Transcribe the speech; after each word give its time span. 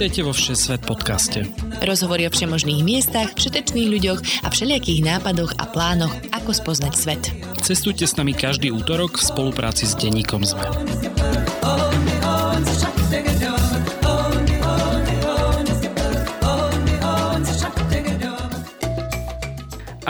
Vítajte 0.00 0.24
vo 0.24 0.32
Všesvet 0.32 0.80
podcaste. 0.88 1.44
Rozhovory 1.84 2.24
o 2.24 2.32
všemožných 2.32 2.80
miestach, 2.80 3.36
všetečných 3.36 3.92
ľuďoch 3.92 4.20
a 4.40 4.48
všelijakých 4.48 5.04
nápadoch 5.04 5.52
a 5.60 5.68
plánoch, 5.68 6.16
ako 6.32 6.56
spoznať 6.56 6.92
svet. 6.96 7.28
Cestujte 7.60 8.08
s 8.08 8.16
nami 8.16 8.32
každý 8.32 8.72
útorok 8.72 9.20
v 9.20 9.28
spolupráci 9.28 9.84
s 9.84 9.92
denníkom 10.00 10.40
ZME. 10.48 11.29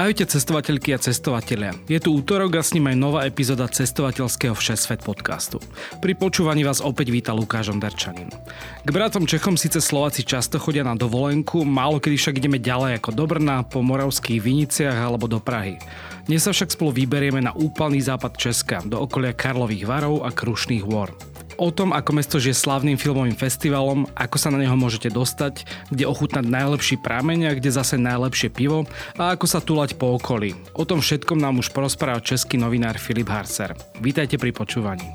Ahojte 0.01 0.25
cestovateľky 0.25 0.97
a 0.97 0.99
cestovatelia. 0.99 1.77
Je 1.85 2.01
tu 2.01 2.17
útorok 2.17 2.57
a 2.57 2.65
s 2.65 2.73
ním 2.73 2.89
aj 2.89 2.97
nová 2.97 3.21
epizóda 3.29 3.69
cestovateľského 3.69 4.57
Všesvet 4.57 5.05
podcastu. 5.05 5.61
Pri 6.01 6.17
počúvaní 6.17 6.65
vás 6.65 6.81
opäť 6.81 7.13
víta 7.13 7.37
Lukáš 7.37 7.69
Onderčanin. 7.69 8.33
K 8.81 8.89
bratom 8.89 9.29
Čechom 9.29 9.61
síce 9.61 9.77
Slováci 9.77 10.25
často 10.25 10.57
chodia 10.57 10.89
na 10.89 10.97
dovolenku, 10.97 11.69
málo 11.69 12.01
kedy 12.01 12.17
však 12.17 12.41
ideme 12.41 12.57
ďalej 12.57 12.97
ako 12.97 13.11
do 13.13 13.25
Brna, 13.29 13.61
po 13.69 13.85
moravských 13.85 14.41
Viniciach 14.41 14.97
alebo 14.97 15.29
do 15.29 15.37
Prahy. 15.37 15.77
Dnes 16.25 16.49
sa 16.49 16.57
však 16.57 16.81
spolu 16.81 16.97
vyberieme 16.97 17.45
na 17.45 17.53
úplný 17.53 18.01
západ 18.01 18.41
Česka, 18.41 18.81
do 18.81 19.05
okolia 19.05 19.37
Karlových 19.37 19.85
varov 19.85 20.25
a 20.25 20.33
Krušných 20.33 20.81
hôr 20.81 21.13
o 21.57 21.69
tom, 21.73 21.91
ako 21.91 22.11
mesto 22.15 22.37
žije 22.37 22.55
slavným 22.55 23.01
filmovým 23.01 23.35
festivalom, 23.35 24.07
ako 24.15 24.37
sa 24.37 24.53
na 24.53 24.59
neho 24.61 24.77
môžete 24.77 25.11
dostať, 25.11 25.65
kde 25.91 26.05
ochutnať 26.07 26.45
najlepší 26.47 27.01
prameň 27.01 27.39
a 27.51 27.57
kde 27.57 27.71
zase 27.73 27.99
najlepšie 27.99 28.53
pivo 28.53 28.87
a 29.17 29.35
ako 29.35 29.47
sa 29.49 29.65
túlať 29.65 29.97
po 29.97 30.15
okolí. 30.19 30.55
O 30.77 30.85
tom 30.87 31.01
všetkom 31.01 31.39
nám 31.41 31.59
už 31.59 31.73
porozprával 31.75 32.23
český 32.23 32.61
novinár 32.61 33.01
Filip 33.01 33.31
Harcer. 33.33 33.75
Vítajte 33.99 34.37
pri 34.37 34.55
počúvaní. 34.55 35.07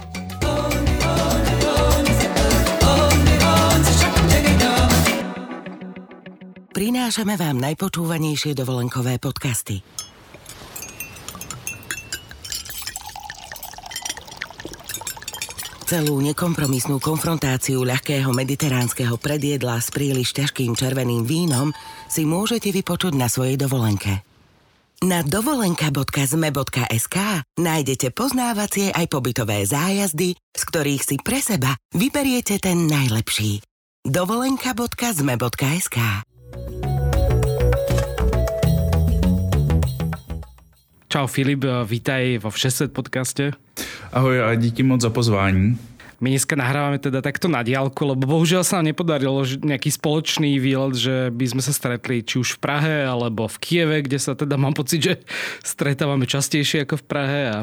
Prinášame 6.76 7.40
vám 7.40 7.56
najpočúvanejšie 7.64 8.52
dovolenkové 8.52 9.16
podcasty. 9.16 9.80
Celú 15.86 16.18
nekompromisnú 16.18 16.98
konfrontáciu 16.98 17.86
ľahkého 17.86 18.34
mediteránskeho 18.34 19.22
predjedla 19.22 19.78
s 19.78 19.94
príliš 19.94 20.34
ťažkým 20.34 20.74
červeným 20.74 21.30
vínom 21.30 21.70
si 22.10 22.26
môžete 22.26 22.74
vypočuť 22.74 23.14
na 23.14 23.30
svojej 23.30 23.54
dovolenke. 23.54 24.26
Na 25.06 25.22
dovolenka.zme.sk 25.22 27.18
nájdete 27.62 28.10
poznávacie 28.18 28.98
aj 28.98 29.06
pobytové 29.14 29.62
zájazdy, 29.70 30.34
z 30.34 30.62
ktorých 30.66 31.06
si 31.06 31.22
pre 31.22 31.38
seba 31.38 31.78
vyberiete 31.94 32.58
ten 32.58 32.90
najlepší. 32.90 33.62
dovolenka.zme.sk 34.10 35.98
Čau 41.14 41.30
Filip, 41.30 41.62
vítaj 41.86 42.42
vo 42.42 42.50
Všeset 42.50 42.90
podcaste. 42.90 43.65
Ahoj 44.14 44.42
a 44.44 44.56
díky 44.56 44.84
moc 44.84 45.02
za 45.02 45.10
pozvání. 45.10 45.78
My 46.22 46.30
dneska 46.30 46.56
nahrávame 46.56 46.96
teda 46.98 47.22
takto 47.22 47.52
na 47.52 47.60
diálku, 47.60 48.08
lebo 48.08 48.24
bohužiaľ 48.24 48.64
sa 48.64 48.80
nám 48.80 48.88
nepodarilo 48.96 49.44
nejaký 49.44 49.92
spoločný 49.92 50.64
výlet, 50.64 50.96
že 50.96 51.16
by 51.28 51.46
sme 51.52 51.62
sa 51.62 51.76
stretli 51.76 52.24
či 52.24 52.40
už 52.40 52.56
v 52.56 52.62
Prahe 52.64 52.96
alebo 53.04 53.52
v 53.52 53.58
Kieve, 53.60 54.00
kde 54.00 54.16
sa 54.16 54.32
teda 54.32 54.56
mám 54.56 54.72
pocit, 54.72 55.04
že 55.04 55.14
stretávame 55.60 56.24
častejšie 56.24 56.88
ako 56.88 57.04
v 57.04 57.06
Prahe 57.06 57.42
a 57.52 57.60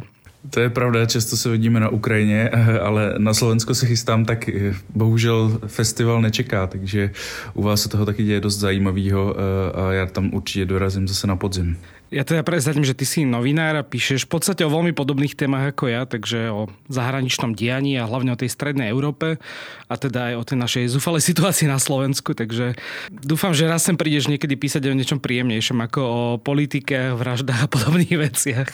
to 0.51 0.61
je 0.61 0.71
pravda, 0.71 1.07
často 1.07 1.37
se 1.37 1.49
vidíme 1.49 1.81
na 1.81 1.89
Ukrajině, 1.89 2.49
ale 2.83 3.15
na 3.19 3.35
Slovensko 3.35 3.75
se 3.75 3.87
chystám, 3.87 4.25
tak 4.25 4.49
eh, 4.49 4.75
bohužel 4.95 5.59
festival 5.67 6.23
nečeká, 6.23 6.67
takže 6.67 7.11
u 7.55 7.63
vás 7.63 7.83
se 7.83 7.89
toho 7.89 8.07
taky 8.07 8.25
děje 8.25 8.41
dost 8.41 8.59
zajímavého 8.59 9.35
eh, 9.37 9.81
a 9.81 9.93
já 9.93 10.07
tam 10.07 10.35
určitě 10.35 10.67
dorazím 10.67 11.09
zase 11.09 11.27
na 11.27 11.37
podzim. 11.37 11.79
Ja 12.13 12.29
teda 12.29 12.45
prezradím, 12.45 12.85
že 12.85 12.93
ty 12.93 13.09
si 13.09 13.25
novinár 13.25 13.73
a 13.81 13.89
píšeš 13.89 14.29
v 14.29 14.37
podstate 14.37 14.69
o 14.69 14.69
veľmi 14.69 14.93
podobných 14.93 15.33
témach 15.33 15.73
ako 15.73 15.89
ja, 15.89 16.05
takže 16.05 16.53
o 16.53 16.69
zahraničnom 16.93 17.57
dianí 17.57 17.97
a 17.97 18.05
hlavne 18.05 18.37
o 18.37 18.41
tej 18.41 18.53
strednej 18.53 18.93
Európe 18.93 19.41
a 19.89 19.95
teda 19.97 20.29
aj 20.29 20.35
o 20.37 20.45
tej 20.45 20.59
našej 20.61 20.85
zúfalej 20.93 21.25
situácii 21.33 21.73
na 21.73 21.81
Slovensku, 21.81 22.37
takže 22.37 22.77
dúfam, 23.09 23.57
že 23.57 23.65
raz 23.65 23.89
sem 23.89 23.97
prídeš 23.97 24.29
niekedy 24.29 24.61
písať 24.61 24.93
o 24.93 24.93
niečom 24.93 25.25
príjemnejšom 25.25 25.81
ako 25.89 26.01
o 26.05 26.23
politike, 26.37 27.17
vraždách 27.17 27.65
a 27.65 27.73
podobných 27.73 28.21
veciach. 28.29 28.69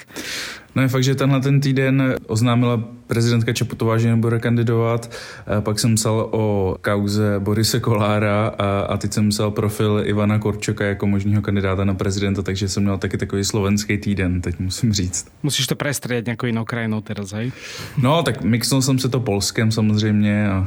No 0.79 0.83
je 0.87 0.89
fakt, 0.89 1.03
že 1.03 1.19
tenhle 1.19 1.41
ten 1.41 1.61
týden 1.61 2.15
oznámila 2.31 2.79
prezidentka 3.07 3.53
Čaputová, 3.53 3.99
že 3.99 4.15
nebude 4.15 4.39
kandidovat. 4.39 5.11
Pak 5.61 5.79
jsem 5.79 5.95
psal 5.95 6.29
o 6.31 6.77
kauze 6.81 7.43
Borise 7.43 7.81
Kolára 7.81 8.55
a, 8.59 8.81
a 8.81 8.97
teď 8.97 9.13
jsem 9.13 9.29
psal 9.29 9.51
profil 9.51 10.03
Ivana 10.07 10.39
Korčoka 10.39 10.85
jako 10.85 11.07
možného 11.07 11.43
kandidáta 11.43 11.85
na 11.85 11.95
prezidenta, 11.95 12.43
takže 12.43 12.69
jsem 12.69 12.83
měl 12.83 12.99
taky 12.99 13.19
takový 13.19 13.45
slovenský 13.45 13.99
týden, 13.99 14.41
teď 14.41 14.59
musím 14.59 14.93
říct. 14.93 15.27
Musíš 15.43 15.67
to 15.67 15.75
prestrieť 15.75 16.27
nějakou 16.27 16.47
jinou 16.47 16.65
krajinou 16.65 17.01
teraz, 17.01 17.33
hej? 17.33 17.53
No, 17.99 18.23
tak 18.23 18.43
mixnul 18.43 18.83
jsem 18.83 18.99
se 18.99 19.09
to 19.09 19.21
Polskem 19.21 19.73
samozřejmě. 19.73 20.49
A... 20.49 20.67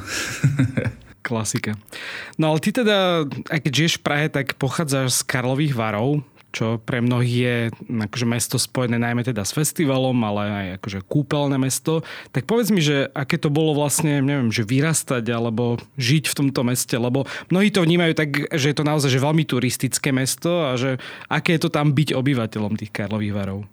Klasika. 1.22 1.72
No 2.38 2.50
ale 2.50 2.60
ty 2.60 2.72
teda, 2.74 3.30
aj 3.54 3.60
keď 3.62 3.74
žiješ 3.76 3.94
v 3.98 4.04
Prahe, 4.04 4.28
tak 4.30 4.58
pochádzaš 4.58 5.14
z 5.14 5.22
Karlových 5.24 5.78
varov, 5.78 6.26
čo 6.52 6.78
pre 6.84 7.00
mnohých 7.00 7.36
je 7.36 7.56
akože 7.88 8.26
mesto 8.28 8.56
spojené 8.60 9.00
najmä 9.00 9.24
teda 9.24 9.48
s 9.48 9.56
festivalom, 9.56 10.16
ale 10.24 10.42
aj 10.48 10.68
akože 10.84 11.00
kúpeľné 11.08 11.58
mesto. 11.58 12.04
Tak 12.36 12.46
povedz 12.46 12.70
mi, 12.70 12.84
že 12.84 13.08
aké 13.16 13.40
to 13.40 13.48
bolo 13.48 13.76
vlastne, 13.76 14.20
neviem, 14.20 14.52
že 14.52 14.68
vyrastať 14.68 15.24
alebo 15.32 15.80
žiť 15.96 16.28
v 16.28 16.38
tomto 16.38 16.62
meste, 16.68 16.96
lebo 17.00 17.26
mnohí 17.50 17.72
to 17.72 17.82
vnímajú 17.82 18.14
tak, 18.14 18.30
že 18.52 18.72
je 18.72 18.78
to 18.78 18.88
naozaj 18.88 19.10
že 19.12 19.24
veľmi 19.24 19.44
turistické 19.48 20.12
mesto 20.12 20.68
a 20.68 20.76
že 20.76 21.00
aké 21.32 21.56
je 21.56 21.68
to 21.68 21.70
tam 21.72 21.96
byť 21.96 22.14
obyvateľom 22.14 22.76
tých 22.76 22.92
Karlových 22.92 23.36
varov. 23.36 23.64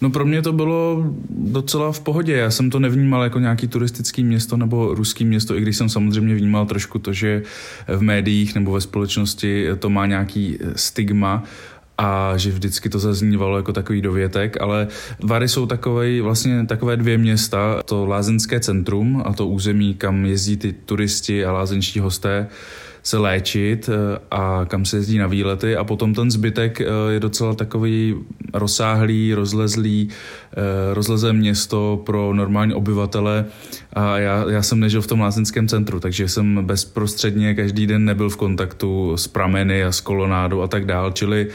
No 0.00 0.10
pro 0.10 0.26
mě 0.26 0.42
to 0.42 0.52
bylo 0.52 1.04
docela 1.30 1.92
v 1.92 2.00
pohodě. 2.00 2.32
Já 2.32 2.50
jsem 2.50 2.70
to 2.70 2.80
nevnímal 2.80 3.22
jako 3.22 3.38
nějaký 3.38 3.68
turistický 3.68 4.24
město 4.24 4.56
nebo 4.56 4.94
ruský 4.94 5.24
město, 5.24 5.56
i 5.56 5.60
když 5.60 5.76
jsem 5.76 5.88
samozřejmě 5.88 6.34
vnímal 6.34 6.66
trošku 6.66 6.98
to, 6.98 7.12
že 7.12 7.42
v 7.88 8.02
médiích 8.02 8.54
nebo 8.54 8.72
ve 8.72 8.80
společnosti 8.80 9.66
to 9.78 9.90
má 9.90 10.06
nějaký 10.06 10.58
stigma 10.76 11.42
a 11.98 12.36
že 12.36 12.50
vždycky 12.50 12.88
to 12.88 12.98
zaznívalo 12.98 13.56
jako 13.56 13.72
takový 13.72 14.02
dovětek, 14.02 14.56
ale 14.60 14.88
Vary 15.22 15.48
jsou 15.48 15.66
takové, 15.66 16.22
vlastně 16.22 16.66
takové 16.66 16.96
dvě 16.96 17.18
města, 17.18 17.82
to 17.84 18.06
lázeňské 18.06 18.60
centrum 18.60 19.22
a 19.26 19.32
to 19.32 19.46
území, 19.46 19.94
kam 19.94 20.24
jezdí 20.24 20.56
ty 20.56 20.72
turisti 20.72 21.44
a 21.44 21.52
lázeňští 21.52 22.00
hosté, 22.00 22.46
se 23.04 23.18
léčit 23.18 23.88
eh, 23.88 24.18
a 24.30 24.64
kam 24.68 24.84
se 24.84 24.96
jezdí 24.96 25.18
na 25.18 25.26
výlety. 25.26 25.76
A 25.76 25.84
potom 25.84 26.14
ten 26.14 26.30
zbytek 26.30 26.80
eh, 26.80 26.86
je 27.10 27.20
docela 27.20 27.54
takový 27.54 28.14
rozsáhlý, 28.52 29.34
rozlezlý, 29.34 30.08
eh, 30.08 30.94
rozlezé 30.94 31.32
město 31.32 32.02
pro 32.06 32.34
normální 32.34 32.74
obyvatele. 32.74 33.44
A 33.92 34.18
já, 34.18 34.44
já 34.50 34.62
jsem 34.62 34.80
nežil 34.80 35.02
v 35.02 35.06
tom 35.06 35.20
lázeňském 35.20 35.68
centru, 35.68 36.00
takže 36.00 36.28
jsem 36.28 36.64
bezprostředně 36.64 37.54
každý 37.54 37.86
den 37.86 38.04
nebyl 38.04 38.30
v 38.30 38.36
kontaktu 38.36 39.16
s 39.16 39.28
prameny 39.28 39.84
a 39.84 39.92
s 39.92 40.00
kolonádou 40.00 40.62
a 40.62 40.68
tak 40.68 40.86
dál, 40.86 41.12
čili 41.12 41.48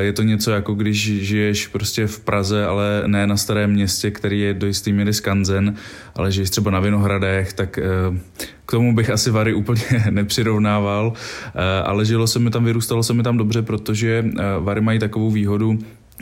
je 0.00 0.12
to 0.12 0.22
něco 0.22 0.50
jako 0.50 0.74
když 0.74 1.22
žiješ 1.22 1.66
prostě 1.66 2.06
v 2.06 2.20
Praze, 2.20 2.66
ale 2.66 3.02
ne 3.06 3.26
na 3.26 3.36
starém 3.36 3.70
městě, 3.70 4.10
který 4.10 4.40
je 4.40 4.54
do 4.54 4.66
jistý 4.66 4.92
míry 4.92 5.12
skanzen, 5.12 5.74
ale 6.14 6.32
žiješ 6.32 6.50
třeba 6.50 6.70
na 6.70 6.80
Vinohradech, 6.80 7.52
tak 7.52 7.78
k 8.70 8.78
tomu 8.78 8.94
bych 8.94 9.10
asi 9.10 9.30
Vary 9.30 9.54
úplně 9.54 9.82
nepřirovnával, 10.10 11.12
eh, 11.12 11.82
ale 11.82 12.04
žilo 12.04 12.26
se 12.26 12.38
mi 12.38 12.50
tam, 12.50 12.64
vyrůstalo 12.64 13.02
se 13.02 13.14
mi 13.14 13.22
tam 13.22 13.36
dobře, 13.36 13.62
protože 13.62 14.24
eh, 14.24 14.42
Vary 14.60 14.80
mají 14.80 14.98
takovou 14.98 15.30
výhodu, 15.30 15.78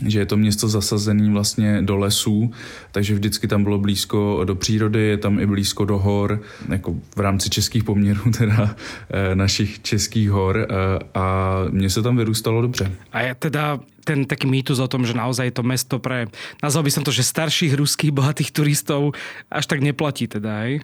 že 0.06 0.19
je 0.19 0.26
to 0.26 0.36
město 0.36 0.69
zasazené 0.69 1.30
vlastně 1.30 1.83
do 1.83 1.97
lesů, 1.97 2.50
takže 2.92 3.15
vždycky 3.15 3.48
tam 3.48 3.65
bylo 3.65 3.78
blízko 3.78 4.41
do 4.45 4.54
přírody, 4.54 5.00
je 5.00 5.16
tam 5.16 5.41
i 5.41 5.47
blízko 5.47 5.84
do 5.84 5.98
hor, 5.98 6.41
jako 6.68 6.95
v 7.16 7.21
rámci 7.21 7.50
českých 7.50 7.84
poměrů 7.84 8.30
teda 8.39 8.77
eh, 9.10 9.34
našich 9.34 9.83
českých 9.83 10.30
hor 10.30 10.66
a 11.15 11.54
mně 11.71 11.91
se 11.91 12.03
tam 12.03 12.16
vyrůstalo 12.16 12.62
dobře. 12.62 12.92
A 13.12 13.21
je 13.21 13.34
teda 13.34 13.80
ten 14.04 14.24
taký 14.24 14.48
mýtus 14.48 14.78
o 14.78 14.89
tom, 14.89 15.04
že 15.04 15.12
naozaj 15.12 15.53
je 15.53 15.60
to 15.60 15.62
mesto 15.62 16.01
pre, 16.01 16.33
nazval 16.65 16.89
by 16.89 16.91
som 16.91 17.04
to, 17.04 17.12
že 17.12 17.21
starších 17.21 17.77
ruských 17.77 18.09
bohatých 18.09 18.56
turistov 18.56 19.12
až 19.53 19.68
tak 19.68 19.84
neplatí 19.84 20.24
teda, 20.24 20.65
hej? 20.65 20.80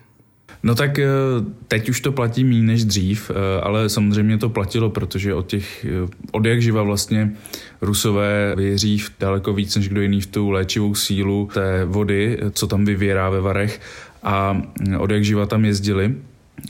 No 0.65 0.75
tak 0.75 0.99
eh, 0.99 1.07
teď 1.69 1.89
už 1.89 2.01
to 2.01 2.13
platí 2.13 2.45
méně 2.45 2.63
než 2.63 2.85
dřív, 2.85 3.31
eh, 3.31 3.61
ale 3.61 3.89
samozřejmě 3.89 4.39
to 4.39 4.49
platilo, 4.49 4.91
protože 4.91 5.35
od 5.35 5.47
těch, 5.47 5.85
eh, 5.85 6.09
od 6.33 6.47
jak 6.47 6.63
živa 6.63 6.83
vlastně 6.83 7.33
Rusové 7.81 8.55
věří 8.57 8.99
v 8.99 9.11
daleko 9.21 9.53
víc 9.53 9.77
než 9.77 9.89
kdo 9.89 10.01
jiný 10.01 10.21
v 10.21 10.27
tu 10.27 10.51
léčivou 10.51 10.95
sílu 10.95 11.49
té 11.55 11.85
vody, 11.85 12.39
co 12.53 12.67
tam 12.67 12.85
vyvěrá 12.85 13.31
ve 13.31 13.41
Varech 13.41 13.81
a 14.23 14.63
od 14.99 15.11
jak 15.11 15.25
živa 15.25 15.47
tam 15.47 15.65
jezdili. 15.65 16.15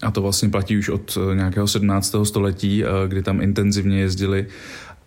A 0.03 0.11
to 0.11 0.23
vlastně 0.23 0.49
platí 0.49 0.79
už 0.79 0.89
od 0.89 1.19
nějakého 1.35 1.67
17. 1.67 2.25
století, 2.25 2.85
kdy 3.09 3.23
tam 3.23 3.41
intenzivně 3.41 4.01
jezdili 4.01 4.47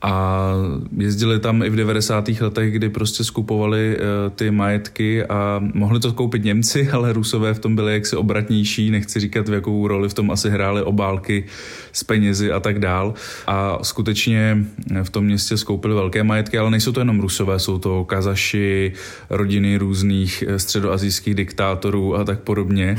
A 0.01 0.53
jezdili 0.97 1.39
tam 1.39 1.63
i 1.63 1.69
v 1.69 1.75
90. 1.75 2.29
letech, 2.41 2.73
kdy 2.73 2.89
prostě 2.89 3.23
skupovali 3.23 3.97
uh, 3.97 4.31
ty 4.35 4.51
majetky 4.51 5.25
a 5.25 5.59
mohli 5.73 5.99
to 5.99 6.13
koupit 6.13 6.43
Němci, 6.43 6.89
ale 6.93 7.13
Rusové 7.13 7.53
v 7.53 7.59
tom 7.59 7.75
byli 7.75 7.93
jaksi 7.93 8.15
obratnější, 8.15 8.91
nechci 8.91 9.19
říkat, 9.19 9.49
v 9.49 9.53
jakou 9.53 9.87
roli 9.87 10.09
v 10.09 10.13
tom 10.13 10.31
asi 10.31 10.49
hrály 10.49 10.81
obálky 10.81 11.45
s 11.93 12.03
penězi 12.03 12.51
a 12.51 12.59
tak 12.59 12.79
dál. 12.79 13.13
A 13.47 13.79
skutečně 13.81 14.65
v 15.03 15.09
tom 15.09 15.25
městě 15.25 15.57
skoupili 15.57 15.93
velké 15.93 16.23
majetky, 16.23 16.57
ale 16.57 16.71
nejsou 16.71 16.91
to 16.91 16.99
jenom 16.99 17.19
Rusové, 17.19 17.59
jsou 17.59 17.79
to 17.79 18.03
Kazaši, 18.03 18.93
rodiny 19.29 19.77
různých 19.77 20.43
eh, 20.47 20.59
středoazijských 20.59 21.35
diktátorů 21.35 22.15
a 22.15 22.23
tak 22.23 22.39
podobně. 22.39 22.97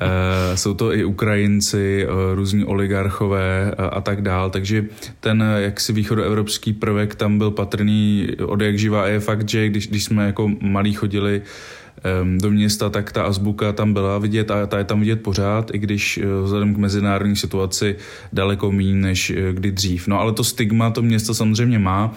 jsou 0.54 0.74
to 0.74 0.94
i 0.94 1.04
Ukrajinci, 1.04 2.06
různí 2.34 2.64
oligarchové 2.64 3.72
a, 3.78 3.86
a 3.86 4.00
tak 4.00 4.22
dál, 4.22 4.50
takže 4.50 4.84
ten 5.20 5.44
jaksi 5.58 5.92
východoevropský 5.92 6.35
prvek 6.78 7.14
tam 7.14 7.38
byl 7.38 7.50
patrný 7.50 8.28
od 8.46 8.60
jak 8.60 8.78
živá 8.78 9.02
a 9.02 9.06
je 9.06 9.20
fakt, 9.20 9.48
že 9.48 9.68
když, 9.68 9.88
když 9.88 10.04
jsme 10.04 10.26
jako 10.26 10.50
malí 10.60 10.92
chodili 10.92 11.42
do 12.38 12.50
města, 12.50 12.90
tak 12.90 13.12
ta 13.12 13.22
azbuka 13.22 13.72
tam 13.72 13.92
byla 13.92 14.18
vidět 14.18 14.50
a 14.50 14.66
ta 14.66 14.78
je 14.78 14.84
tam 14.84 15.00
vidět 15.00 15.22
pořád, 15.22 15.74
i 15.74 15.78
když 15.78 16.18
eh, 16.18 16.42
vzhledem 16.44 16.74
k 16.74 16.78
mezinárodní 16.78 17.36
situaci 17.36 17.96
daleko 18.32 18.72
méně 18.72 18.94
než 18.94 19.30
eh, 19.30 19.52
kdy 19.52 19.72
dřív. 19.72 20.08
No 20.08 20.20
ale 20.20 20.32
to 20.32 20.44
stigma 20.44 20.90
to 20.90 21.02
město 21.02 21.34
samozřejmě 21.34 21.78
má 21.78 22.14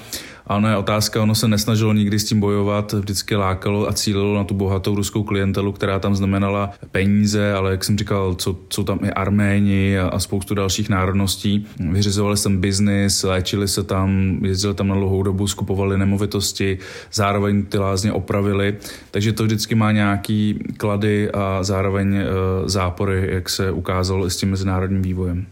a 0.49 0.55
ono 0.55 0.69
je 0.69 0.77
otázka, 0.77 1.21
ono 1.21 1.35
se 1.35 1.47
nesnažilo 1.47 1.93
nikdy 1.93 2.19
s 2.19 2.25
tím 2.25 2.39
bojovat, 2.39 2.93
vždycky 2.93 3.35
lákalo 3.35 3.89
a 3.89 3.93
cílilo 3.93 4.35
na 4.35 4.43
tu 4.43 4.53
bohatou 4.53 4.95
ruskou 4.95 5.23
klientelu, 5.23 5.71
která 5.71 5.99
tam 5.99 6.15
znamenala 6.15 6.71
peníze, 6.91 7.53
ale 7.53 7.71
jak 7.71 7.83
jsem 7.83 7.97
říkal, 7.97 8.35
co, 8.35 8.57
jsou 8.69 8.83
tam 8.83 8.99
i 9.03 9.11
Arméni 9.11 9.99
a, 9.99 10.07
a 10.07 10.19
spoustu 10.19 10.55
dalších 10.55 10.89
národností. 10.89 11.67
Vyřizovali 11.91 12.37
sem 12.37 12.57
biznis, 12.57 13.23
léčili 13.23 13.67
se 13.67 13.83
tam, 13.83 14.39
jezdili 14.41 14.73
tam 14.73 14.87
na 14.87 14.95
dlouhou 14.95 15.23
dobu, 15.23 15.47
skupovali 15.47 15.97
nemovitosti, 15.97 16.77
zároveň 17.13 17.65
ty 17.65 17.77
lázně 17.77 18.11
opravili, 18.11 18.77
takže 19.11 19.33
to 19.33 19.43
vždycky 19.43 19.75
má 19.75 19.91
nějaký 19.91 20.59
klady 20.77 21.31
a 21.31 21.63
zároveň 21.63 22.15
e, 22.15 22.25
zápory, 22.65 23.29
jak 23.31 23.49
se 23.49 23.71
ukázalo 23.71 24.25
i 24.25 24.31
s 24.31 24.37
tím 24.37 24.49
mezinárodním 24.49 25.01
vývojem. 25.01 25.45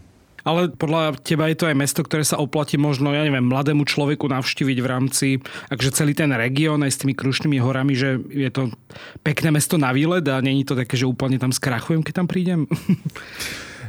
Ale 0.48 0.72
podľa 0.72 1.20
teba 1.20 1.44
je 1.52 1.60
to 1.60 1.68
aj 1.68 1.76
mesto, 1.76 2.00
ktoré 2.00 2.24
sa 2.24 2.40
oplatí 2.40 2.80
možno, 2.80 3.12
ja 3.12 3.20
neviem, 3.20 3.44
mladému 3.44 3.84
človeku 3.84 4.32
navštíviť 4.32 4.78
v 4.80 4.88
rámci, 4.88 5.28
akže 5.68 5.92
celý 5.92 6.16
ten 6.16 6.32
región 6.32 6.80
aj 6.80 6.96
s 6.96 7.00
tými 7.04 7.12
krušnými 7.12 7.60
horami, 7.60 7.92
že 7.92 8.16
je 8.32 8.48
to 8.48 8.72
pekné 9.20 9.52
mesto 9.52 9.76
na 9.76 9.92
výlet 9.92 10.24
a 10.24 10.40
není 10.40 10.64
to 10.64 10.72
také, 10.72 10.96
že 10.96 11.04
úplne 11.04 11.36
tam 11.36 11.52
skrachujem, 11.52 12.00
keď 12.00 12.24
tam 12.24 12.28
prídem? 12.32 12.64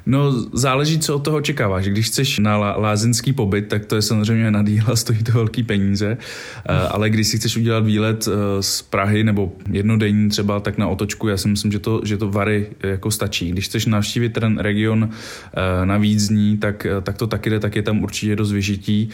No 0.06 0.32
záleží, 0.54 1.00
co 1.00 1.16
od 1.16 1.24
toho 1.24 1.38
očekáváš. 1.38 1.88
Když 1.88 2.08
chceš 2.08 2.40
na 2.40 2.58
lázeňský 2.58 3.34
pobyt, 3.34 3.68
tak 3.68 3.86
to 3.86 3.96
je 3.96 4.02
samozřejmě 4.02 4.52
na 4.52 4.64
díla, 4.64 4.96
stojí 4.96 5.24
to 5.24 5.32
velký 5.32 5.64
peníze, 5.64 6.18
eh, 6.66 6.74
ale 6.74 7.10
když 7.10 7.28
si 7.28 7.38
chceš 7.38 7.58
udělat 7.58 7.86
výlet 7.86 8.28
eh, 8.28 8.64
z 8.64 8.82
Prahy 8.82 9.24
nebo 9.24 9.52
jednodenní 9.72 10.30
třeba, 10.30 10.60
tak 10.60 10.78
na 10.78 10.88
otočku, 10.88 11.28
já 11.28 11.38
si 11.38 11.48
myslím, 11.48 11.72
že 11.72 11.80
to, 11.80 12.02
že 12.04 12.18
to 12.18 12.30
Vary 12.30 12.68
jako 12.84 13.12
stačí. 13.12 13.52
Když 13.52 13.66
chceš 13.66 13.86
navštívit 13.86 14.34
ten 14.34 14.58
region 14.58 15.10
eh, 15.12 15.86
na 15.86 15.98
Vídzní, 15.98 16.58
tak, 16.58 16.88
tak 17.04 17.18
to 17.18 17.28
taky 17.28 17.50
jde, 17.50 17.60
tak 17.60 17.76
je 17.76 17.82
tam 17.82 18.04
určitě 18.04 18.36
dost 18.36 18.52
vyžití 18.52 19.10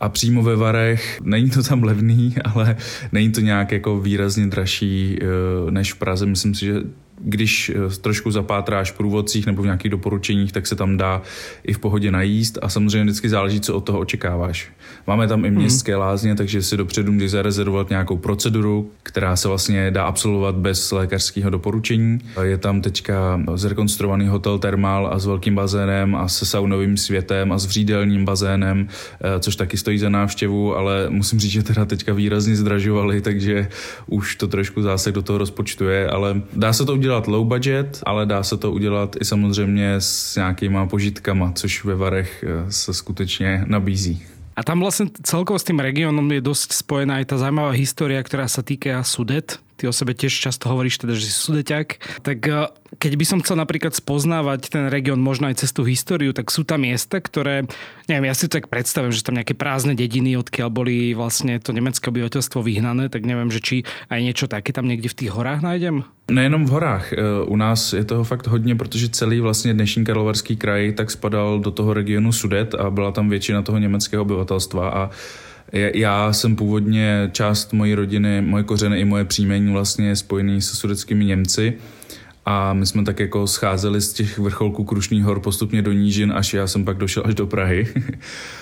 a 0.00 0.08
přímo 0.08 0.42
ve 0.42 0.56
Varech, 0.56 1.20
není 1.22 1.50
to 1.50 1.62
tam 1.62 1.82
levný, 1.82 2.34
ale 2.54 2.76
není 3.12 3.32
to 3.32 3.40
nějak 3.40 3.72
jako 3.72 4.00
výrazně 4.00 4.46
dražší 4.46 5.18
než 5.70 5.92
v 5.92 5.96
Praze. 5.96 6.26
Myslím 6.26 6.54
si, 6.54 6.66
že 6.66 6.74
když 7.20 7.72
eh, 7.74 8.00
trošku 8.00 8.30
zapátráš 8.30 8.92
v 8.92 8.96
průvodcích 8.96 9.46
nebo 9.46 9.62
v 9.62 9.64
nějakých 9.64 9.90
doporučeních, 9.90 10.52
tak 10.52 10.66
se 10.66 10.76
tam 10.76 10.96
dá 10.96 11.22
i 11.64 11.72
v 11.72 11.78
pohodě 11.78 12.10
najíst 12.10 12.58
a 12.62 12.68
samozřejmě 12.68 13.04
vždycky 13.04 13.28
záleží, 13.28 13.60
co 13.60 13.74
od 13.74 13.80
toho 13.80 13.98
očekáváš. 13.98 14.68
Máme 15.06 15.28
tam 15.28 15.44
i 15.44 15.48
hmm. 15.48 15.58
městské 15.58 15.92
hmm. 15.92 16.00
lázně, 16.00 16.34
takže 16.34 16.62
si 16.62 16.76
dopředu 16.76 17.12
můžeš 17.12 17.30
zarezervovat 17.30 17.90
nějakou 17.90 18.16
proceduru, 18.16 18.90
která 19.02 19.36
se 19.36 19.48
vlastně 19.48 19.90
dá 19.90 20.04
absolvovat 20.04 20.54
bez 20.54 20.92
lékařského 20.92 21.50
doporučení. 21.50 22.18
Je 22.42 22.58
tam 22.58 22.80
teďka 22.80 23.40
zrekonstruovaný 23.54 24.28
hotel 24.28 24.58
Termal 24.58 25.10
a 25.12 25.18
s 25.18 25.26
velkým 25.26 25.54
bazénem 25.54 26.14
a 26.14 26.28
se 26.28 26.46
saunovým 26.46 26.96
světem 26.96 27.52
a 27.52 27.58
s 27.58 27.66
vřídelním 27.66 28.24
bazénem, 28.24 28.88
eh, 28.88 29.40
což 29.40 29.56
taky 29.56 29.76
stojí 29.76 29.98
za 29.98 30.08
návštěvu, 30.08 30.76
ale 30.76 31.06
musím 31.08 31.40
říct, 31.40 31.52
že 31.52 31.62
teda 31.62 31.84
teďka 31.84 32.12
výrazně 32.14 32.56
zdražovali, 32.56 33.20
takže 33.20 33.68
už 34.06 34.36
to 34.36 34.48
trošku 34.48 34.82
zásek 34.82 35.14
do 35.14 35.22
toho 35.22 35.38
rozpočtu 35.38 35.84
je, 35.84 36.08
ale 36.08 36.42
dá 36.52 36.72
se 36.72 36.84
to 36.84 36.92
udělat 36.92 37.09
udělat 37.10 37.26
low 37.26 37.44
budget, 37.44 38.02
ale 38.06 38.26
dá 38.26 38.42
se 38.42 38.56
to 38.56 38.72
udělat 38.72 39.16
i 39.20 39.24
samozřejmě 39.24 39.94
s 39.98 40.36
nějakýma 40.36 40.86
požitkama, 40.86 41.52
což 41.52 41.84
ve 41.84 41.94
Varech 41.94 42.44
eh, 42.46 42.72
se 42.72 42.94
skutečně 42.94 43.64
nabízí. 43.66 44.22
A 44.56 44.62
tam 44.62 44.84
vlastne 44.84 45.08
celkovo 45.24 45.56
s 45.56 45.64
tým 45.64 45.80
regiónom 45.80 46.26
je 46.36 46.44
dosť 46.44 46.84
spojená 46.84 47.24
aj 47.24 47.32
tá 47.32 47.40
zaujímavá 47.40 47.72
história, 47.72 48.20
ktorá 48.20 48.44
sa 48.44 48.60
týka 48.60 49.00
Sudet. 49.08 49.56
Ty 49.80 49.88
o 49.88 49.96
sebe 49.96 50.12
tiež 50.12 50.44
často 50.44 50.68
hovoríš 50.68 51.00
teda, 51.00 51.16
že 51.16 51.24
si 51.24 51.32
sudeťak. 51.32 52.20
Tak 52.20 52.38
eh, 52.44 52.68
keď 53.00 53.12
by 53.16 53.24
som 53.24 53.40
chcel 53.40 53.56
napríklad 53.56 53.96
spoznávať 53.96 54.68
ten 54.68 54.92
región 54.92 55.24
možno 55.24 55.48
aj 55.48 55.64
cez 55.64 55.72
tú 55.72 55.88
históriu, 55.88 56.36
tak 56.36 56.52
sú 56.52 56.68
tam 56.68 56.84
miesta, 56.84 57.16
ktoré, 57.16 57.64
neviem, 58.04 58.28
ja 58.28 58.36
si 58.36 58.44
to 58.44 58.60
tak 58.60 58.68
predstavím, 58.68 59.08
že 59.08 59.24
tam 59.24 59.40
nejaké 59.40 59.56
prázdne 59.56 59.96
dediny, 59.96 60.36
odkiaľ 60.36 60.68
boli 60.68 61.16
vlastne 61.16 61.56
to 61.64 61.72
nemecké 61.72 62.12
obyvateľstvo 62.12 62.60
vyhnané, 62.60 63.08
tak 63.08 63.24
neviem, 63.24 63.48
že 63.48 63.64
či 63.64 63.76
aj 64.12 64.20
niečo 64.20 64.52
také 64.52 64.76
tam 64.76 64.84
niekde 64.84 65.08
v 65.08 65.18
tých 65.24 65.32
horách 65.32 65.64
nájdem? 65.64 66.04
Nejenom 66.28 66.68
v 66.68 66.74
horách. 66.76 67.16
Eh, 67.16 67.16
u 67.48 67.56
nás 67.56 67.96
je 67.96 68.04
toho 68.04 68.24
fakt 68.24 68.52
hodně, 68.52 68.76
protože 68.76 69.08
celý 69.08 69.40
vlastně 69.40 69.72
dnešní 69.74 70.04
Karlovarský 70.04 70.60
kraj 70.60 70.92
tak 70.92 71.10
spadal 71.10 71.58
do 71.64 71.70
toho 71.70 71.94
regionu 71.94 72.32
Sudet 72.32 72.74
a 72.74 72.90
byla 72.90 73.16
tam 73.16 73.32
většina 73.32 73.62
toho 73.62 73.78
německého 73.78 74.22
obyvatelstva 74.22 74.88
a 74.90 75.10
já 75.72 76.32
jsem 76.32 76.56
původně 76.56 77.30
část 77.32 77.72
mojí 77.72 77.94
rodiny, 77.94 78.42
moje 78.42 78.64
kořeny 78.64 79.00
i 79.00 79.04
moje 79.04 79.24
příjmení 79.24 79.72
vlastně 79.72 80.16
spojený 80.16 80.60
se 80.60 80.76
sudeckými 80.76 81.24
Němci 81.24 81.78
a 82.46 82.72
my 82.72 82.86
jsme 82.86 83.04
tak 83.04 83.20
jako 83.20 83.46
scházeli 83.46 84.00
z 84.00 84.12
těch 84.12 84.38
vrcholků 84.38 84.84
Krušných 84.84 85.24
hor 85.24 85.40
postupně 85.40 85.82
do 85.82 85.92
nížin, 85.92 86.32
až 86.32 86.54
já 86.54 86.66
jsem 86.66 86.84
pak 86.84 86.96
došel 86.96 87.22
až 87.26 87.34
do 87.34 87.46
Prahy. 87.46 87.86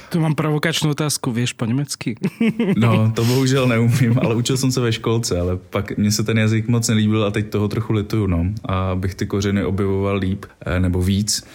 Tu 0.09 0.21
mám 0.21 0.35
provokačnou 0.35 0.91
otázku, 0.91 1.33
víš 1.33 1.53
po 1.53 1.65
německy? 1.65 2.17
no, 2.77 3.13
to 3.17 3.25
bohužel 3.25 3.69
neumím, 3.69 4.19
ale 4.23 4.35
učil 4.35 4.57
jsem 4.57 4.73
se 4.73 4.81
ve 4.81 4.93
školce, 4.93 5.41
ale 5.41 5.57
pak 5.57 5.99
mně 5.99 6.13
se 6.13 6.25
ten 6.25 6.39
jazyk 6.39 6.69
moc 6.69 6.89
nelíbil 6.89 7.25
a 7.25 7.31
teď 7.31 7.49
toho 7.49 7.69
trochu 7.69 7.93
lituju, 7.93 8.27
no. 8.27 8.47
A 8.65 8.91
abych 8.91 9.15
ty 9.15 9.27
kořeny 9.27 9.65
objevoval 9.65 10.17
líp, 10.17 10.47
eh, 10.67 10.81
nebo 10.81 11.03
víc. 11.03 11.47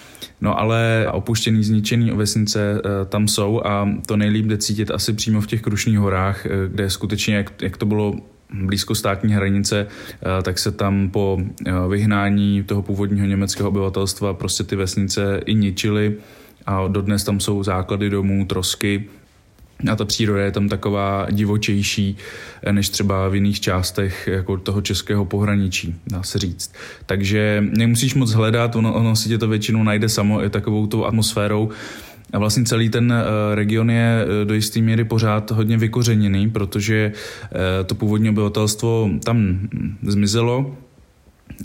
No 0.44 0.60
ale 0.60 1.08
opuštěný, 1.12 1.64
zničený 1.64 2.12
vesnice 2.12 2.82
eh, 2.86 3.06
tam 3.06 3.28
jsou 3.28 3.62
a 3.66 3.90
to 4.06 4.18
nejlíp 4.18 4.46
jde 4.46 4.58
cítit 4.58 4.92
asi 4.92 5.14
přímo 5.14 5.42
v 5.42 5.48
těch 5.48 5.62
Krušných 5.62 6.00
horách, 6.00 6.46
eh, 6.46 6.50
kde 6.68 6.90
skutečně, 6.90 7.36
jak, 7.36 7.62
jak 7.62 7.78
to 7.78 7.86
bylo 7.86 8.14
blízko 8.54 8.96
státní 8.96 9.34
hranice, 9.34 9.88
eh, 9.88 10.44
tak 10.44 10.60
se 10.60 10.72
tam 10.72 11.10
po 11.10 11.40
vyhnání 11.90 12.64
toho 12.64 12.82
původního 12.82 13.28
německého 13.28 13.70
obyvatelstva 13.70 14.34
prostě 14.34 14.64
ty 14.64 14.76
vesnice 14.76 15.42
i 15.46 15.54
ničily 15.54 16.16
a 16.66 16.88
dodnes 16.88 17.24
tam 17.24 17.40
jsou 17.40 17.64
základy 17.64 18.10
domů, 18.10 18.46
trosky, 18.46 19.06
a 19.92 19.96
ta 19.96 20.06
příroda 20.06 20.42
je 20.42 20.52
tam 20.52 20.70
taková 20.70 21.28
divočejší 21.32 22.18
než 22.72 22.90
třeba 22.90 23.30
v 23.30 23.36
jiných 23.36 23.60
částech 23.60 24.28
jako 24.32 24.58
toho 24.58 24.82
českého 24.82 25.26
pohraničí, 25.26 25.96
dá 26.08 26.24
se 26.24 26.40
říct. 26.40 26.74
Takže 27.06 27.64
nemusíš 27.78 28.16
moc 28.16 28.32
hledat, 28.32 28.76
ono, 28.76 28.94
ono 28.94 29.16
si 29.16 29.30
tě 29.30 29.38
to 29.38 29.48
většinou 29.48 29.84
najde 29.84 30.10
samo 30.10 30.44
i 30.44 30.50
takovou 30.50 30.88
tou 30.88 31.06
atmosférou. 31.06 31.70
A 32.34 32.40
vlastně 32.40 32.64
celý 32.64 32.90
ten 32.90 33.14
eh, 33.14 33.56
region 33.56 33.90
je 33.90 34.26
eh, 34.42 34.46
do 34.46 34.54
jisté 34.54 34.82
míry 34.82 35.04
pořád 35.04 35.52
hodně 35.52 35.78
vykořeněný, 35.78 36.50
protože 36.50 37.12
eh, 37.12 37.84
to 37.84 37.96
původní 37.96 38.30
obyvatelstvo 38.30 39.10
tam 39.24 39.60
zmizelo, 40.02 40.78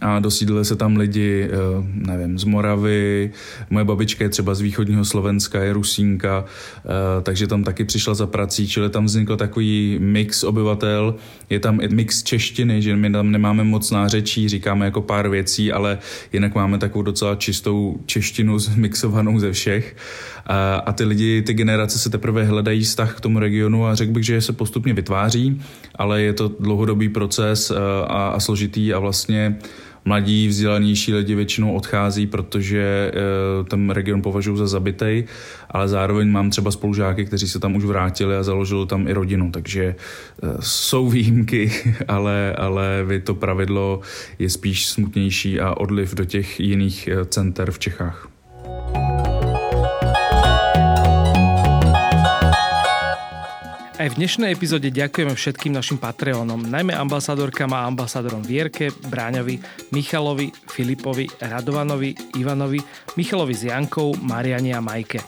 a 0.00 0.18
dosídlili 0.18 0.64
se 0.64 0.76
tam 0.76 0.96
lidi, 0.96 1.48
eh, 1.50 1.56
nevím, 1.92 2.38
z 2.38 2.44
Moravy, 2.44 3.30
moje 3.70 3.84
babička 3.84 4.24
je 4.24 4.30
třeba 4.30 4.54
z 4.54 4.60
východního 4.60 5.04
Slovenska, 5.04 5.62
je 5.62 5.72
Rusínka, 5.72 6.44
eh, 6.44 7.22
takže 7.22 7.46
tam 7.46 7.64
taky 7.64 7.84
přišla 7.84 8.14
za 8.14 8.26
prací, 8.26 8.68
čili 8.68 8.90
tam 8.90 9.04
vznikl 9.04 9.36
takový 9.36 9.98
mix 10.00 10.44
obyvatel, 10.44 11.14
je 11.50 11.60
tam 11.60 11.80
i 11.80 11.88
mix 11.88 12.22
češtiny, 12.22 12.82
že 12.82 12.96
my 12.96 13.10
tam 13.10 13.30
nemáme 13.30 13.64
moc 13.64 13.90
nářečí, 13.90 14.48
říkáme 14.48 14.84
jako 14.84 15.00
pár 15.00 15.28
věcí, 15.28 15.72
ale 15.72 15.98
jinak 16.32 16.54
máme 16.54 16.78
takovou 16.78 17.02
docela 17.02 17.34
čistou 17.34 18.00
češtinu 18.06 18.58
zmixovanou 18.58 19.38
ze 19.38 19.52
všech. 19.52 19.96
A, 20.46 20.74
a 20.74 20.92
ty 20.92 21.04
lidi, 21.04 21.42
ty 21.42 21.54
generace 21.54 21.98
se 21.98 22.10
teprve 22.10 22.44
hledají 22.44 22.82
vztah 22.82 23.16
k 23.16 23.20
tomu 23.20 23.38
regionu 23.38 23.86
a 23.86 23.94
řekl 23.94 24.12
bych, 24.12 24.24
že 24.24 24.40
se 24.40 24.52
postupně 24.52 24.94
vytváří, 24.94 25.62
ale 25.94 26.22
je 26.22 26.32
to 26.32 26.48
dlouhodobý 26.60 27.08
proces 27.08 27.70
eh, 27.70 27.74
a, 28.06 28.28
a 28.28 28.40
složitý 28.40 28.94
a 28.94 28.98
vlastně 28.98 29.58
mladí, 30.08 30.48
vzdělanější 30.48 31.14
lidi 31.14 31.34
většinou 31.34 31.74
odchází, 31.74 32.26
protože 32.26 33.12
eh, 33.14 33.64
ten 33.64 33.90
region 33.90 34.22
považují 34.22 34.58
za 34.58 34.66
zabitej, 34.66 35.24
ale 35.70 35.88
zároveň 35.88 36.30
mám 36.30 36.50
třeba 36.50 36.70
spolužáky, 36.70 37.24
kteří 37.24 37.48
se 37.48 37.60
tam 37.60 37.76
už 37.76 37.84
vrátili 37.84 38.36
a 38.36 38.42
založili 38.42 38.86
tam 38.86 39.08
i 39.08 39.12
rodinu, 39.12 39.50
takže 39.50 39.84
eh, 39.84 40.46
jsou 40.60 41.08
výjimky, 41.08 41.72
ale, 42.08 42.54
ale 42.58 43.04
vy 43.04 43.20
to 43.20 43.34
pravidlo 43.34 44.00
je 44.38 44.50
spíš 44.50 44.86
smutnější 44.86 45.60
a 45.60 45.74
odliv 45.74 46.14
do 46.14 46.24
těch 46.24 46.60
jiných 46.60 47.08
center 47.28 47.70
v 47.70 47.78
Čechách. 47.78 48.37
Aj 53.98 54.06
v 54.06 54.14
dnešnej 54.14 54.54
epizóde 54.54 54.94
ďakujeme 54.94 55.34
všetkým 55.34 55.74
našim 55.74 55.98
Patreonom, 55.98 56.70
najmä 56.70 56.94
ambasadorkám 56.94 57.74
a 57.74 57.90
ambasadorom 57.90 58.46
Vierke, 58.46 58.94
Bráňovi, 58.94 59.58
Michalovi, 59.90 60.54
Filipovi, 60.54 61.26
Radovanovi, 61.42 62.38
Ivanovi, 62.38 62.78
Michalovi 63.18 63.54
s 63.58 63.66
Jankou, 63.66 64.14
Mariani 64.22 64.70
a 64.70 64.78
Majke. 64.78 65.18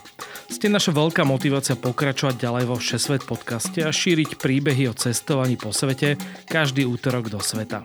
Ste 0.47 0.71
naša 0.71 0.95
veľká 0.95 1.27
motivácia 1.27 1.75
pokračovať 1.75 2.39
ďalej 2.39 2.65
vo 2.71 2.79
Všesvet 2.79 3.27
podcaste 3.27 3.83
a 3.83 3.91
šíriť 3.91 4.39
príbehy 4.39 4.87
o 4.87 4.95
cestovaní 4.95 5.59
po 5.59 5.75
svete 5.75 6.15
každý 6.47 6.87
útorok 6.87 7.27
do 7.27 7.43
sveta. 7.43 7.83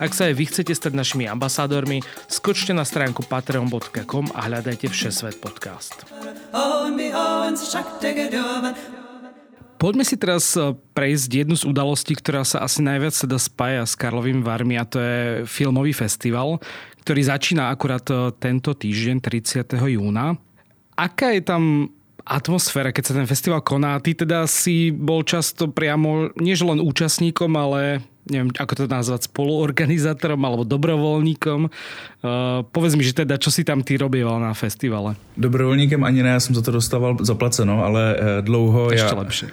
Ak 0.00 0.16
sa 0.16 0.32
aj 0.32 0.34
vy 0.40 0.44
chcete 0.48 0.72
stať 0.72 0.96
našimi 0.96 1.28
ambasádormi, 1.28 2.00
skočte 2.32 2.72
na 2.72 2.88
stránku 2.88 3.28
patreon.com 3.28 4.32
a 4.32 4.40
hľadajte 4.48 4.88
Všesvet 4.88 5.44
podcast. 5.44 6.08
Poďme 9.82 10.06
si 10.06 10.14
teraz 10.14 10.54
eh, 10.54 10.78
prejsť 10.94 11.42
jednu 11.42 11.58
z 11.58 11.66
udalostí, 11.66 12.14
ktorá 12.14 12.46
sa 12.46 12.62
asi 12.62 12.86
najviac 12.86 13.18
teda 13.18 13.34
spája 13.34 13.82
s 13.82 13.98
Karlovým 13.98 14.46
Varmi 14.46 14.78
a 14.78 14.86
to 14.86 15.02
je 15.02 15.42
filmový 15.50 15.90
festival, 15.90 16.62
ktorý 17.02 17.26
začína 17.26 17.74
akurát 17.74 18.06
eh, 18.14 18.30
tento 18.38 18.78
týždeň 18.78 19.18
30. 19.18 19.74
júna. 19.98 20.38
Aká 20.94 21.34
je 21.34 21.42
tam 21.42 21.90
atmosféra, 22.22 22.94
keď 22.94 23.10
sa 23.10 23.16
ten 23.18 23.26
festival 23.26 23.58
koná? 23.66 23.98
Ty 23.98 24.22
teda 24.22 24.46
si 24.46 24.94
bol 24.94 25.26
často 25.26 25.66
priamo, 25.66 26.30
nie 26.38 26.54
len 26.54 26.78
účastníkom, 26.78 27.50
ale 27.58 28.06
neviem, 28.30 28.54
ako 28.54 28.74
to 28.74 28.84
nazvať, 28.86 29.26
spoluorganizátorom 29.26 30.38
alebo 30.46 30.62
dobrovoľníkom. 30.62 31.60
Uh, 32.22 32.62
povedz 32.70 32.94
mi, 32.94 33.02
že 33.02 33.18
teda, 33.18 33.34
čo 33.34 33.50
si 33.50 33.66
tam 33.66 33.82
ty 33.82 33.98
robieval 33.98 34.38
na 34.38 34.54
festivale? 34.54 35.18
Dobrovolníkem 35.36 36.04
ani 36.04 36.22
ne, 36.22 36.28
já 36.28 36.40
jsem 36.40 36.54
za 36.54 36.62
to 36.62 36.70
dostával 36.70 37.16
zaplaceno, 37.20 37.84
ale 37.84 38.16
uh, 38.16 38.44
dlouho 38.44 38.92
Ještě 38.92 39.14
já... 39.14 39.18
lepší. 39.18 39.46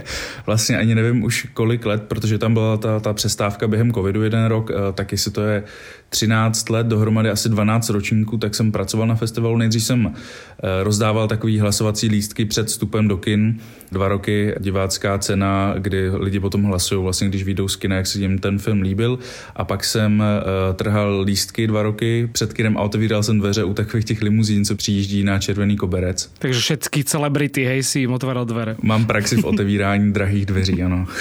vlastně 0.46 0.78
ani 0.78 0.94
nevím 0.94 1.22
už 1.22 1.46
kolik 1.54 1.86
let, 1.86 2.02
protože 2.02 2.38
tam 2.38 2.54
byla 2.54 2.76
ta, 2.76 3.00
ta 3.00 3.12
přestávka 3.12 3.68
během 3.68 3.92
covidu 3.92 4.22
jeden 4.22 4.44
rok, 4.46 4.70
uh, 4.70 4.76
tak 4.94 5.12
jestli 5.12 5.30
to 5.30 5.42
je 5.42 5.64
13 6.08 6.68
let, 6.70 6.86
dohromady 6.86 7.30
asi 7.30 7.48
12 7.48 7.90
ročníků, 7.90 8.38
tak 8.38 8.54
jsem 8.54 8.72
pracoval 8.72 9.06
na 9.06 9.14
festivalu. 9.14 9.56
Nejdřív 9.56 9.84
jsem 9.84 10.14
rozdával 10.82 11.28
takový 11.28 11.58
hlasovací 11.58 12.08
lístky 12.08 12.44
před 12.44 12.66
vstupem 12.66 13.08
do 13.08 13.16
kin. 13.16 13.60
Dva 13.92 14.08
roky 14.08 14.54
divácká 14.58 15.18
cena, 15.18 15.74
kdy 15.78 16.10
lidi 16.10 16.40
potom 16.40 16.64
hlasují, 16.64 17.02
vlastně 17.02 17.28
když 17.28 17.42
vyjdou 17.42 17.68
z 17.68 17.76
kina, 17.76 17.96
jak 17.96 18.06
se 18.16 18.22
jim 18.22 18.38
ten 18.38 18.58
film 18.58 18.82
líbil. 18.82 19.18
A 19.56 19.64
pak 19.64 19.84
jsem 19.84 20.22
trhal 20.74 21.20
lístky 21.20 21.66
dva 21.66 21.82
roky 21.82 22.28
před 22.32 22.52
kinem 22.52 22.76
a 22.76 22.80
otevíral 22.80 23.22
jsem 23.22 23.38
dveře 23.38 23.64
u 23.64 23.74
takových 23.74 24.04
těch 24.04 24.22
limuzín, 24.22 24.64
co 24.64 24.76
přijíždí 24.76 25.24
na 25.24 25.38
červený 25.38 25.76
koberec. 25.76 26.30
Takže 26.38 26.60
všetky 26.60 27.04
celebrity, 27.04 27.64
hej, 27.64 27.82
si 27.82 28.00
jim 28.00 28.12
otváral 28.12 28.44
dveře. 28.44 28.76
Mám 28.82 29.06
praxi 29.06 29.36
v 29.36 29.44
otevírání 29.44 30.12
drahých 30.12 30.46
dveří, 30.46 30.82
ano. 30.82 31.06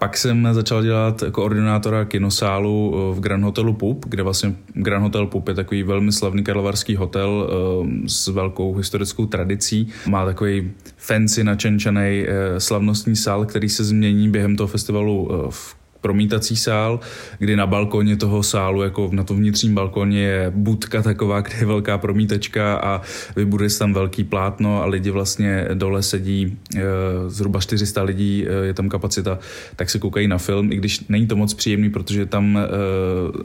Pak 0.00 0.16
jsem 0.16 0.48
začal 0.52 0.82
dělat 0.82 1.24
koordinátora 1.32 2.04
kinosálu 2.04 2.94
eh, 2.94 3.14
v 3.16 3.20
Grand 3.20 3.44
Hotelu 3.44 3.72
Pup, 3.72 4.04
kde 4.08 4.22
vlastně 4.22 4.54
Grand 4.74 5.02
Hotel 5.02 5.26
Pup 5.26 5.48
je 5.48 5.54
takový 5.54 5.82
velmi 5.82 6.12
slavný 6.12 6.44
karlovarský 6.44 6.96
hotel 6.96 7.50
eh, 7.50 8.08
s 8.08 8.28
velkou 8.28 8.74
historickou 8.74 9.26
tradicí. 9.26 9.88
Má 10.06 10.24
takový 10.24 10.70
fancy 10.96 11.44
načenčaný 11.44 12.24
eh, 12.26 12.60
slavnostní 12.60 13.16
sál, 13.16 13.46
který 13.46 13.68
se 13.68 13.84
změní 13.84 14.28
během 14.28 14.56
toho 14.56 14.66
festivalu 14.66 15.28
v 15.50 15.79
promítací 16.00 16.56
sál, 16.56 17.00
kdy 17.38 17.56
na 17.56 17.66
balkoně 17.66 18.16
toho 18.16 18.42
sálu, 18.42 18.82
jako 18.82 19.10
na 19.12 19.24
tom 19.24 19.36
vnitřním 19.36 19.74
balkoně 19.74 20.20
je 20.20 20.52
budka 20.54 21.02
taková, 21.02 21.40
kde 21.40 21.56
je 21.58 21.66
velká 21.66 21.98
promítačka 21.98 22.76
a 22.76 23.02
vybuduje 23.36 23.70
se 23.70 23.78
tam 23.78 23.92
velký 23.92 24.24
plátno 24.24 24.82
a 24.82 24.86
lidi 24.86 25.10
vlastně 25.10 25.68
dole 25.74 26.02
sedí, 26.02 26.58
e, 26.76 26.80
zhruba 27.26 27.60
400 27.60 28.02
lidí 28.02 28.46
e, 28.48 28.66
je 28.66 28.74
tam 28.74 28.88
kapacita, 28.88 29.38
tak 29.76 29.90
se 29.90 29.98
koukají 29.98 30.28
na 30.28 30.38
film, 30.38 30.72
i 30.72 30.76
když 30.76 31.08
není 31.08 31.26
to 31.26 31.36
moc 31.36 31.54
příjemný, 31.54 31.90
protože 31.90 32.26
tam 32.26 32.58
e, 32.58 32.62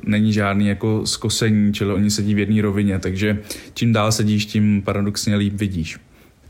není 0.03 0.33
žádný 0.33 0.67
jako 0.67 1.01
skosení, 1.05 1.73
čili 1.73 1.93
oni 1.93 2.11
sedí 2.11 2.35
v 2.35 2.39
jedné 2.39 2.61
rovině, 2.61 2.99
takže 2.99 3.39
čím 3.73 3.93
dál 3.93 4.11
sedíš, 4.11 4.45
tím 4.45 4.81
paradoxně 4.81 5.35
líp 5.35 5.53
vidíš. 5.53 5.97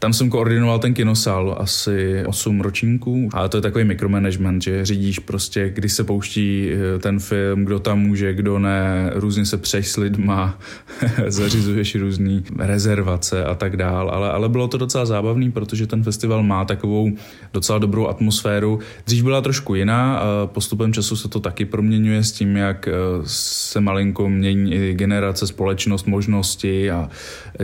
Tam 0.06 0.14
jsem 0.14 0.30
koordinoval 0.30 0.80
ten 0.80 0.94
kinosál 0.94 1.56
asi 1.60 2.24
8 2.26 2.62
ročníků 2.62 3.30
a 3.34 3.48
to 3.48 3.58
je 3.58 3.62
takový 3.62 3.84
mikromanagement, 3.84 4.64
že 4.64 4.86
řídíš 4.86 5.20
prostě, 5.20 5.70
kdy 5.70 5.90
se 5.90 6.04
pouští 6.04 6.70
eh, 6.70 7.00
ten 7.00 7.20
film, 7.20 7.66
kdo 7.66 7.80
tam 7.80 8.00
může, 8.00 8.34
kdo 8.34 8.60
ne, 8.60 9.12
různě 9.16 9.46
se 9.46 9.58
přeš 9.58 9.88
s 9.88 9.98
lidma, 9.98 10.60
zařizuješ 11.28 11.96
různé 11.96 12.42
rezervace 12.60 13.46
a 13.46 13.56
tak 13.56 13.78
dál, 13.78 14.10
ale, 14.10 14.32
ale 14.32 14.50
bylo 14.50 14.68
to 14.68 14.78
docela 14.78 15.06
zábavný, 15.06 15.52
protože 15.52 15.88
ten 15.88 16.04
festival 16.04 16.44
má 16.44 16.66
takovou 16.66 17.12
docela 17.54 17.80
dobrou 17.80 18.08
atmosféru. 18.08 18.80
Dřív 19.06 19.24
byla 19.24 19.42
trošku 19.42 19.76
jiná, 19.76 20.18
a 20.18 20.48
postupem 20.48 20.94
času 20.94 21.16
se 21.16 21.30
to 21.30 21.40
taky 21.40 21.66
proměňuje 21.66 22.24
s 22.24 22.32
tím, 22.32 22.56
jak 22.56 22.88
eh, 22.88 22.92
se 23.26 23.82
malinko 23.82 24.30
mění 24.30 24.74
i 24.74 24.94
generace, 24.94 25.48
společnost, 25.48 26.08
možnosti 26.08 26.92
a 26.92 27.10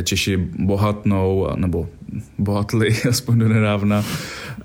Češi 0.04 0.38
bohatnou, 0.60 1.48
nebo 1.56 1.88
bohatli, 2.38 2.96
aspoň 3.10 3.40
do 3.40 3.48
nedávna. 3.48 4.04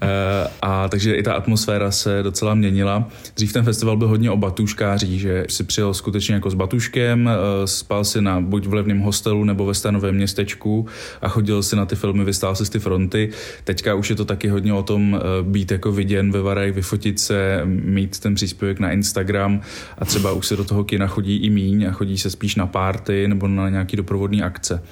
Eh, 0.01 0.51
a 0.63 0.89
takže 0.89 1.15
i 1.15 1.23
ta 1.23 1.35
atmosféra 1.35 1.91
se 1.91 2.23
docela 2.23 2.55
měnila. 2.55 3.09
Dřív 3.37 3.53
ten 3.53 3.65
festival 3.65 3.97
byl 3.97 4.09
hodně 4.09 4.31
o 4.31 4.37
batuškáří, 4.37 5.19
že 5.19 5.45
si 5.49 5.65
přijel 5.65 5.95
skutečně 5.95 6.35
jako 6.35 6.51
s 6.51 6.55
batuškem, 6.55 7.29
eh, 7.29 7.67
spal 7.67 8.05
si 8.05 8.23
na 8.23 8.41
buď 8.41 8.67
v 8.67 8.75
levném 8.75 8.99
hostelu 8.99 9.45
nebo 9.45 9.67
ve 9.67 9.75
stanovém 9.75 10.15
městečku 10.15 10.87
a 11.23 11.29
chodil 11.29 11.63
si 11.63 11.77
na 11.77 11.87
ty 11.87 11.97
filmy, 11.97 12.25
vystál 12.25 12.55
si 12.55 12.67
z 12.67 12.71
ty 12.71 12.79
fronty. 12.79 13.31
Teďka 13.65 13.95
už 13.95 14.11
je 14.11 14.17
to 14.17 14.25
taky 14.25 14.49
hodně 14.49 14.73
o 14.73 14.83
tom 14.83 15.17
eh, 15.17 15.43
být 15.43 15.71
jako 15.71 15.93
viděn 15.93 16.33
ve 16.33 16.43
Varech, 16.43 16.75
vyfotit 16.75 17.21
se, 17.21 17.63
mít 17.65 18.19
ten 18.19 18.35
příspěvek 18.35 18.81
na 18.81 18.93
Instagram 18.93 19.61
a 19.99 20.05
třeba 20.05 20.33
už 20.33 20.47
se 20.47 20.57
do 20.57 20.65
toho 20.65 20.85
kina 20.85 21.07
chodí 21.07 21.37
i 21.37 21.51
míň 21.51 21.85
a 21.85 21.93
chodí 21.93 22.19
se 22.19 22.31
spíš 22.31 22.57
na 22.57 22.67
párty 22.67 23.29
nebo 23.29 23.49
na 23.49 23.69
nějaký 23.69 23.97
doprovodný 23.97 24.43
akce. 24.43 24.83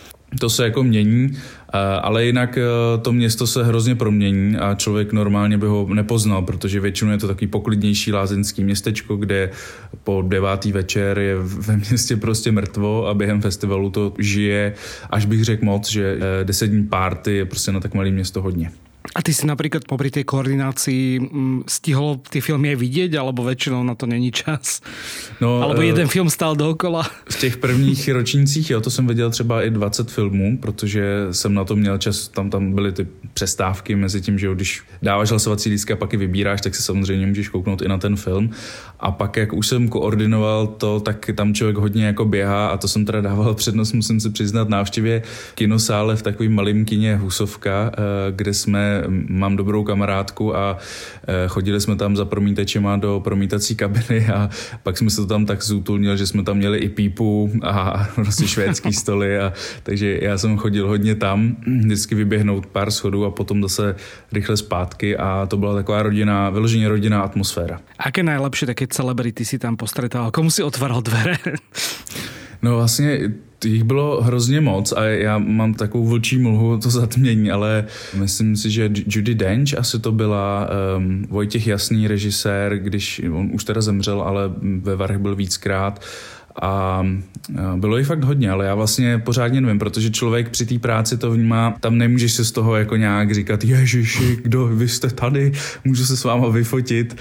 To 0.40 0.50
se 0.50 0.64
jako 0.64 0.82
mění, 0.82 1.30
eh, 1.32 1.78
ale 1.78 2.24
jinak 2.24 2.58
eh, 2.58 2.62
to 3.02 3.12
město 3.12 3.46
se 3.46 3.64
hrozně 3.64 3.94
promění 3.94 4.56
a 4.56 4.74
člověk 4.74 5.12
normálně 5.12 5.58
by 5.58 5.66
ho 5.66 5.88
nepoznal, 5.94 6.42
protože 6.42 6.80
většinou 6.80 7.10
je 7.10 7.18
to 7.18 7.28
takový 7.28 7.46
poklidnější 7.46 8.12
lázeňský 8.12 8.64
městečko, 8.64 9.16
kde 9.16 9.50
po 10.04 10.22
devátý 10.28 10.72
večer 10.72 11.18
je 11.18 11.36
ve 11.38 11.76
městě 11.76 12.16
prostě 12.16 12.52
mrtvo 12.52 13.08
a 13.08 13.14
během 13.14 13.40
festivalu 13.40 13.90
to 13.90 14.12
žije, 14.18 14.74
až 15.10 15.26
bych 15.26 15.44
řekl 15.44 15.64
moc, 15.64 15.90
že 15.90 16.18
eh, 16.20 16.44
deset 16.44 16.66
dní 16.66 16.84
párty 16.84 17.36
je 17.36 17.44
prostě 17.44 17.72
na 17.72 17.80
tak 17.80 17.94
malé 17.94 18.10
město 18.10 18.42
hodně. 18.42 18.70
A 19.12 19.20
ty 19.20 19.36
si 19.36 19.44
napríklad 19.44 19.84
popri 19.84 20.08
tej 20.08 20.24
koordinácii 20.24 21.20
mm, 21.20 21.68
stihol 21.68 22.24
tie 22.24 22.40
filmy 22.40 22.72
aj 22.72 22.78
vidieť, 22.80 23.12
alebo 23.20 23.44
väčšinou 23.44 23.84
na 23.84 23.92
to 23.92 24.08
není 24.08 24.32
čas? 24.32 24.80
No, 25.44 25.60
alebo 25.60 25.84
jeden 25.84 26.08
film 26.08 26.32
stál 26.32 26.56
dookola? 26.56 27.04
V 27.28 27.36
těch 27.36 27.56
prvních 27.56 28.08
ročnících, 28.08 28.70
jo, 28.70 28.80
to 28.80 28.90
jsem 28.90 29.06
viděl 29.06 29.30
třeba 29.30 29.62
i 29.62 29.70
20 29.70 30.10
filmů, 30.10 30.58
protože 30.58 31.26
jsem 31.30 31.54
na 31.54 31.64
to 31.64 31.76
měl 31.76 31.98
čas, 31.98 32.28
tam, 32.28 32.50
tam 32.50 32.72
byly 32.72 32.92
ty 32.92 33.06
přestávky 33.34 33.96
mezi 33.96 34.20
tím, 34.20 34.38
že 34.38 34.46
jo, 34.46 34.54
když 34.54 34.82
dáváš 35.02 35.30
hlasovací 35.30 35.70
lístky 35.70 35.92
a 35.92 35.96
pak 35.96 36.12
je 36.12 36.18
vybíráš, 36.18 36.60
tak 36.60 36.74
se 36.74 36.82
samozřejmě 36.82 37.26
můžeš 37.26 37.48
kouknout 37.48 37.82
i 37.82 37.88
na 37.88 37.98
ten 37.98 38.16
film. 38.16 38.50
A 39.00 39.10
pak, 39.10 39.36
jak 39.36 39.52
už 39.52 39.66
jsem 39.66 39.88
koordinoval 39.88 40.66
to, 40.66 41.00
tak 41.00 41.30
tam 41.34 41.54
člověk 41.54 41.76
hodně 41.76 42.06
jako 42.06 42.24
běhá 42.24 42.66
a 42.66 42.76
to 42.76 42.88
jsem 42.88 43.04
teda 43.04 43.20
dával 43.20 43.54
přednost, 43.60 43.92
musím 43.92 44.20
si 44.20 44.30
přiznat, 44.30 44.68
návštěvě 44.68 45.22
kinosále 45.54 46.16
v 46.16 46.22
takovým 46.22 46.54
malým 46.54 46.84
kině 46.84 47.16
Husovka, 47.16 47.92
eh, 47.92 48.32
kde 48.32 48.54
jsme 48.54 48.93
mám 49.28 49.56
dobrou 49.56 49.84
kamarádku 49.84 50.56
a 50.56 50.78
eh, 51.28 51.48
chodili 51.48 51.80
jsme 51.80 51.96
tam 51.96 52.16
za 52.16 52.24
promítečema 52.24 52.96
do 52.96 53.20
promítací 53.24 53.76
kabiny 53.76 54.26
a 54.26 54.50
pak 54.82 54.98
jsme 54.98 55.10
se 55.10 55.16
to 55.16 55.26
tam 55.26 55.46
tak 55.46 55.62
zútulnili, 55.62 56.18
že 56.18 56.26
jsme 56.26 56.42
tam 56.42 56.56
měli 56.56 56.78
i 56.78 56.88
pípu 56.88 57.50
a 57.62 58.08
prostě 58.14 58.48
švédský 58.48 58.92
stoly 59.02 59.38
a 59.38 59.52
takže 59.82 60.18
já 60.22 60.38
jsem 60.38 60.56
chodil 60.56 60.88
hodně 60.88 61.14
tam, 61.14 61.56
vždycky 61.66 62.14
vyběhnout 62.14 62.66
pár 62.66 62.90
schodů 62.90 63.24
a 63.24 63.30
potom 63.30 63.62
zase 63.62 63.96
rychle 64.32 64.56
zpátky 64.56 65.16
a 65.16 65.46
to 65.46 65.56
byla 65.56 65.74
taková 65.74 66.02
rodina, 66.02 66.50
vyloženě 66.50 66.88
rodinná 66.88 67.22
atmosféra. 67.22 67.80
Aké 67.98 68.22
najlepší 68.22 68.66
také 68.66 68.86
celebrity 68.86 69.44
si 69.44 69.58
tam 69.58 69.76
postretal? 69.76 70.30
Komu 70.30 70.50
si 70.50 70.62
otváral 70.62 71.02
dvere? 71.02 71.36
No 72.64 72.76
vlastně 72.76 73.20
jich 73.64 73.84
bylo 73.84 74.22
hrozně 74.22 74.60
moc 74.60 74.92
a 74.92 75.04
já 75.04 75.38
mám 75.38 75.74
takovou 75.74 76.06
vlčí 76.06 76.38
mlhu, 76.38 76.78
to 76.78 76.90
zatmění, 76.90 77.50
ale 77.50 77.84
myslím 78.14 78.56
si, 78.56 78.70
že 78.70 78.90
Judy 79.06 79.34
Dench 79.34 79.78
asi 79.78 79.98
to 79.98 80.12
byla, 80.12 80.68
um, 80.96 81.26
Vojtěch 81.30 81.66
Jasný 81.66 82.08
režisér, 82.08 82.78
když 82.78 83.22
on 83.32 83.50
už 83.52 83.64
teda 83.64 83.80
zemřel, 83.80 84.22
ale 84.22 84.42
ve 84.80 84.96
Varech 84.96 85.18
byl 85.18 85.36
víckrát 85.36 86.04
A 86.62 87.06
bylo 87.76 87.98
jich 87.98 88.06
fakt 88.06 88.24
hodně, 88.24 88.50
ale 88.50 88.66
já 88.66 88.74
vlastně 88.74 89.18
pořádně 89.18 89.60
nevím, 89.60 89.78
protože 89.78 90.10
člověk 90.10 90.48
při 90.48 90.66
té 90.66 90.78
práci 90.78 91.18
to 91.18 91.30
vnímá, 91.30 91.74
tam 91.80 91.98
nemůžeš 91.98 92.32
se 92.32 92.44
z 92.44 92.52
toho 92.52 92.76
jako 92.76 92.96
nějak 92.96 93.34
říkat, 93.34 93.64
ježiši, 93.64 94.38
kdo, 94.42 94.66
vy 94.66 94.88
jste 94.88 95.10
tady, 95.10 95.52
můžu 95.84 96.06
se 96.06 96.16
s 96.16 96.24
váma 96.24 96.48
vyfotit. 96.48 97.16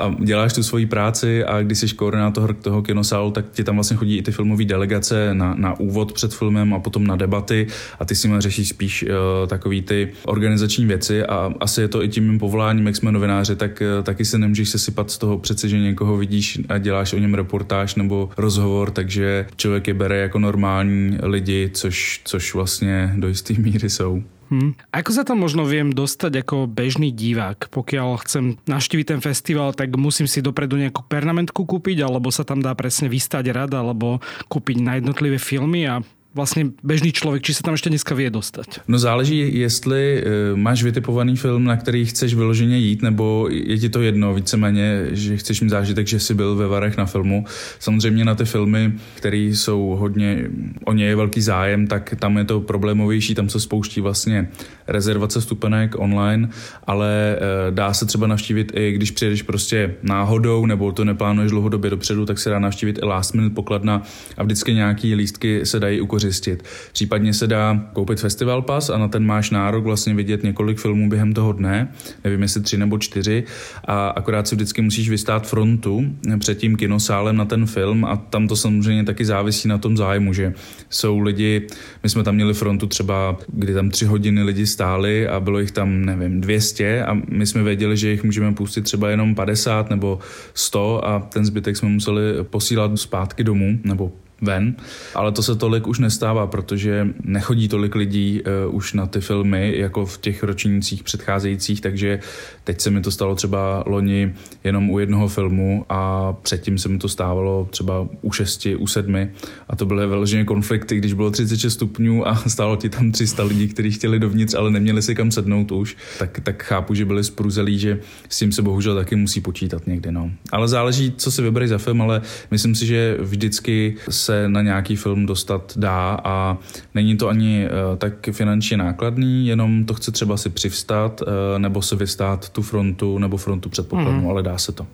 A 0.00 0.14
děláš 0.24 0.52
tu 0.52 0.62
svoji 0.62 0.86
práci 0.86 1.44
a 1.44 1.62
když 1.62 1.78
jsi 1.78 1.88
koordinátor 1.88 2.54
toho 2.54 2.82
kinosálu, 2.82 3.30
tak 3.30 3.44
ti 3.52 3.64
tam 3.64 3.74
vlastně 3.74 3.96
chodí 3.96 4.16
i 4.16 4.22
ty 4.22 4.32
filmové 4.32 4.64
delegace 4.64 5.34
na, 5.34 5.54
na 5.54 5.80
úvod 5.80 6.12
před 6.12 6.34
filmem 6.34 6.74
a 6.74 6.78
potom 6.78 7.06
na 7.06 7.16
debaty 7.16 7.66
a 8.00 8.04
ty 8.04 8.14
s 8.14 8.24
nimi 8.24 8.36
řešíš 8.38 8.68
spíš 8.68 9.02
uh, 9.02 9.48
takový 9.48 9.82
ty 9.82 10.08
organizační 10.24 10.86
věci 10.86 11.24
a 11.24 11.52
asi 11.60 11.80
je 11.80 11.88
to 11.88 12.02
i 12.02 12.08
tím 12.08 12.28
mým 12.28 12.38
povoláním, 12.38 12.86
jak 12.86 12.96
jsme 12.96 13.12
novináři, 13.12 13.56
tak 13.56 13.82
taky 14.02 14.24
se 14.24 14.38
nemůžeš 14.38 14.68
sesypat 14.68 15.10
z 15.10 15.18
toho 15.18 15.38
přece, 15.38 15.68
že 15.68 15.78
někoho 15.78 16.16
vidíš 16.16 16.60
a 16.68 16.78
děláš 16.78 17.12
o 17.12 17.18
něm 17.18 17.34
reportáž 17.34 17.94
nebo 17.94 18.30
rozhovor, 18.50 18.90
takže 18.90 19.46
člověk 19.56 19.88
je 19.88 19.94
bere 19.94 20.16
jako 20.18 20.38
normální 20.38 21.18
lidi, 21.22 21.70
což, 21.72 22.20
což 22.24 22.54
vlastně 22.54 23.14
do 23.16 23.28
jisté 23.28 23.54
míry 23.54 23.90
jsou. 23.90 24.22
Hmm. 24.50 24.74
Ako 24.90 25.14
sa 25.14 25.22
tam 25.22 25.46
možno 25.46 25.62
viem 25.62 25.94
dostať 25.94 26.42
ako 26.42 26.66
bežný 26.66 27.14
divák? 27.14 27.70
Pokiaľ 27.70 28.18
chcem 28.26 28.58
naštíviť 28.66 29.06
ten 29.14 29.20
festival, 29.22 29.70
tak 29.78 29.94
musím 29.94 30.26
si 30.26 30.42
dopredu 30.42 30.74
nejakú 30.74 31.06
pernamentku 31.06 31.62
kúpiť, 31.62 32.02
alebo 32.02 32.34
sa 32.34 32.42
tam 32.42 32.58
dá 32.58 32.74
presne 32.74 33.06
vystať 33.06 33.54
rada, 33.54 33.78
alebo 33.78 34.18
kúpiť 34.50 34.82
na 34.82 34.98
jednotlivé 34.98 35.38
filmy 35.38 35.86
a 35.86 36.02
vlastně 36.34 36.66
bežný 36.82 37.12
člověk, 37.12 37.42
či 37.42 37.54
se 37.54 37.62
tam 37.62 37.74
ještě 37.74 37.88
dneska 37.88 38.14
vie 38.14 38.30
dostat? 38.30 38.66
No 38.88 38.98
záleží, 38.98 39.58
jestli 39.58 40.24
uh, 40.52 40.58
máš 40.58 40.82
vytipovaný 40.82 41.36
film, 41.36 41.64
na 41.64 41.76
který 41.76 42.04
chceš 42.04 42.34
vyloženě 42.34 42.78
jít, 42.78 43.02
nebo 43.02 43.48
je 43.50 43.78
ti 43.78 43.88
to 43.88 44.02
jedno 44.02 44.34
víceméně, 44.34 45.06
že 45.10 45.36
chceš 45.36 45.60
mít 45.60 45.70
zážitek, 45.70 46.06
že 46.06 46.20
jsi 46.20 46.34
byl 46.34 46.54
ve 46.56 46.66
Varech 46.66 46.96
na 46.96 47.06
filmu. 47.06 47.44
Samozřejmě 47.78 48.24
na 48.24 48.34
ty 48.34 48.44
filmy, 48.44 48.92
které 49.14 49.36
jsou 49.36 49.96
hodně, 49.98 50.44
o 50.84 50.92
ně 50.92 51.06
je 51.06 51.16
velký 51.16 51.40
zájem, 51.40 51.86
tak 51.86 52.14
tam 52.18 52.38
je 52.38 52.44
to 52.44 52.60
problémovější, 52.60 53.34
tam 53.34 53.48
se 53.48 53.60
spouští 53.60 54.00
vlastně 54.00 54.48
rezervace 54.88 55.40
stupenek 55.40 55.94
online, 55.98 56.48
ale 56.86 57.36
uh, 57.36 57.74
dá 57.74 57.92
se 57.92 58.06
třeba 58.06 58.26
navštívit 58.26 58.72
i 58.74 58.92
když 58.92 59.10
přijedeš 59.10 59.42
prostě 59.42 59.94
náhodou, 60.02 60.66
nebo 60.66 60.92
to 60.92 61.04
neplánuješ 61.04 61.50
dlouhodobě 61.50 61.90
dopředu, 61.90 62.26
tak 62.26 62.38
se 62.38 62.50
dá 62.50 62.58
navštívit 62.58 62.98
i 63.02 63.04
last 63.04 63.34
minute 63.34 63.54
pokladna 63.54 64.02
a 64.36 64.42
vždycky 64.42 64.74
nějaký 64.74 65.14
lístky 65.14 65.66
se 65.66 65.80
dají 65.80 66.00
ukořistit 66.00 66.19
vykořistit. 66.20 66.64
Případně 66.92 67.34
se 67.34 67.46
dá 67.46 67.80
koupit 67.92 68.20
festival 68.20 68.62
pas 68.62 68.90
a 68.90 68.98
na 68.98 69.08
ten 69.08 69.26
máš 69.26 69.50
nárok 69.50 69.84
vlastně 69.84 70.14
vidět 70.14 70.42
několik 70.42 70.78
filmů 70.78 71.08
během 71.08 71.32
toho 71.32 71.52
dne, 71.52 71.88
nevím 72.24 72.42
jestli 72.42 72.60
tři 72.60 72.76
nebo 72.76 72.98
čtyři 72.98 73.44
a 73.84 74.08
akorát 74.08 74.48
si 74.48 74.54
vždycky 74.54 74.82
musíš 74.82 75.10
vystát 75.10 75.46
frontu 75.46 76.04
před 76.38 76.58
tím 76.58 76.76
kinosálem 76.76 77.36
na 77.36 77.44
ten 77.44 77.66
film 77.66 78.04
a 78.04 78.16
tam 78.16 78.48
to 78.48 78.56
samozřejmě 78.56 79.04
taky 79.04 79.24
závisí 79.24 79.68
na 79.68 79.78
tom 79.78 79.96
zájmu, 79.96 80.32
že 80.32 80.54
jsou 80.90 81.18
lidi, 81.18 81.66
my 82.02 82.08
jsme 82.08 82.22
tam 82.22 82.34
měli 82.34 82.54
frontu 82.54 82.86
třeba, 82.86 83.36
kdy 83.48 83.74
tam 83.74 83.90
tři 83.90 84.04
hodiny 84.04 84.42
lidi 84.42 84.66
stáli 84.66 85.28
a 85.28 85.40
bylo 85.40 85.58
jich 85.58 85.70
tam, 85.70 86.04
nevím, 86.04 86.40
200 86.40 87.04
a 87.04 87.16
my 87.28 87.46
jsme 87.46 87.62
věděli, 87.62 87.96
že 87.96 88.10
jich 88.10 88.24
můžeme 88.24 88.52
pustit 88.52 88.82
třeba 88.82 89.10
jenom 89.10 89.34
50 89.34 89.90
nebo 89.90 90.18
100 90.54 91.06
a 91.08 91.20
ten 91.20 91.44
zbytek 91.44 91.76
jsme 91.76 91.88
museli 91.88 92.22
posílat 92.42 92.98
zpátky 92.98 93.44
domů 93.44 93.78
nebo 93.84 94.12
ven, 94.42 94.74
ale 95.14 95.32
to 95.32 95.42
se 95.42 95.56
tolik 95.56 95.86
už 95.86 95.98
nestává, 95.98 96.46
protože 96.46 97.08
nechodí 97.24 97.68
tolik 97.68 97.94
lidí 97.94 98.42
uh, 98.66 98.74
už 98.74 98.92
na 98.92 99.06
ty 99.06 99.20
filmy, 99.20 99.74
jako 99.76 100.06
v 100.06 100.18
těch 100.18 100.42
ročnících 100.42 101.02
předcházejících, 101.02 101.80
takže 101.80 102.20
teď 102.64 102.80
se 102.80 102.90
mi 102.90 103.00
to 103.00 103.10
stalo 103.10 103.34
třeba 103.34 103.84
loni 103.86 104.34
jenom 104.64 104.90
u 104.90 104.98
jednoho 104.98 105.28
filmu 105.28 105.84
a 105.88 106.32
předtím 106.32 106.78
se 106.78 106.88
mi 106.88 106.98
to 106.98 107.08
stávalo 107.08 107.68
třeba 107.70 108.08
u 108.22 108.32
šesti, 108.32 108.76
u 108.76 108.86
sedmi 108.86 109.30
a 109.68 109.76
to 109.76 109.86
byly 109.86 110.06
vyloženě 110.06 110.44
konflikty, 110.44 110.96
když 110.96 111.12
bylo 111.12 111.30
36 111.30 111.72
stupňů 111.72 112.28
a 112.28 112.36
stálo 112.46 112.76
ti 112.76 112.88
tam 112.88 113.12
300 113.12 113.42
lidí, 113.42 113.68
kteří 113.68 113.90
chtěli 113.90 114.18
dovnitř, 114.18 114.54
ale 114.54 114.70
neměli 114.70 115.02
si 115.02 115.14
kam 115.14 115.30
sednout 115.30 115.72
už, 115.72 115.96
tak, 116.18 116.40
tak 116.40 116.62
chápu, 116.62 116.94
že 116.94 117.04
byli 117.04 117.24
spruzelí, 117.24 117.78
že 117.78 117.98
s 118.28 118.38
tím 118.38 118.52
se 118.52 118.62
bohužel 118.62 118.94
taky 118.94 119.16
musí 119.16 119.40
počítat 119.40 119.86
někdy. 119.86 120.12
No. 120.12 120.30
Ale 120.52 120.68
záleží, 120.68 121.14
co 121.16 121.30
si 121.30 121.42
vybereš 121.42 121.70
za 121.70 121.78
film, 121.78 122.02
ale 122.02 122.22
myslím 122.50 122.74
si, 122.74 122.86
že 122.86 123.16
vždycky 123.20 123.96
se 124.10 124.29
se 124.30 124.48
na 124.48 124.62
nějaký 124.62 124.96
film 124.96 125.26
dostat 125.26 125.72
dá 125.76 126.20
a 126.24 126.58
není 126.94 127.16
to 127.16 127.28
ani 127.28 127.66
eh, 127.66 127.96
tak 127.96 128.12
finančně 128.32 128.76
nákladný, 128.76 129.46
jenom 129.46 129.84
to 129.84 129.94
chce 129.94 130.12
třeba 130.12 130.36
si 130.36 130.50
přivstat 130.50 131.22
eh, 131.22 131.58
nebo 131.58 131.82
si 131.82 131.96
vystát 131.96 132.48
tu 132.48 132.62
frontu 132.62 133.18
nebo 133.18 133.36
frontu 133.36 133.68
před 133.68 133.92
mm. 133.92 134.28
ale 134.28 134.42
dá 134.42 134.58
se 134.58 134.72
to. 134.72 134.86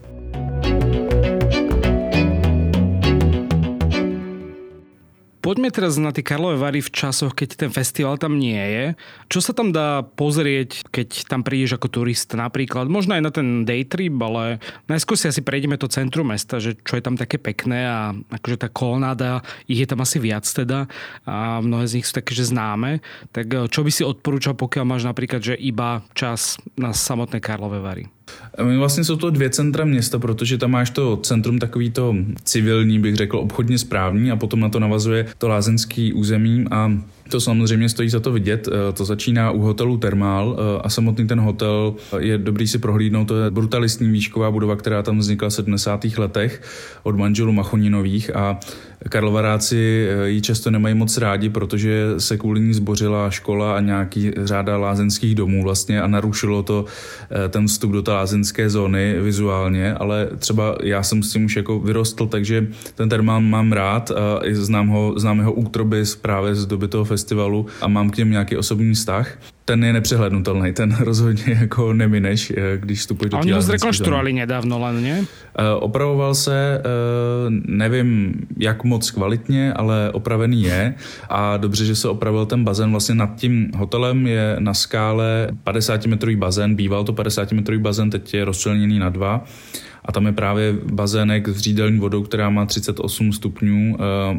Poďme 5.46 5.70
teraz 5.70 5.94
na 5.94 6.10
tie 6.10 6.26
Karlové 6.26 6.58
Vary 6.58 6.82
v 6.82 6.90
časoch, 6.90 7.30
keď 7.30 7.54
ten 7.54 7.70
festival 7.70 8.18
tam 8.18 8.34
nie 8.34 8.58
je. 8.58 8.84
Čo 9.30 9.38
sa 9.38 9.54
tam 9.54 9.70
dá 9.70 10.02
pozrieť, 10.02 10.90
keď 10.90 11.30
tam 11.30 11.46
prídeš 11.46 11.78
ako 11.78 11.86
turista 11.86 12.34
napríklad? 12.34 12.90
Možno 12.90 13.14
aj 13.14 13.22
na 13.22 13.30
ten 13.30 13.62
day 13.62 13.86
trip, 13.86 14.18
ale 14.18 14.58
najskôr 14.90 15.14
si 15.14 15.30
asi 15.30 15.46
prejdeme 15.46 15.78
to 15.78 15.86
centrum 15.86 16.34
mesta, 16.34 16.58
že 16.58 16.74
čo 16.82 16.98
je 16.98 17.02
tam 17.06 17.14
také 17.14 17.38
pekné 17.38 17.86
a 17.86 18.10
akože 18.10 18.58
tá 18.58 18.66
kolonáda, 18.66 19.46
ich 19.70 19.78
je 19.78 19.86
tam 19.86 20.02
asi 20.02 20.18
viac 20.18 20.42
teda 20.42 20.90
a 21.22 21.62
mnohé 21.62 21.86
z 21.86 22.02
nich 22.02 22.10
sú 22.10 22.18
také, 22.18 22.34
že 22.34 22.50
známe. 22.50 22.98
Tak 23.30 23.46
eh, 23.46 23.70
čo 23.70 23.86
by 23.86 23.90
si 23.94 24.02
odporúčal, 24.02 24.58
pokiaľ 24.58 24.82
máš 24.82 25.06
napríklad, 25.06 25.46
že 25.46 25.54
iba 25.54 26.02
čas 26.18 26.58
na 26.74 26.90
samotné 26.90 27.38
Karlové 27.38 27.78
Vary? 27.78 28.15
Vlastně 28.78 29.04
jsou 29.04 29.16
to 29.16 29.30
dvě 29.30 29.50
centra 29.50 29.84
města, 29.84 30.18
protože 30.18 30.58
tam 30.58 30.70
máš 30.70 30.90
to 30.90 31.16
centrum 31.16 31.58
takový 31.58 31.90
to 31.90 32.14
civilní, 32.44 32.98
bych 32.98 33.16
řekl, 33.16 33.38
obchodně 33.38 33.78
správní 33.78 34.30
a 34.30 34.36
potom 34.36 34.60
na 34.60 34.68
to 34.68 34.80
navazuje 34.80 35.26
to 35.38 35.48
lázenský 35.48 36.12
území 36.12 36.64
a 36.70 36.92
to 37.28 37.40
samozřejmě 37.40 37.88
stojí 37.88 38.08
za 38.08 38.20
to 38.20 38.32
vidět. 38.32 38.68
Eh, 38.68 38.92
to 38.92 39.04
začíná 39.04 39.50
u 39.50 39.60
hotelu 39.60 39.96
Termál 39.96 40.56
eh, 40.58 40.80
a 40.82 40.88
samotný 40.88 41.26
ten 41.26 41.40
hotel 41.40 41.94
je 42.18 42.38
dobrý 42.38 42.68
si 42.68 42.78
prohlídnout. 42.78 43.28
To 43.28 43.36
je 43.42 43.50
brutalistní 43.50 44.08
výšková 44.08 44.50
budova, 44.50 44.76
která 44.76 45.02
tam 45.02 45.18
vznikla 45.18 45.48
v 45.48 45.52
70. 45.52 46.04
letech 46.04 46.62
od 47.02 47.16
manželů 47.16 47.52
Machoninových 47.52 48.36
a 48.36 48.60
Karlovaráci 49.08 50.08
eh, 50.08 50.28
ji 50.28 50.40
často 50.40 50.70
nemají 50.70 50.94
moc 50.94 51.18
rádi, 51.18 51.48
protože 51.48 52.14
se 52.18 52.36
kvůli 52.36 52.60
ní 52.60 52.74
zbořila 52.74 53.30
škola 53.30 53.76
a 53.76 53.80
nějaký 53.80 54.32
řáda 54.36 54.76
lázenských 54.76 55.34
domů 55.34 55.62
vlastně 55.62 56.02
a 56.02 56.06
narušilo 56.06 56.62
to 56.62 56.84
ten 57.48 57.66
vstup 57.66 57.92
do 57.92 58.02
té 58.02 58.10
lázenské 58.10 58.70
zóny 58.70 59.16
vizuálně, 59.20 59.94
ale 59.94 60.28
třeba 60.38 60.76
já 60.82 61.02
jsem 61.02 61.22
s 61.22 61.32
tím 61.32 61.44
už 61.44 61.56
jako 61.56 61.80
vyrostl, 61.80 62.26
takže 62.26 62.66
ten 62.94 63.08
termál 63.08 63.40
mám 63.40 63.72
rád 63.72 64.10
a 64.10 64.40
znám, 64.52 64.88
ho, 64.88 65.14
znám 65.16 65.38
jeho 65.38 65.52
útroby 65.52 66.02
právě 66.20 66.54
z 66.54 66.66
doby 66.66 66.88
toho 66.88 67.04
festivalu 67.16 67.66
a 67.80 67.88
mám 67.88 68.10
k 68.10 68.16
něm 68.16 68.30
nějaký 68.30 68.56
osobní 68.56 68.94
vztah. 68.94 69.38
Ten 69.64 69.84
je 69.84 69.92
nepřehlednutelný, 69.92 70.72
ten 70.72 70.96
rozhodně 71.00 71.56
jako 71.60 71.92
nemineš, 71.92 72.52
eh, 72.56 72.76
když 72.76 72.98
vstupuješ 73.00 73.30
do 73.30 73.38
Oni 73.38 73.52
ho 73.52 73.62
zrekonštruovali 73.62 74.32
nedávno 74.32 74.78
len, 74.78 75.02
ne? 75.02 75.20
Uh, 75.20 75.26
opravoval 75.80 76.34
se, 76.34 76.82
uh, 76.84 77.54
nevím 77.64 78.34
jak 78.56 78.84
moc 78.84 79.10
kvalitně, 79.10 79.72
ale 79.72 80.10
opravený 80.12 80.62
je 80.62 80.94
a 81.30 81.56
dobře, 81.56 81.84
že 81.84 81.96
se 81.96 82.08
opravil 82.08 82.46
ten 82.46 82.64
bazén. 82.64 82.90
Vlastně 82.90 83.14
nad 83.14 83.34
tím 83.36 83.70
hotelem 83.76 84.26
je 84.26 84.56
na 84.58 84.74
skále 84.74 85.48
50 85.64 86.06
metrový 86.06 86.36
bazén, 86.36 86.74
býval 86.74 87.04
to 87.04 87.12
50 87.12 87.52
metrový 87.52 87.78
bazén, 87.78 88.10
teď 88.10 88.34
je 88.34 88.44
rozčleněný 88.44 88.98
na 88.98 89.08
dva 89.08 89.44
a 90.04 90.12
tam 90.12 90.26
je 90.26 90.32
právě 90.32 90.74
bazének 90.92 91.48
s 91.48 91.58
řídelní 91.58 91.98
vodou, 91.98 92.22
která 92.22 92.50
má 92.50 92.66
38 92.66 93.32
stupňů 93.32 93.96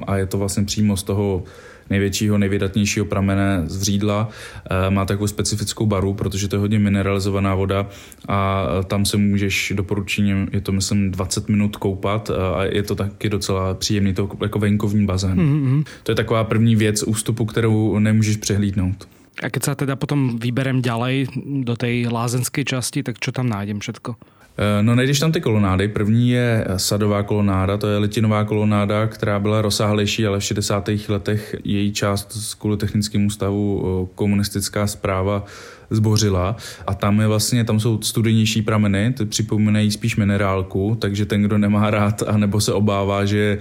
a 0.08 0.18
je 0.18 0.26
to 0.26 0.38
vlastně 0.38 0.64
přímo 0.64 0.98
z 0.98 1.04
toho 1.04 1.44
největšího, 1.90 2.38
nejvydatnějšího 2.38 3.06
pramene 3.06 3.64
z 3.66 3.78
Vřídla. 3.78 4.30
Eh, 4.70 4.90
má 4.90 5.06
takovou 5.06 5.28
specifickou 5.28 5.86
baru, 5.86 6.14
protože 6.14 6.48
to 6.48 6.56
je 6.56 6.60
hodně 6.60 6.80
mineralizovaná 6.80 7.56
voda 7.56 7.88
a 8.28 8.68
tam 8.88 9.06
se 9.06 9.18
můžeš 9.18 9.74
doporučením, 9.76 10.48
je 10.52 10.62
to 10.62 10.72
myslím 10.72 11.12
20 11.12 11.50
minut 11.50 11.76
koupat 11.76 12.32
a 12.56 12.64
je 12.64 12.84
to 12.84 12.96
taky 12.96 13.30
docela 13.30 13.74
příjemný, 13.74 14.14
to 14.14 14.30
jako 14.42 14.60
venkovní 14.60 15.06
bazén. 15.06 15.38
Mm-hmm. 15.38 15.84
To 16.04 16.12
je 16.12 16.16
taková 16.16 16.44
první 16.44 16.76
věc 16.76 17.04
ústupu, 17.04 17.46
kterou 17.46 18.00
nemůžeš 18.00 18.38
přehlídnout. 18.38 19.08
A 19.38 19.54
keď 19.54 19.62
sa 19.62 19.74
teda 19.78 19.94
potom 19.94 20.42
vyberem 20.42 20.82
ďalej 20.82 21.30
do 21.62 21.78
tej 21.78 22.10
lázenskej 22.10 22.66
časti, 22.66 23.06
tak 23.06 23.22
čo 23.22 23.30
tam 23.30 23.46
nájdem 23.46 23.78
všetko? 23.78 24.18
Eh, 24.60 24.84
no 24.84 24.96
nejdeš 24.96 25.20
tam 25.20 25.32
ty 25.32 25.42
kolonády. 25.42 25.88
První 25.88 26.30
je 26.30 26.66
sadová 26.78 27.24
kolonáda, 27.24 27.78
to 27.78 27.88
je 27.88 27.98
litinová 27.98 28.44
kolonáda, 28.44 29.08
která 29.08 29.40
byla 29.40 29.62
rozsáhlejší, 29.62 30.28
ale 30.28 30.40
v 30.40 30.44
60. 30.44 30.90
letech 31.10 31.56
její 31.64 31.92
část 31.92 32.32
z 32.32 32.54
kvůli 32.54 32.78
technickému 32.78 33.30
stavu 33.30 33.84
eh, 33.86 34.12
komunistická 34.16 34.88
zpráva 34.88 35.46
zbořila 35.90 36.56
a 36.88 36.94
tam 36.94 37.20
je 37.20 37.28
vlastně, 37.28 37.64
tam 37.64 37.80
jsou 37.80 38.02
studenější 38.02 38.62
prameny, 38.62 39.14
ty 39.14 39.26
připomínají 39.26 39.92
spíš 39.92 40.16
minerálku, 40.16 40.98
takže 41.00 41.26
ten, 41.26 41.44
kdo 41.44 41.58
nemá 41.58 41.90
rád 41.90 42.24
a 42.28 42.38
nebo 42.38 42.62
se 42.62 42.74
obává, 42.74 43.26
že 43.26 43.58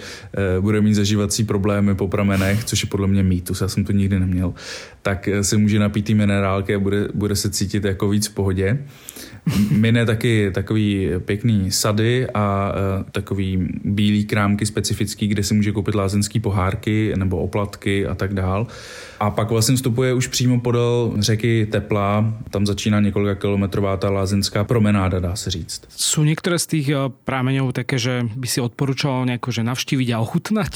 e, 0.56 0.60
bude 0.60 0.80
mít 0.80 0.94
zažívací 0.94 1.44
problémy 1.44 1.94
po 1.94 2.08
pramenech, 2.08 2.64
což 2.64 2.82
je 2.82 2.88
podle 2.88 3.06
mě 3.06 3.22
mýtus, 3.22 3.60
já 3.60 3.68
jsem 3.68 3.84
to 3.84 3.92
nikdy 3.92 4.20
neměl, 4.20 4.54
tak 5.02 5.28
se 5.42 5.56
může 5.56 5.78
napít 5.78 6.04
ty 6.04 6.14
minerálky 6.14 6.74
a 6.74 6.78
bude, 6.78 7.08
bude 7.14 7.36
se 7.36 7.50
cítit 7.50 7.84
jako 7.84 8.08
víc 8.08 8.26
v 8.26 8.34
pohodě. 8.34 8.78
Mine 9.70 10.06
taky 10.06 10.50
takový 10.54 11.10
pěkný 11.24 11.70
sady 11.70 12.26
a 12.34 12.72
uh, 12.98 13.04
takový 13.12 13.68
bílý 13.84 14.24
krámky 14.24 14.66
specifický, 14.66 15.26
kde 15.26 15.42
si 15.42 15.54
může 15.54 15.72
koupit 15.72 15.94
lázeňský 15.94 16.40
pohárky 16.40 17.12
nebo 17.16 17.38
oplatky 17.38 18.06
a 18.06 18.14
tak 18.14 18.34
dál. 18.34 18.66
A 19.20 19.30
pak 19.30 19.50
vlastně 19.50 19.76
vstupuje 19.76 20.14
už 20.14 20.26
přímo 20.26 20.60
podél 20.60 21.12
řeky 21.18 21.66
Tepla, 21.66 22.34
tam 22.50 22.66
začíná 22.66 23.00
několika 23.00 23.34
kilometrová 23.34 23.96
ta 23.96 24.10
lázeňská 24.10 24.64
promenáda, 24.64 25.20
dá 25.20 25.36
se 25.36 25.50
říct. 25.50 25.82
Jsou 25.88 26.24
některé 26.24 26.58
z 26.58 26.66
těch 26.66 26.86
prámeňů 27.24 27.72
také, 27.72 27.98
že 27.98 28.28
by 28.36 28.46
si 28.46 28.60
odporučoval 28.60 29.26
nějako, 29.26 29.50
že 29.50 29.62
navštívit 29.62 30.12
a 30.12 30.18
ochutnat? 30.18 30.68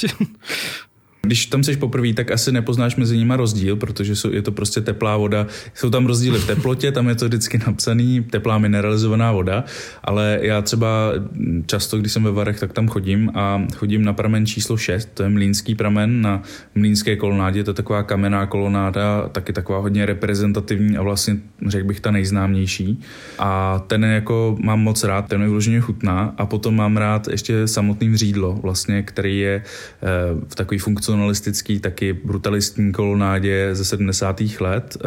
Když 1.22 1.46
tam 1.46 1.64
seš 1.64 1.76
poprvé, 1.76 2.12
tak 2.12 2.30
asi 2.30 2.52
nepoznáš 2.52 2.96
mezi 2.96 3.16
nimi 3.16 3.32
rozdíl, 3.36 3.76
protože 3.76 4.16
jsou, 4.16 4.32
je 4.32 4.42
to 4.42 4.52
prostě 4.52 4.80
teplá 4.80 5.16
voda. 5.16 5.46
Jsou 5.74 5.90
tam 5.90 6.06
rozdíly 6.06 6.38
v 6.38 6.46
teplotě, 6.46 6.92
tam 6.92 7.08
je 7.08 7.14
to 7.14 7.24
vždycky 7.24 7.58
napsaný, 7.66 8.22
teplá 8.22 8.58
mineralizovaná 8.58 9.32
voda, 9.32 9.64
ale 10.04 10.38
já 10.42 10.62
třeba 10.62 11.12
často, 11.66 11.98
když 11.98 12.12
jsem 12.12 12.24
ve 12.24 12.30
Varech, 12.30 12.60
tak 12.60 12.72
tam 12.72 12.88
chodím 12.88 13.32
a 13.34 13.62
chodím 13.76 14.04
na 14.04 14.12
pramen 14.12 14.46
číslo 14.46 14.76
6, 14.76 15.08
to 15.14 15.22
je 15.22 15.28
mlínský 15.28 15.74
pramen 15.74 16.20
na 16.20 16.42
mlínské 16.74 17.16
kolonádě, 17.16 17.64
to 17.64 17.70
je 17.70 17.74
taková 17.74 18.02
kamenná 18.02 18.46
kolonáda, 18.46 19.28
taky 19.28 19.52
taková 19.52 19.78
hodně 19.78 20.06
reprezentativní 20.06 20.96
a 20.96 21.02
vlastně 21.02 21.36
řekl 21.66 21.86
bych 21.86 22.00
ta 22.00 22.10
nejznámější. 22.10 23.00
A 23.38 23.78
ten 23.86 24.04
jako 24.04 24.56
mám 24.60 24.80
moc 24.80 25.04
rád, 25.04 25.28
ten 25.28 25.40
mi 25.40 25.48
vloženě 25.48 25.80
chutná 25.80 26.34
a 26.36 26.46
potom 26.46 26.76
mám 26.76 26.96
rád 26.96 27.28
ještě 27.28 27.68
samotný 27.68 28.08
vřídlo, 28.08 28.52
vlastně, 28.62 29.02
který 29.02 29.38
je 29.38 29.62
eh, 30.02 30.06
v 30.48 30.54
takový 30.54 30.78
funkci 30.78 31.09
nacionalistický, 31.10 31.80
taky 31.80 32.12
brutalistní 32.12 32.92
kolonádě 32.92 33.68
ze 33.72 33.84
70. 33.84 34.60
let, 34.60 34.96
eh, 34.96 35.06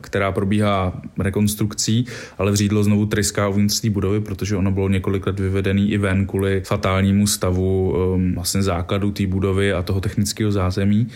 která 0.00 0.32
probíhá 0.32 1.00
rekonstrukcí, 1.18 2.06
ale 2.38 2.52
vřídlo 2.52 2.84
znovu 2.84 3.06
tryská 3.06 3.48
uvnitř 3.48 3.80
té 3.80 3.90
budovy, 3.90 4.20
protože 4.20 4.56
ono 4.56 4.70
bylo 4.70 4.88
několik 4.88 5.26
let 5.26 5.40
vyvedený 5.40 5.92
i 5.92 5.98
ven 5.98 6.26
kvůli 6.26 6.62
fatálnímu 6.64 7.26
stavu 7.26 7.94
eh, 7.96 8.34
vlastně 8.34 8.62
základu 8.62 9.10
té 9.10 9.26
budovy 9.26 9.72
a 9.72 9.82
toho 9.82 10.00
technického 10.00 10.52
zázemí. 10.52 11.08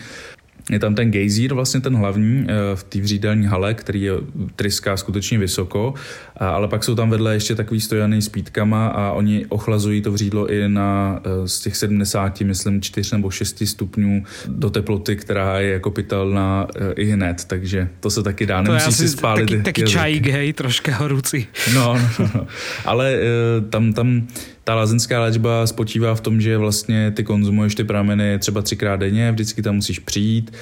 Je 0.71 0.79
tam 0.79 0.95
ten 0.95 1.11
gejzír, 1.11 1.53
vlastně 1.53 1.81
ten 1.81 1.95
hlavní 1.95 2.45
eh, 2.47 2.75
v 2.75 2.83
té 2.83 3.01
vřídelní 3.01 3.45
hale, 3.45 3.73
který 3.73 4.01
je 4.01 4.13
tryská 4.55 4.97
skutečně 4.97 5.37
vysoko, 5.37 5.93
ale 6.37 6.67
pak 6.67 6.83
jsou 6.83 6.95
tam 6.95 7.09
vedle 7.09 7.33
ještě 7.33 7.55
takový 7.55 7.81
stojaný 7.81 8.21
s 8.21 8.29
pítkama 8.29 8.87
a 8.87 9.11
oni 9.11 9.45
ochlazují 9.49 10.01
to 10.01 10.11
vřídlo 10.11 10.47
i 10.47 10.69
na 10.69 11.19
eh, 11.23 11.47
z 11.47 11.59
těch 11.59 11.75
70, 11.75 12.41
myslím, 12.41 12.81
4 12.81 13.15
nebo 13.15 13.29
6 13.29 13.67
stupňů 13.67 14.23
do 14.47 14.69
teploty, 14.69 15.15
která 15.15 15.59
je 15.59 15.71
jako 15.71 15.91
pitelná 15.91 16.67
eh, 16.75 16.93
i 16.93 17.05
hned, 17.05 17.45
takže 17.45 17.89
to 17.99 18.09
se 18.09 18.23
taky 18.23 18.45
dá, 18.45 18.61
nemusí 18.61 18.91
si 18.91 19.09
spálit. 19.09 19.49
Taky, 19.49 19.61
taky 19.63 19.83
čajík, 19.83 20.27
hej, 20.27 20.53
troška 20.53 20.95
horúci. 20.95 21.47
No, 21.75 21.93
no, 22.19 22.29
no. 22.35 22.47
ale 22.85 23.19
tam, 23.69 23.93
tam 23.93 24.27
ta 24.67 24.75
lázeňská 24.75 25.21
léčba 25.21 25.67
spočívá 25.67 26.15
v 26.15 26.21
tom, 26.21 26.41
že 26.41 26.57
vlastně 26.57 27.11
ty 27.11 27.23
konzumuješ 27.23 27.75
ty 27.75 27.83
prameny 27.83 28.39
třeba 28.39 28.61
třikrát 28.61 28.95
denně, 28.95 29.31
vždycky 29.31 29.61
tam 29.61 29.75
musíš 29.75 29.99
přijít, 29.99 30.53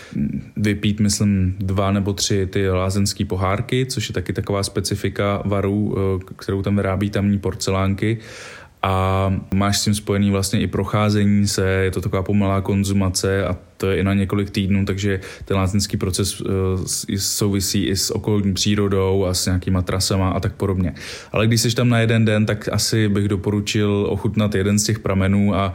vypít, 0.58 1.00
myslím, 1.00 1.56
dva 1.60 1.92
nebo 1.92 2.14
tři 2.14 2.48
ty 2.48 2.70
lázeňské 2.70 3.26
pohárky, 3.26 3.86
což 3.86 4.10
je 4.10 4.14
taky 4.14 4.34
taková 4.34 4.64
specifika 4.64 5.42
varů, 5.46 5.96
eh, 5.98 6.34
kterou 6.36 6.62
tam 6.62 6.76
vyrábí 6.76 7.10
tamní 7.10 7.40
porcelánky 7.40 8.18
a 8.86 9.34
máš 9.54 9.78
s 9.78 9.84
tím 9.84 9.96
spojený 9.96 10.32
vlastně 10.32 10.62
i 10.62 10.68
procházení 10.68 11.48
se, 11.48 11.68
je 11.68 11.92
to 11.92 12.02
taková 12.02 12.24
pomalá 12.24 12.62
konzumace 12.62 13.46
a 13.46 13.58
to 13.78 13.88
je 13.88 13.98
i 13.98 14.04
na 14.04 14.14
několik 14.14 14.50
týdnů, 14.50 14.86
takže 14.86 15.20
ten 15.46 15.58
lázeňský 15.58 15.98
proces 15.98 16.42
uh, 16.42 16.50
souvisí 17.18 17.86
i 17.86 17.96
s 17.96 18.16
okolní 18.16 18.54
přírodou 18.54 19.26
a 19.26 19.34
s 19.34 19.46
nějakýma 19.46 19.82
trasama 19.82 20.30
a 20.30 20.40
tak 20.40 20.54
podobně. 20.54 20.94
Ale 21.32 21.48
když 21.48 21.62
jsi 21.62 21.76
tam 21.76 21.90
na 21.90 22.00
jeden 22.00 22.26
den, 22.26 22.46
tak 22.46 22.70
asi 22.72 23.10
bych 23.10 23.28
doporučil 23.28 24.08
ochutnat 24.10 24.56
jeden 24.56 24.80
z 24.80 24.84
těch 24.84 25.00
pramenů 25.00 25.56
a 25.56 25.74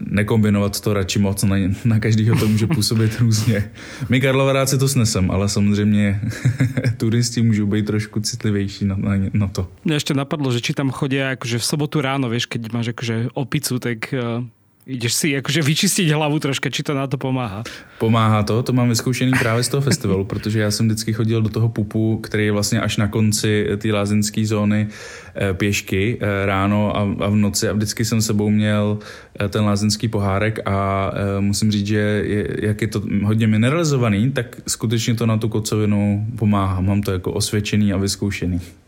nekombinovat 0.00 0.80
to 0.80 0.92
radši 0.94 1.18
moc, 1.18 1.42
na, 1.42 1.56
na 1.84 2.00
každýho 2.00 2.38
to 2.38 2.48
může 2.48 2.66
působit 2.66 3.16
různě. 3.20 3.70
My 4.08 4.20
Karlovaráci 4.20 4.78
to 4.78 4.88
snesem, 4.88 5.30
ale 5.30 5.48
samozřejmě 5.48 6.20
turisti 6.96 7.42
můžou 7.42 7.66
být 7.66 7.86
trošku 7.86 8.20
citlivější 8.20 8.84
na, 8.84 8.96
na, 8.96 9.12
na 9.32 9.48
to. 9.48 9.68
Mě 9.84 9.94
ještě 9.94 10.14
napadlo, 10.14 10.52
že 10.52 10.60
či 10.60 10.74
tam 10.74 10.90
chodí 10.90 11.16
jakože 11.16 11.58
v 11.58 11.64
sobotu 11.64 12.00
ráno, 12.00 12.28
víš, 12.28 12.46
keď 12.46 12.72
máš 12.72 12.86
jakože 12.86 13.28
opicu, 13.34 13.78
tak 13.78 14.14
uh 14.14 14.44
Ideš 14.86 15.12
si 15.12 15.28
jakože 15.30 15.62
vyčistit 15.62 16.08
hlavu 16.08 16.40
troška, 16.40 16.72
či 16.72 16.82
to 16.82 16.94
na 16.94 17.06
to 17.06 17.20
pomáhá? 17.20 17.62
Pomáhá 17.98 18.42
to, 18.42 18.62
to 18.62 18.72
mám 18.72 18.88
vyzkoušený 18.88 19.32
právě 19.38 19.62
z 19.62 19.68
toho 19.68 19.80
festivalu, 19.80 20.24
protože 20.24 20.60
já 20.60 20.70
jsem 20.70 20.86
vždycky 20.86 21.12
chodil 21.12 21.42
do 21.42 21.48
toho 21.48 21.68
pupu, 21.68 22.16
který 22.16 22.44
je 22.44 22.52
vlastně 22.52 22.80
až 22.80 22.96
na 22.96 23.08
konci 23.08 23.66
té 23.78 23.92
lázeňské 23.92 24.46
zóny 24.46 24.88
eh, 25.34 25.54
pěšky 25.54 26.18
eh, 26.20 26.46
ráno 26.46 26.96
a, 26.96 27.28
v 27.28 27.36
noci 27.36 27.68
a 27.68 27.72
vždycky 27.72 28.04
jsem 28.04 28.22
sebou 28.22 28.50
měl 28.50 28.98
eh, 29.40 29.48
ten 29.48 29.64
lázeňský 29.64 30.08
pohárek 30.08 30.58
a 30.68 31.12
musím 31.40 31.70
říct, 31.70 31.86
že 31.86 32.24
jak 32.62 32.82
je 32.82 32.88
to 32.88 33.02
hodně 33.22 33.46
mineralizovaný, 33.46 34.32
tak 34.32 34.56
skutečně 34.66 35.14
to 35.14 35.26
na 35.26 35.36
tu 35.36 35.48
kocovinu 35.48 36.26
pomáhá. 36.38 36.80
Mám 36.80 37.02
to 37.02 37.12
jako 37.12 37.32
osvědčený 37.32 37.92
a 37.92 37.96
vyzkoušený. 37.96 38.79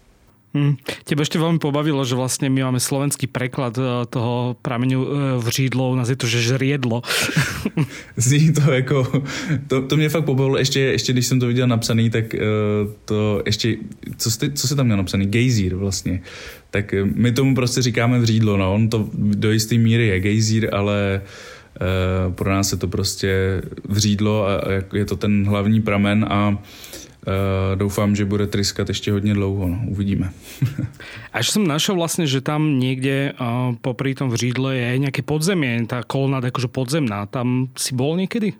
Hmm. 0.52 0.76
Tebe 1.08 1.24
ešte 1.24 1.40
veľmi 1.40 1.56
pobavilo, 1.56 2.04
že 2.04 2.12
vlastne 2.12 2.52
my 2.52 2.68
máme 2.68 2.76
slovenský 2.76 3.24
preklad 3.24 3.72
e, 3.80 4.04
toho 4.04 4.52
prameňu 4.60 5.00
e, 5.00 5.08
v 5.40 5.48
řídlo, 5.48 5.90
u 5.90 5.96
nás 5.96 6.12
je 6.12 6.16
to, 6.20 6.28
že 6.28 6.44
žriedlo. 6.44 7.00
Zní 8.16 8.52
to 8.52 8.72
jako, 8.72 9.22
to, 9.66 9.82
to 9.88 9.96
mě 9.96 10.08
fakt 10.08 10.24
pobavilo, 10.24 10.58
ještě, 10.58 10.80
ještě 10.80 11.12
když 11.12 11.26
jsem 11.26 11.40
to 11.40 11.46
viděl 11.46 11.66
napsaný, 11.66 12.10
tak 12.10 12.34
uh, 12.34 12.40
to 13.04 13.42
ještě, 13.46 13.76
co, 14.16 14.30
jste, 14.30 14.50
co 14.50 14.68
se 14.68 14.76
tam 14.76 14.86
měl 14.86 14.96
napsaný? 14.96 15.26
Gejzír 15.26 15.74
vlastně. 15.74 16.20
Tak 16.70 16.94
my 17.14 17.32
tomu 17.32 17.54
prostě 17.54 17.82
říkáme 17.82 18.18
vřídlo, 18.18 18.56
no, 18.56 18.74
on 18.74 18.88
to 18.88 19.08
do 19.14 19.52
jisté 19.52 19.78
míry 19.78 20.06
je 20.06 20.20
gejzír, 20.20 20.68
ale 20.72 21.22
pro 22.34 22.50
nás 22.50 22.72
je 22.72 22.78
to 22.78 22.88
prostě 22.88 23.62
vřídlo 23.88 24.46
a 24.46 24.60
je 24.92 25.04
to 25.04 25.16
ten 25.16 25.46
hlavní 25.46 25.80
pramen 25.80 26.26
a 26.30 26.58
doufám, 27.74 28.16
že 28.16 28.24
bude 28.24 28.46
tryskat 28.46 28.88
ještě 28.88 29.12
hodně 29.12 29.34
dlouho, 29.34 29.68
no, 29.68 29.80
uvidíme. 29.88 30.32
Až 31.32 31.50
jsem 31.50 31.66
našel 31.66 31.94
vlastně, 31.94 32.26
že 32.26 32.40
tam 32.40 32.78
někde 32.78 33.32
uh, 33.40 33.74
popri 33.80 34.14
tom 34.14 34.30
vřídle 34.30 34.76
je 34.76 34.98
nějaké 34.98 35.22
podzemí, 35.22 35.86
ta 35.86 36.02
kolonáda 36.02 36.46
jakože 36.46 36.68
podzemná, 36.68 37.26
tam 37.26 37.68
si 37.76 37.94
bol 37.94 38.16
někdy? 38.16 38.52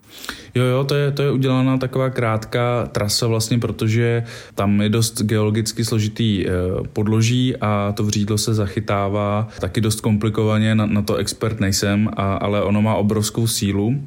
Jo, 0.55 0.65
jo, 0.65 0.85
to 0.85 0.95
je, 0.95 1.11
to 1.11 1.23
je 1.23 1.31
udělaná 1.31 1.79
taková 1.79 2.11
krátká 2.11 2.87
trasa 2.93 3.27
vlastně, 3.27 3.59
protože 3.59 4.25
tam 4.55 4.81
je 4.81 4.89
dost 4.89 5.23
geologicky 5.23 5.85
složitý 5.85 6.47
uh, 6.47 6.87
podloží 6.87 7.57
a 7.57 7.93
to 7.97 8.05
vřídlo 8.05 8.39
se 8.39 8.55
zachytává 8.55 9.49
taky 9.61 9.81
dost 9.81 10.01
komplikovaně, 10.01 10.75
na, 10.75 10.87
na 10.87 11.03
to 11.03 11.15
expert 11.15 11.61
nejsem, 11.61 12.11
a, 12.17 12.35
ale 12.35 12.63
ono 12.63 12.83
má 12.83 12.95
obrovskou 12.95 13.47
sílu 13.47 14.03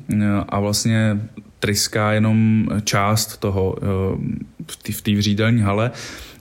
a 0.49 0.59
vlastně 0.59 1.19
tryská 1.59 2.13
jenom 2.13 2.67
část 2.83 3.37
toho 3.37 3.75
eh, 3.77 4.91
v 4.91 5.01
té 5.01 5.15
vřídelní 5.15 5.61
hale 5.61 5.91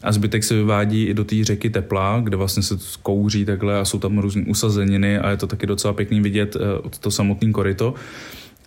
a 0.05 0.12
zbytek 0.12 0.44
se 0.44 0.55
vyvádí 0.55 1.05
i 1.05 1.14
do 1.14 1.24
té 1.24 1.44
řeky 1.44 1.70
Tepla, 1.70 2.20
kde 2.24 2.37
vlastně 2.37 2.62
se 2.62 2.74
kouří 3.03 3.44
takhle 3.44 3.81
a 3.81 3.85
jsou 3.85 3.98
tam 3.98 4.18
různé 4.18 4.44
usazeniny 4.46 5.18
a 5.18 5.31
je 5.31 5.37
to 5.37 5.46
taky 5.46 5.66
docela 5.66 5.94
pěkný 5.94 6.20
vidět 6.20 6.57
eh, 6.57 6.79
od 6.79 6.98
to 6.98 7.11
samotný 7.11 7.53
koryto. 7.53 7.94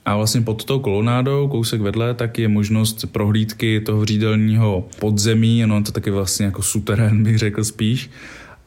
A 0.06 0.16
vlastně 0.16 0.42
pod 0.42 0.66
tou 0.66 0.80
kolonádou, 0.80 1.48
kousek 1.48 1.82
vedle, 1.82 2.14
tak 2.14 2.40
je 2.40 2.48
možnost 2.48 3.06
prohlídky 3.12 3.82
toho 3.82 4.02
vřídelního 4.02 4.88
podzemí, 5.00 5.64
no 5.66 5.84
to 5.84 5.92
taky 5.92 6.12
vlastně 6.12 6.46
jako 6.46 6.62
suterén 6.62 7.24
bych 7.24 7.38
řekl 7.38 7.64
spíš. 7.64 8.10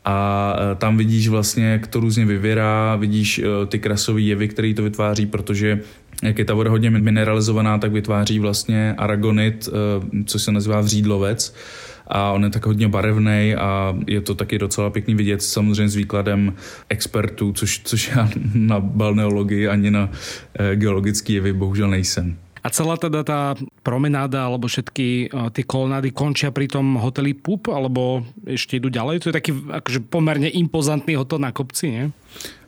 A 0.05 0.57
eh, 0.59 0.75
tam 0.75 0.97
vidíš 0.97 1.29
vlastně, 1.29 1.65
jak 1.65 1.87
to 1.87 2.01
různě 2.01 2.27
vyvěrá, 2.27 2.97
vidíš 2.97 3.41
ty 3.67 3.79
krasové 3.79 4.21
jevy, 4.21 4.49
které 4.49 4.75
to 4.75 4.83
vytváří, 4.83 5.27
protože 5.27 5.81
jak 6.23 6.39
je 6.39 6.45
ta 6.45 6.55
voda 6.55 6.71
hodně 6.71 6.91
mineralizovaná, 6.91 7.79
tak 7.79 7.93
vytváří 7.93 8.39
vlastně 8.39 8.95
aragonit, 8.99 9.69
eh, 9.69 10.25
co 10.25 10.39
se 10.39 10.53
nazývá 10.53 10.81
vřídlovec 10.81 11.55
a 12.11 12.33
on 12.33 12.45
je 12.45 12.51
tak 12.51 12.67
hodně 12.67 12.89
barevný 12.89 13.55
a 13.59 13.97
je 14.07 14.21
to 14.21 14.35
taky 14.35 14.59
docela 14.59 14.91
pěkný 14.91 15.15
vidět 15.15 15.43
samozřejmě 15.43 15.89
s 15.89 15.97
výkladem 15.97 16.55
expertů, 16.89 17.53
což, 17.53 17.81
což 17.85 18.09
já 18.09 18.29
na 18.55 18.81
balneologii 18.81 19.69
ani 19.69 19.91
na 19.91 20.11
eh, 20.55 20.77
geologický 20.77 21.35
jevy 21.35 21.53
bohužel 21.53 21.91
nejsem. 21.91 22.37
A 22.61 22.69
celá 22.69 23.01
teda 23.01 23.25
tá 23.25 23.57
promenáda 23.81 24.45
alebo 24.45 24.69
všetky 24.69 25.33
eh, 25.33 25.49
ty 25.55 25.65
kolonády 25.65 26.13
končia 26.13 26.53
pri 26.53 26.69
tom 26.69 27.01
hoteli 27.01 27.33
PUP 27.33 27.73
alebo 27.73 28.27
ešte 28.45 28.77
idú 28.77 28.93
ďalej? 28.93 29.25
To 29.25 29.29
je 29.33 29.39
taký 29.41 29.53
akože 29.57 30.01
pomerne 30.13 30.53
impozantný 30.53 31.17
hotel 31.17 31.41
na 31.41 31.57
kopci, 31.57 31.87
nie? 31.89 32.07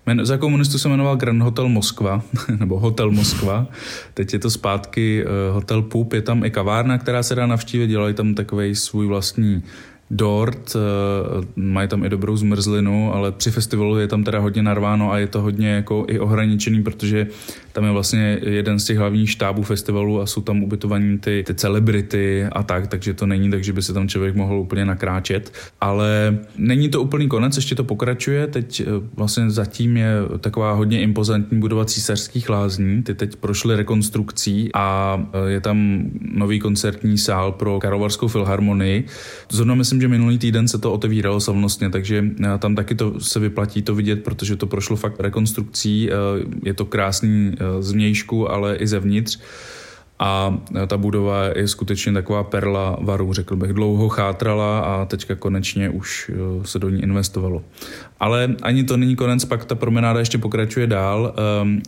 Men, 0.06 0.26
za 0.26 0.38
komunistu 0.38 0.78
se 0.78 0.88
jmenoval 0.88 1.16
Grand 1.16 1.42
Hotel 1.42 1.68
Moskva, 1.68 2.22
nebo 2.58 2.78
Hotel 2.78 3.10
Moskva. 3.10 3.66
Teď 4.14 4.32
je 4.32 4.38
to 4.38 4.50
zpátky 4.50 5.24
uh, 5.24 5.54
Hotel 5.54 5.82
Pup, 5.82 6.12
je 6.12 6.22
tam 6.22 6.44
i 6.44 6.50
kavárna, 6.50 6.98
která 6.98 7.22
se 7.22 7.34
dá 7.34 7.46
navštívit, 7.46 7.86
dělají 7.86 8.14
tam 8.14 8.34
takový 8.34 8.74
svůj 8.74 9.06
vlastní 9.06 9.62
dort, 10.10 10.74
uh, 10.74 11.44
mají 11.56 11.88
tam 11.88 12.04
i 12.04 12.08
dobrou 12.08 12.36
zmrzlinu, 12.36 13.14
ale 13.14 13.32
při 13.32 13.50
festivalu 13.50 13.98
je 13.98 14.08
tam 14.08 14.24
teda 14.24 14.38
hodně 14.38 14.62
narváno 14.62 15.12
a 15.12 15.18
je 15.18 15.26
to 15.26 15.40
hodně 15.40 15.68
jako 15.68 16.04
i 16.08 16.18
ohraničený, 16.18 16.82
protože 16.82 17.26
tam 17.72 17.84
je 17.84 17.90
vlastně 17.90 18.38
jeden 18.42 18.78
z 18.78 18.84
těch 18.84 18.98
hlavních 18.98 19.30
štábů 19.30 19.62
festivalu 19.62 20.20
a 20.20 20.26
jsou 20.26 20.40
tam 20.40 20.62
ubytovaní 20.62 21.18
ty, 21.18 21.44
ty 21.46 21.54
celebrity 21.54 22.44
a 22.52 22.62
tak, 22.62 22.86
takže 22.86 23.14
to 23.14 23.26
není 23.26 23.50
tak, 23.50 23.64
že 23.64 23.72
by 23.72 23.82
se 23.82 23.92
tam 23.92 24.08
člověk 24.08 24.34
mohl 24.34 24.54
úplně 24.54 24.84
nakráčet. 24.84 25.52
Ale 25.80 26.38
není 26.56 26.88
to 26.88 27.02
úplný 27.02 27.28
konec, 27.28 27.56
ještě 27.56 27.74
to 27.74 27.84
pokračuje. 27.84 28.46
Teď 28.46 28.80
eh, 28.80 28.84
vlastně 29.16 29.50
zatím 29.50 29.96
je 29.96 30.12
taková 30.40 30.72
hodně 30.72 31.02
impozantní 31.02 31.60
budova 31.60 31.84
císařských 31.84 32.48
lázní. 32.48 33.02
Ty 33.02 33.14
teď 33.14 33.36
prošly 33.36 33.76
rekonstrukcí 33.76 34.70
a 34.74 35.18
eh, 35.32 35.50
je 35.50 35.60
tam 35.60 36.02
nový 36.20 36.60
koncertní 36.60 37.18
sál 37.18 37.52
pro 37.52 37.80
Karlovarskou 37.80 38.28
filharmonii. 38.28 39.04
Zrovna 39.50 39.74
myslím, 39.74 40.00
že 40.00 40.08
minulý 40.08 40.38
týden 40.38 40.68
se 40.68 40.78
to 40.78 40.92
otevíralo 40.92 41.40
slavnostně, 41.40 41.90
takže 41.90 42.24
eh, 42.40 42.58
tam 42.58 42.74
taky 42.74 42.94
to 42.94 43.20
se 43.20 43.40
vyplatí 43.40 43.82
to 43.82 43.94
vidět, 43.94 44.24
protože 44.24 44.56
to 44.56 44.66
prošlo 44.66 44.96
fakt 44.96 45.20
rekonstrukcí. 45.20 46.10
Je 46.62 46.74
to 46.74 46.84
krásný 46.84 47.54
zvnějšku, 47.80 48.50
ale 48.50 48.76
i 48.76 48.86
zevnitř. 48.86 49.38
A 50.18 50.58
ta 50.86 50.96
budova 50.96 51.44
je 51.56 51.68
skutečně 51.68 52.12
taková 52.12 52.44
perla 52.44 52.96
varu, 53.00 53.32
řekl 53.32 53.56
bych. 53.56 53.72
Dlouho 53.72 54.08
chátrala 54.08 54.80
a 54.80 55.04
teďka 55.04 55.34
konečně 55.34 55.90
už 55.90 56.30
eh, 56.34 56.66
se 56.66 56.78
do 56.78 56.88
ní 56.88 57.02
investovalo. 57.02 57.62
Ale 58.20 58.54
ani 58.62 58.84
to 58.84 58.96
není 58.96 59.16
konec, 59.16 59.44
pak 59.44 59.64
ta 59.64 59.74
promenáda 59.74 60.18
ještě 60.18 60.38
pokračuje 60.38 60.86
dál 60.86 61.34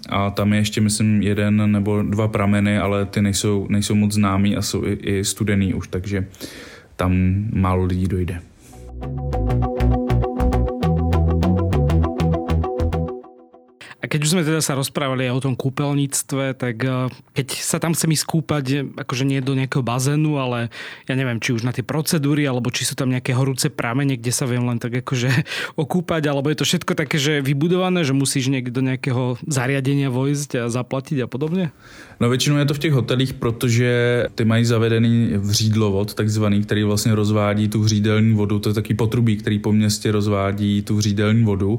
a 0.09 0.31
tam 0.31 0.53
je 0.53 0.59
ještě, 0.59 0.81
myslím, 0.81 1.23
jeden 1.23 1.73
nebo 1.73 2.03
dva 2.03 2.29
prameny, 2.29 2.79
ale 2.79 3.05
ty 3.05 3.23
nejsou, 3.23 3.67
nejsou 3.71 3.95
moc 3.95 4.13
známý 4.13 4.57
a 4.57 4.63
jsou 4.63 4.85
i, 4.85 4.93
i 4.93 5.25
studený 5.25 5.75
už, 5.75 5.89
takže 5.89 6.27
tam 6.97 7.13
málo 7.53 7.85
lidí 7.85 8.07
dojde. 8.07 8.41
Keď 14.15 14.23
už 14.23 14.31
sme 14.31 14.47
teda 14.47 14.63
sa 14.63 14.79
rozprávali 14.79 15.27
o 15.27 15.43
tom 15.43 15.59
kúpeľníctve, 15.59 16.55
tak 16.55 16.77
eh, 16.87 17.11
keď 17.35 17.47
sa 17.59 17.83
tam 17.83 17.99
chcem 17.99 18.15
ísť 18.15 18.27
kúpať, 18.31 18.65
akože 18.95 19.27
nie 19.27 19.43
do 19.43 19.59
nejakého 19.59 19.83
bazénu, 19.83 20.39
ale 20.39 20.71
ja 21.11 21.19
neviem, 21.19 21.43
či 21.43 21.51
už 21.51 21.67
na 21.67 21.75
tie 21.75 21.83
procedúry, 21.83 22.47
alebo 22.47 22.71
či 22.71 22.87
sú 22.87 22.95
tam 22.95 23.11
nejaké 23.11 23.35
horúce 23.35 23.75
pramene, 23.75 24.15
kde 24.15 24.31
sa 24.31 24.47
viem 24.47 24.63
len 24.63 24.79
tak 24.79 25.03
akože 25.03 25.35
okúpať, 25.83 26.31
alebo 26.31 26.47
je 26.47 26.63
to 26.63 26.69
všetko 26.71 26.95
také, 26.95 27.19
že 27.19 27.43
vybudované, 27.43 28.07
že 28.07 28.15
musíš 28.15 28.55
niekde 28.55 28.71
do 28.71 28.87
nejakého 28.87 29.43
zariadenia 29.51 30.15
vojsť 30.15 30.63
a 30.63 30.65
zaplatiť 30.71 31.27
a 31.27 31.29
podobne? 31.29 31.75
No 32.21 32.29
většinou 32.29 32.57
je 32.57 32.65
to 32.65 32.75
v 32.75 32.79
těch 32.79 32.93
hotelích, 32.93 33.35
protože 33.35 34.25
ty 34.35 34.45
mají 34.45 34.65
zavedený 34.65 35.31
vřídlovod, 35.37 36.15
takzvaný, 36.15 36.63
který 36.63 36.83
vlastně 36.83 37.15
rozvádí 37.15 37.69
tu 37.69 37.81
vřídelní 37.81 38.35
vodu. 38.35 38.59
To 38.59 38.69
je 38.69 38.75
takový 38.75 38.95
potrubí, 38.95 39.37
který 39.37 39.59
po 39.59 39.73
městě 39.73 40.13
rozvádí 40.13 40.83
tu 40.83 40.97
vřídelní 40.97 41.45
vodu 41.45 41.79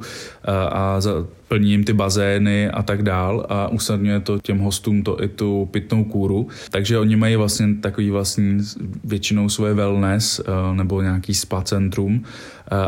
a, 0.72 1.02
plní 1.48 1.72
jim 1.72 1.84
ty 1.84 1.94
bazény 1.94 2.70
a 2.70 2.84
tak 2.84 3.04
dál 3.04 3.46
a 3.50 3.68
usadňuje 3.68 4.20
to 4.20 4.40
těm 4.40 4.60
hostům 4.60 5.04
to 5.04 5.24
i 5.24 5.28
tu 5.28 5.70
pitnou 5.72 6.04
kůru. 6.04 6.48
Takže 6.72 7.00
oni 7.00 7.16
mají 7.16 7.36
vlastně 7.36 7.68
takový 7.82 8.10
vlastní 8.10 8.58
většinou 9.04 9.50
svoje 9.50 9.74
wellness 9.74 10.42
nebo 10.74 11.02
nějaký 11.02 11.34
spa 11.34 11.62
centrum 11.62 12.24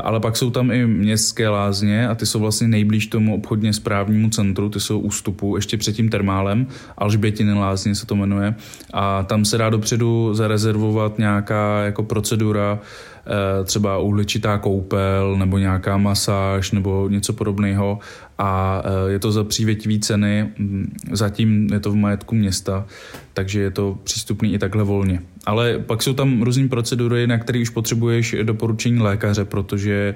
ale 0.03 0.19
pak 0.19 0.37
jsou 0.37 0.49
tam 0.49 0.71
i 0.71 0.87
městské 0.87 1.49
lázně 1.49 2.07
a 2.07 2.15
ty 2.15 2.25
jsou 2.25 2.39
vlastně 2.39 2.67
nejblíž 2.67 3.07
tomu 3.07 3.35
obchodně 3.35 3.73
správnímu 3.73 4.29
centru, 4.29 4.69
ty 4.69 4.79
jsou 4.79 4.99
ústupu 4.99 5.55
ještě 5.55 5.77
před 5.77 5.93
tím 5.93 6.09
termálem, 6.09 6.67
Alžbětiny 6.97 7.53
lázně 7.53 7.95
se 7.95 8.05
to 8.05 8.15
jmenuje. 8.15 8.55
A 8.93 9.23
tam 9.23 9.45
se 9.45 9.57
dá 9.57 9.69
dopředu 9.69 10.33
zarezervovat 10.33 11.17
nějaká 11.17 11.83
jako 11.83 12.03
procedura, 12.03 12.79
eh, 12.79 13.63
třeba 13.63 13.97
uhličitá 13.97 14.57
koupel 14.57 15.35
nebo 15.37 15.57
nějaká 15.57 15.97
masáž 15.97 16.71
nebo 16.71 17.09
něco 17.09 17.33
podobného 17.33 17.99
a 18.37 18.83
eh, 18.85 19.11
je 19.11 19.19
to 19.19 19.31
za 19.31 19.43
přívětivý 19.43 19.99
ceny, 19.99 20.49
zatím 21.11 21.69
je 21.73 21.79
to 21.79 21.91
v 21.91 21.95
majetku 21.95 22.35
města, 22.35 22.85
takže 23.33 23.61
je 23.61 23.71
to 23.71 23.97
přístupný 24.03 24.53
i 24.53 24.59
takhle 24.59 24.83
volně. 24.83 25.21
Ale 25.45 25.79
pak 25.79 26.03
jsou 26.03 26.13
tam 26.13 26.41
různé 26.41 26.67
procedury, 26.67 27.27
na 27.27 27.37
které 27.37 27.61
už 27.61 27.69
potřebuješ 27.69 28.35
doporučení 28.43 28.99
lékaře, 28.99 29.45
protože 29.45 30.15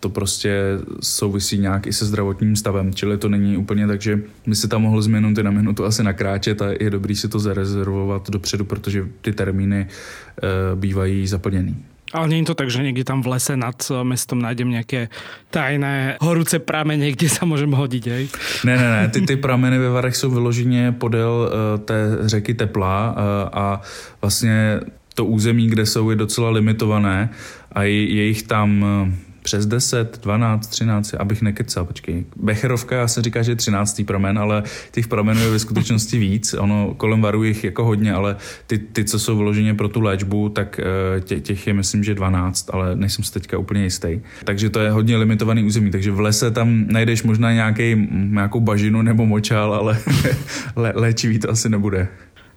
to 0.00 0.08
prostě 0.08 0.78
souvisí 1.00 1.58
nějak 1.58 1.86
i 1.86 1.92
se 1.92 2.06
zdravotním 2.06 2.56
stavem, 2.56 2.94
čili 2.94 3.18
to 3.18 3.28
není 3.28 3.56
úplně 3.56 3.86
tak, 3.86 4.02
že 4.02 4.20
by 4.46 4.54
se 4.54 4.68
tam 4.68 4.82
mohl 4.82 5.02
z 5.02 5.06
minuty 5.06 5.42
na 5.42 5.50
minutu 5.50 5.84
asi 5.84 6.02
nakráčet 6.02 6.62
a 6.62 6.66
je 6.80 6.90
dobrý 6.90 7.16
si 7.16 7.28
to 7.28 7.38
zarezervovat 7.38 8.30
dopředu, 8.30 8.64
protože 8.64 9.08
ty 9.20 9.32
termíny 9.32 9.80
e, 9.80 10.76
bývají 10.76 11.26
zaplněný. 11.26 11.76
Ale 12.12 12.26
je 12.34 12.42
to 12.42 12.58
tak, 12.58 12.70
že 12.70 12.82
niekde 12.82 13.06
tam 13.06 13.22
v 13.22 13.38
lese 13.38 13.54
nad 13.54 13.78
mestom 14.02 14.42
nájdem 14.42 14.66
nejaké 14.66 15.14
tajné 15.54 16.18
horúce 16.18 16.58
pramene, 16.58 17.14
kde 17.14 17.30
sa 17.30 17.46
môžem 17.46 17.70
hodiť, 17.70 18.04
hej? 18.10 18.24
Ne, 18.66 18.74
ne, 18.74 18.88
ne, 18.90 19.02
ty, 19.08 19.22
ty 19.22 19.36
prameny 19.38 19.78
ve 19.78 19.90
Varech 19.90 20.16
jsou 20.16 20.30
vyloženě 20.30 20.92
podél 20.98 21.30
uh, 21.30 21.80
té 21.80 21.94
řeky 22.20 22.54
Tepla 22.54 23.10
uh, 23.10 23.18
a 23.52 23.80
vlastně 24.20 24.80
to 25.14 25.24
území, 25.24 25.66
kde 25.66 25.86
jsou, 25.86 26.10
je 26.10 26.16
docela 26.16 26.50
limitované 26.50 27.30
a 27.72 27.82
je, 27.82 28.14
je 28.14 28.24
jich 28.26 28.42
tam 28.42 28.82
uh, 28.82 29.29
přes 29.50 29.66
10, 29.66 30.20
12, 30.22 30.66
13, 30.66 31.14
abych 31.14 31.42
nekecal, 31.42 31.84
počkej. 31.84 32.24
Becherovka, 32.36 32.96
já 32.96 33.08
se 33.08 33.22
říká, 33.22 33.42
že 33.42 33.52
je 33.52 33.56
13. 33.56 34.02
pramen, 34.06 34.38
ale 34.38 34.62
těch 34.92 35.08
pramenů 35.08 35.40
je 35.40 35.50
ve 35.50 35.58
skutečnosti 35.58 36.18
víc. 36.18 36.54
Ono 36.54 36.94
kolem 36.96 37.20
varu 37.20 37.44
jich 37.44 37.64
jako 37.64 37.84
hodně, 37.84 38.12
ale 38.12 38.36
ty, 38.66 38.78
ty 38.78 39.04
co 39.04 39.18
jsou 39.18 39.36
vyloženě 39.36 39.74
pro 39.74 39.88
tu 39.88 40.00
léčbu, 40.00 40.48
tak 40.48 40.80
eh, 40.80 41.20
tě, 41.20 41.40
těch 41.40 41.66
je 41.66 41.72
myslím, 41.72 42.04
že 42.04 42.14
12, 42.14 42.70
ale 42.72 42.96
nejsem 42.96 43.24
si 43.24 43.32
teďka 43.32 43.58
úplně 43.58 43.82
jistý. 43.82 44.20
Takže 44.44 44.70
to 44.70 44.80
je 44.80 44.90
hodně 44.90 45.16
limitovaný 45.16 45.64
území, 45.64 45.90
takže 45.90 46.10
v 46.10 46.20
lese 46.20 46.50
tam 46.50 46.84
najdeš 46.86 47.22
možná 47.22 47.52
nějaký, 47.52 48.08
nějakou 48.10 48.60
bažinu 48.60 49.02
nebo 49.02 49.26
močál, 49.26 49.74
ale 49.74 49.98
lé, 50.76 50.92
léčivý 50.94 51.38
to 51.38 51.50
asi 51.50 51.68
nebude. 51.68 52.08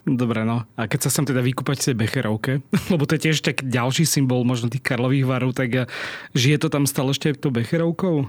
Dobre, 0.04 0.44
no. 0.44 0.68
A 0.76 0.92
keď 0.92 1.08
sa 1.08 1.10
sem 1.16 1.24
teda 1.24 1.40
vykúpať 1.40 1.80
v 1.80 1.86
tej 1.88 1.96
Becherovke, 1.96 2.52
lebo 2.92 3.08
to 3.08 3.16
je 3.16 3.32
tiež 3.32 3.40
tak 3.40 3.64
ďalší 3.64 4.04
symbol 4.04 4.44
možno 4.44 4.68
tých 4.68 4.84
Karlových 4.84 5.24
varov, 5.24 5.56
tak 5.56 5.88
žije 6.36 6.58
to 6.60 6.68
tam 6.68 6.84
stále 6.84 7.16
ešte 7.16 7.40
tou 7.40 7.56
Becherovkou? 7.56 8.28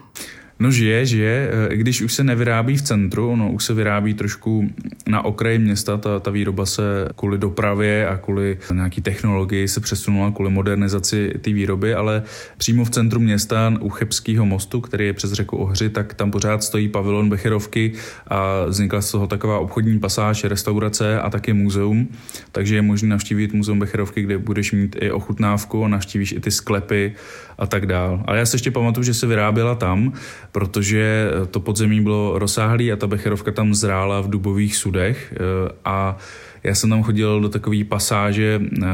No 0.58 0.70
žije, 0.70 1.06
žije, 1.06 1.50
i 1.70 1.76
když 1.76 2.02
už 2.02 2.12
se 2.12 2.24
nevyrábí 2.24 2.76
v 2.76 2.82
centru, 2.82 3.36
no 3.36 3.52
už 3.52 3.64
se 3.64 3.74
vyrábí 3.74 4.14
trošku 4.14 4.70
na 5.06 5.24
okraji 5.24 5.58
města, 5.58 5.96
ta, 5.96 6.20
ta 6.20 6.30
výroba 6.30 6.66
se 6.66 6.82
kvůli 7.16 7.38
dopravě 7.38 8.08
a 8.08 8.16
kvůli 8.16 8.58
nějaký 8.72 9.00
technologii 9.00 9.68
se 9.68 9.80
přesunula 9.80 10.30
kvůli 10.30 10.50
modernizaci 10.50 11.32
té 11.40 11.52
výroby, 11.52 11.94
ale 11.94 12.22
přímo 12.56 12.84
v 12.84 12.90
centru 12.90 13.20
města 13.20 13.72
u 13.80 13.88
Chebského 13.88 14.46
mostu, 14.46 14.80
který 14.80 15.06
je 15.06 15.12
přes 15.12 15.32
řeku 15.32 15.56
Ohři, 15.56 15.90
tak 15.90 16.14
tam 16.14 16.30
pořád 16.30 16.62
stojí 16.62 16.88
pavilon 16.88 17.28
Becherovky 17.28 17.92
a 18.28 18.64
vznikla 18.64 19.00
z 19.00 19.10
toho 19.10 19.26
taková 19.26 19.58
obchodní 19.58 19.98
pasáž, 19.98 20.44
restaurace 20.44 21.20
a 21.20 21.30
taky 21.30 21.52
muzeum, 21.52 22.08
takže 22.52 22.74
je 22.74 22.82
možné 22.82 23.08
navštívit 23.08 23.52
muzeum 23.52 23.78
Becherovky, 23.78 24.22
kde 24.22 24.38
budeš 24.38 24.72
mít 24.72 24.96
i 25.00 25.10
ochutnávku 25.10 25.84
a 25.84 25.88
navštívíš 25.88 26.32
i 26.32 26.40
ty 26.40 26.50
sklepy 26.50 27.14
a 27.58 27.66
tak 27.66 27.86
dál. 27.86 28.22
Ale 28.24 28.38
já 28.38 28.46
se 28.46 28.54
ještě 28.54 28.70
pamatuju, 28.70 29.04
že 29.04 29.14
se 29.14 29.26
vyráběla 29.26 29.74
tam, 29.74 30.12
protože 30.52 31.30
to 31.50 31.60
podzemí 31.60 32.00
bylo 32.00 32.38
rozsáhlé 32.38 32.92
a 32.92 32.96
ta 32.96 33.06
becherovka 33.06 33.52
tam 33.52 33.74
zrála 33.74 34.20
v 34.20 34.30
dubových 34.30 34.76
sudech 34.76 35.34
eh, 35.36 35.72
a 35.84 36.16
já 36.64 36.74
jsem 36.74 36.90
tam 36.90 37.02
chodil 37.02 37.40
do 37.40 37.48
takové 37.48 37.84
pasáže 37.84 38.60
eh, 38.82 38.86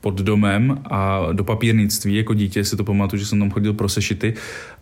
pod 0.00 0.14
domem 0.14 0.78
a 0.84 1.20
do 1.32 1.44
papírnictví 1.44 2.14
jako 2.14 2.34
dítě, 2.34 2.64
si 2.64 2.76
to 2.76 2.84
pamatuju, 2.84 3.20
že 3.20 3.26
jsem 3.26 3.38
tam 3.38 3.50
chodil 3.50 3.72
pro 3.72 3.88
sešity 3.88 4.34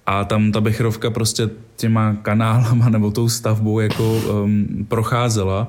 a 0.07 0.25
tam 0.25 0.53
ta 0.53 0.61
becherovka 0.61 1.11
prostě 1.11 1.51
těma 1.77 2.15
kanálama 2.23 2.89
nebo 2.89 3.11
tou 3.11 3.29
stavbou 3.29 3.81
jako 3.81 4.15
um, 4.15 4.87
procházela 4.89 5.69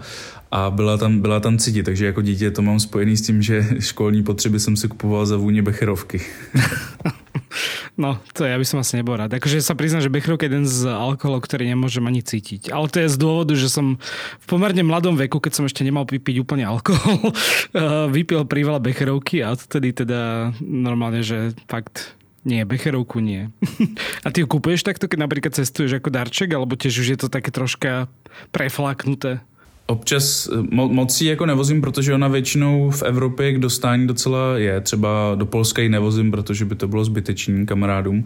a 0.51 0.69
byla 0.69 0.97
tam, 0.97 1.19
byla 1.19 1.39
tam 1.39 1.57
cítit, 1.57 1.83
takže 1.83 2.05
jako 2.05 2.21
dítě 2.21 2.51
to 2.51 2.61
mám 2.61 2.79
spojený 2.79 3.17
s 3.17 3.21
tím, 3.21 3.41
že 3.41 3.67
školní 3.79 4.23
potřeby 4.23 4.59
jsem 4.59 4.75
si 4.75 4.87
kupoval 4.87 5.25
za 5.25 5.37
vůně 5.37 5.61
becherovky. 5.61 6.21
No, 7.93 8.17
to 8.33 8.49
ja 8.49 8.57
by 8.57 8.65
som 8.65 8.81
asi 8.81 8.97
nebol 8.97 9.13
rád. 9.13 9.37
Akože 9.37 9.61
sa 9.61 9.77
priznám, 9.77 10.01
že 10.01 10.09
Bechrov 10.09 10.41
je 10.41 10.49
jeden 10.49 10.65
z 10.65 10.89
alkoholov, 10.89 11.45
ktorý 11.45 11.69
nemôžem 11.69 12.01
ani 12.09 12.25
cítiť. 12.25 12.73
Ale 12.73 12.89
to 12.89 13.05
je 13.05 13.13
z 13.13 13.17
dôvodu, 13.21 13.53
že 13.53 13.69
som 13.69 14.01
v 14.41 14.45
pomerne 14.49 14.81
mladom 14.81 15.13
veku, 15.13 15.37
keď 15.37 15.61
som 15.61 15.65
ešte 15.69 15.85
nemal 15.85 16.09
vypiť 16.09 16.41
úplne 16.41 16.65
alkohol, 16.65 17.21
vypil 18.17 18.49
priveľa 18.49 18.81
Becherovky 18.81 19.45
a 19.45 19.53
vtedy 19.53 19.93
teda 19.93 20.51
normálne, 20.57 21.21
že 21.21 21.53
fakt 21.69 22.17
nie, 22.43 22.65
Becherovku 22.65 23.21
nie. 23.21 23.53
a 24.25 24.27
ty 24.33 24.41
ju 24.41 24.47
kupuješ 24.49 24.81
takto, 24.81 25.05
keď 25.05 25.29
napríklad 25.29 25.53
cestuješ 25.53 26.01
ako 26.01 26.09
darček, 26.09 26.49
alebo 26.49 26.73
tiež 26.73 26.97
už 26.97 27.07
je 27.13 27.19
to 27.21 27.27
také 27.29 27.53
troška 27.53 28.09
preflaknuté? 28.49 29.45
Občas 29.85 30.49
eh, 30.53 30.57
mo- 30.57 30.89
moc 30.93 31.21
ji 31.21 31.29
jako 31.29 31.45
nevozím, 31.45 31.81
protože 31.81 32.13
ona 32.13 32.27
většinou 32.27 32.89
v 32.91 33.03
Evropě 33.03 33.53
k 33.53 33.59
dostání 33.59 34.07
docela 34.07 34.57
je. 34.57 34.81
Třeba 34.81 35.35
do 35.35 35.45
Polska 35.45 35.81
ji 35.81 35.89
nevozím, 35.89 36.31
protože 36.31 36.65
by 36.65 36.75
to 36.75 36.87
bylo 36.87 37.05
zbytečný 37.05 37.65
kamarádům. 37.65 38.25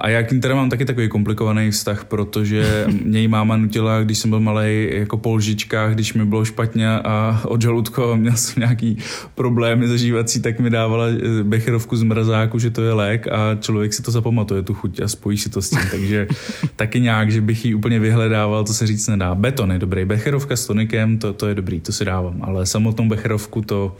A 0.00 0.08
já 0.08 0.22
k 0.22 0.32
ní 0.32 0.40
teda 0.40 0.54
mám 0.54 0.70
taky 0.70 0.84
takový 0.84 1.08
komplikovaný 1.08 1.70
vztah, 1.70 2.04
protože 2.04 2.86
mě 3.04 3.28
máma 3.28 3.56
nutila, 3.56 4.02
když 4.02 4.18
jsem 4.18 4.30
byl 4.30 4.40
malý, 4.40 4.88
jako 4.92 5.16
po 5.16 5.34
lžičkách, 5.34 5.94
když 5.94 6.14
mi 6.14 6.24
bylo 6.24 6.44
špatně 6.44 6.88
a 6.88 7.40
od 7.44 7.62
žaludku 7.62 8.16
měl 8.16 8.36
jsem 8.36 8.60
nějaký 8.60 8.98
problémy 9.34 9.88
zažívací, 9.88 10.42
tak 10.42 10.60
mi 10.60 10.70
dávala 10.70 11.06
eh, 11.08 11.44
becherovku 11.44 11.96
z 11.96 12.02
mrazáku, 12.02 12.58
že 12.58 12.70
to 12.70 12.82
je 12.82 12.92
lék 12.92 13.26
a 13.28 13.58
člověk 13.60 13.94
si 13.94 14.02
to 14.02 14.10
zapamatuje, 14.10 14.62
tu 14.62 14.74
chuť 14.74 15.00
a 15.00 15.08
spojí 15.08 15.38
si 15.38 15.50
to 15.50 15.62
s 15.62 15.70
tím. 15.70 15.80
Takže 15.90 16.28
taky 16.76 17.00
nějak, 17.00 17.30
že 17.30 17.40
bych 17.40 17.64
ji 17.64 17.74
úplně 17.74 18.00
vyhledával, 18.00 18.64
to 18.64 18.72
se 18.72 18.86
říct 18.86 19.08
nedá. 19.08 19.34
Beton 19.34 19.72
je 19.72 19.78
dobrý, 19.78 20.04
becherovka 20.04 20.56
s 20.56 20.66
tonikem, 20.66 21.18
to, 21.18 21.32
to 21.32 21.46
je 21.46 21.54
dobrý, 21.54 21.80
to 21.80 21.92
si 21.92 22.04
dávám, 22.04 22.40
ale 22.42 22.66
samotnou 22.66 23.08
becherovku 23.08 23.62
to, 23.62 23.96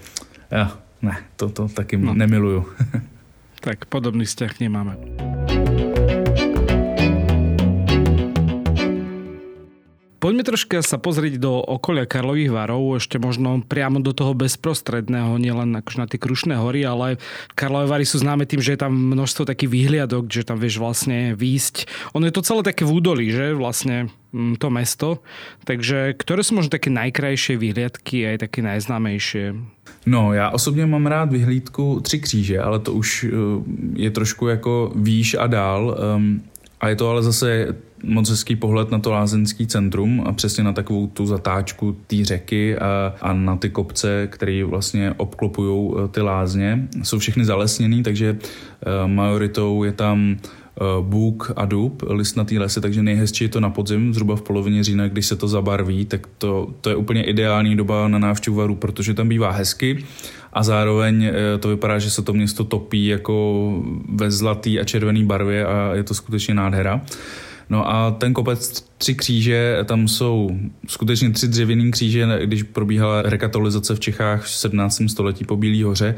ja, 0.50 0.72
ne, 1.02 1.16
to, 1.36 1.48
to 1.48 1.68
taky 1.68 1.96
no. 1.96 2.14
nemiluju. 2.14 2.64
tak 3.60 3.86
podobný 3.90 4.24
vzťah 4.24 4.52
nemáme. 4.62 4.94
Poďme 10.18 10.42
troška 10.42 10.82
sa 10.82 10.98
pozrieť 10.98 11.38
do 11.38 11.62
okolia 11.62 12.02
Karlových 12.02 12.50
varov, 12.50 12.98
ešte 12.98 13.22
možno 13.22 13.62
priamo 13.62 14.02
do 14.02 14.10
toho 14.10 14.34
bezprostredného, 14.34 15.38
nielen 15.38 15.70
na 15.70 16.06
tie 16.10 16.18
Krušné 16.18 16.58
hory, 16.58 16.82
ale 16.82 17.22
Karlové 17.54 17.86
vary 17.86 18.02
sú 18.02 18.18
známe 18.18 18.42
tým, 18.42 18.58
že 18.58 18.74
je 18.74 18.82
tam 18.82 18.98
množstvo 18.98 19.46
takých 19.46 19.70
výhliadok, 19.70 20.26
že 20.26 20.42
tam 20.42 20.58
vieš 20.58 20.82
vlastne 20.82 21.38
výjsť. 21.38 21.86
Ono 22.18 22.26
je 22.26 22.34
to 22.34 22.42
celé 22.42 22.66
také 22.66 22.82
v 22.82 22.98
údolí, 22.98 23.30
že 23.30 23.54
vlastne 23.54 24.10
mm, 24.34 24.58
to 24.58 24.68
mesto. 24.74 25.08
Takže 25.62 26.18
ktoré 26.18 26.42
sú 26.42 26.58
možno 26.58 26.74
také 26.74 26.90
najkrajšie 26.90 27.54
výhliadky 27.54 28.26
a 28.26 28.34
aj 28.34 28.50
také 28.50 28.58
najznámejšie? 28.66 29.54
No, 30.06 30.32
já 30.32 30.50
osobně 30.50 30.86
mám 30.86 31.06
rád 31.06 31.32
vyhlídku 31.32 32.00
Tři 32.00 32.18
kříže, 32.18 32.58
ale 32.58 32.78
to 32.78 32.92
už 32.92 33.24
eh, 33.24 33.30
je 33.94 34.10
trošku 34.10 34.48
jako 34.48 34.92
výš 34.94 35.36
a 35.38 35.46
dál. 35.46 35.98
Ehm, 35.98 36.42
a 36.80 36.88
je 36.88 36.96
to 36.96 37.10
ale 37.10 37.22
zase 37.22 37.74
moc 38.02 38.30
hezký 38.30 38.56
pohled 38.56 38.90
na 38.90 38.98
to 38.98 39.10
lázeňský 39.10 39.66
centrum 39.66 40.22
a 40.26 40.32
přesně 40.32 40.64
na 40.64 40.72
takovou 40.72 41.06
tu 41.06 41.26
zatáčku 41.26 41.96
té 42.06 42.24
řeky 42.24 42.78
a, 42.78 43.14
a 43.20 43.32
na 43.32 43.56
ty 43.56 43.70
kopce, 43.70 44.28
které 44.30 44.64
vlastně 44.64 45.14
obklopují 45.16 45.92
eh, 45.94 46.08
ty 46.08 46.20
lázně. 46.20 46.88
Jsou 47.02 47.18
všechny 47.18 47.44
zalesněný, 47.44 48.02
takže 48.02 48.32
uh, 48.32 49.10
majoritou 49.10 49.84
je 49.84 49.92
tam 49.92 50.36
bůk 51.00 51.52
a 51.56 51.64
dub, 51.64 52.02
listnatý 52.08 52.58
lesy, 52.58 52.80
takže 52.80 53.02
nejhezčí 53.02 53.44
je 53.44 53.48
to 53.48 53.60
na 53.60 53.70
podzim, 53.70 54.14
zhruba 54.14 54.36
v 54.36 54.42
polovině 54.42 54.84
října, 54.84 55.08
když 55.08 55.26
se 55.26 55.36
to 55.36 55.48
zabarví, 55.48 56.04
tak 56.04 56.26
to, 56.38 56.68
to 56.80 56.90
je 56.90 56.96
úplně 56.96 57.22
ideální 57.22 57.76
doba 57.76 58.08
na 58.08 58.18
návštěvu 58.18 58.56
varu, 58.56 58.74
protože 58.74 59.14
tam 59.14 59.28
bývá 59.28 59.50
hezky 59.50 60.04
a 60.52 60.62
zároveň 60.62 61.32
to 61.60 61.68
vypadá, 61.68 61.98
že 61.98 62.10
se 62.10 62.22
to 62.22 62.32
město 62.32 62.64
topí 62.64 63.06
jako 63.06 63.72
ve 64.08 64.30
zlatý 64.30 64.80
a 64.80 64.84
červený 64.84 65.24
barvě 65.24 65.66
a 65.66 65.94
je 65.94 66.02
to 66.02 66.14
skutečně 66.14 66.54
nádhera. 66.54 67.00
No 67.70 67.90
a 67.90 68.10
ten 68.10 68.34
kopec 68.34 68.88
Tři 68.98 69.14
kříže, 69.14 69.78
tam 69.84 70.08
jsou 70.08 70.50
skutečně 70.86 71.30
tři 71.30 71.48
dřevěný 71.48 71.90
kříže, 71.90 72.28
když 72.44 72.62
probíhala 72.62 73.22
rekatolizace 73.22 73.94
v 73.94 74.00
Čechách 74.00 74.44
v 74.44 74.50
17. 74.50 75.02
století 75.08 75.44
po 75.44 75.56
Bílý 75.56 75.82
hoře 75.82 76.14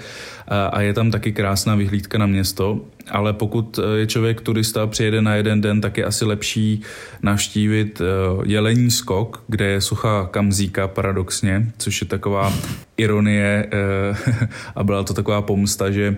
a 0.72 0.80
je 0.80 0.94
tam 0.94 1.10
taky 1.10 1.32
krásná 1.32 1.74
vyhlídka 1.74 2.18
na 2.18 2.26
město, 2.26 2.80
ale 3.10 3.32
pokud 3.32 3.78
je 3.96 4.06
člověk 4.06 4.40
turista 4.40 4.82
a 4.82 4.86
přijede 4.86 5.22
na 5.22 5.34
jeden 5.34 5.60
den, 5.60 5.80
tak 5.80 5.98
je 5.98 6.04
asi 6.04 6.24
lepší 6.24 6.80
navštívit 7.22 8.00
eh, 8.00 8.04
Jelení 8.44 8.90
skok, 8.90 9.44
kde 9.48 9.64
je 9.64 9.80
sucha 9.80 10.28
Kamzíka 10.30 10.88
paradoxně, 10.88 11.72
což 11.78 12.00
je 12.00 12.06
taková 12.06 12.52
ironie 12.96 13.68
eh, 13.72 14.48
a 14.74 14.84
byla 14.84 15.04
to 15.04 15.14
taková 15.14 15.42
pomsta, 15.42 15.90
že 15.90 16.16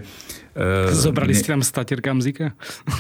Zobrali 0.91 1.35
jste 1.35 1.47
tam 1.47 1.63
statěr 1.63 2.01
Kamzíka? 2.01 2.53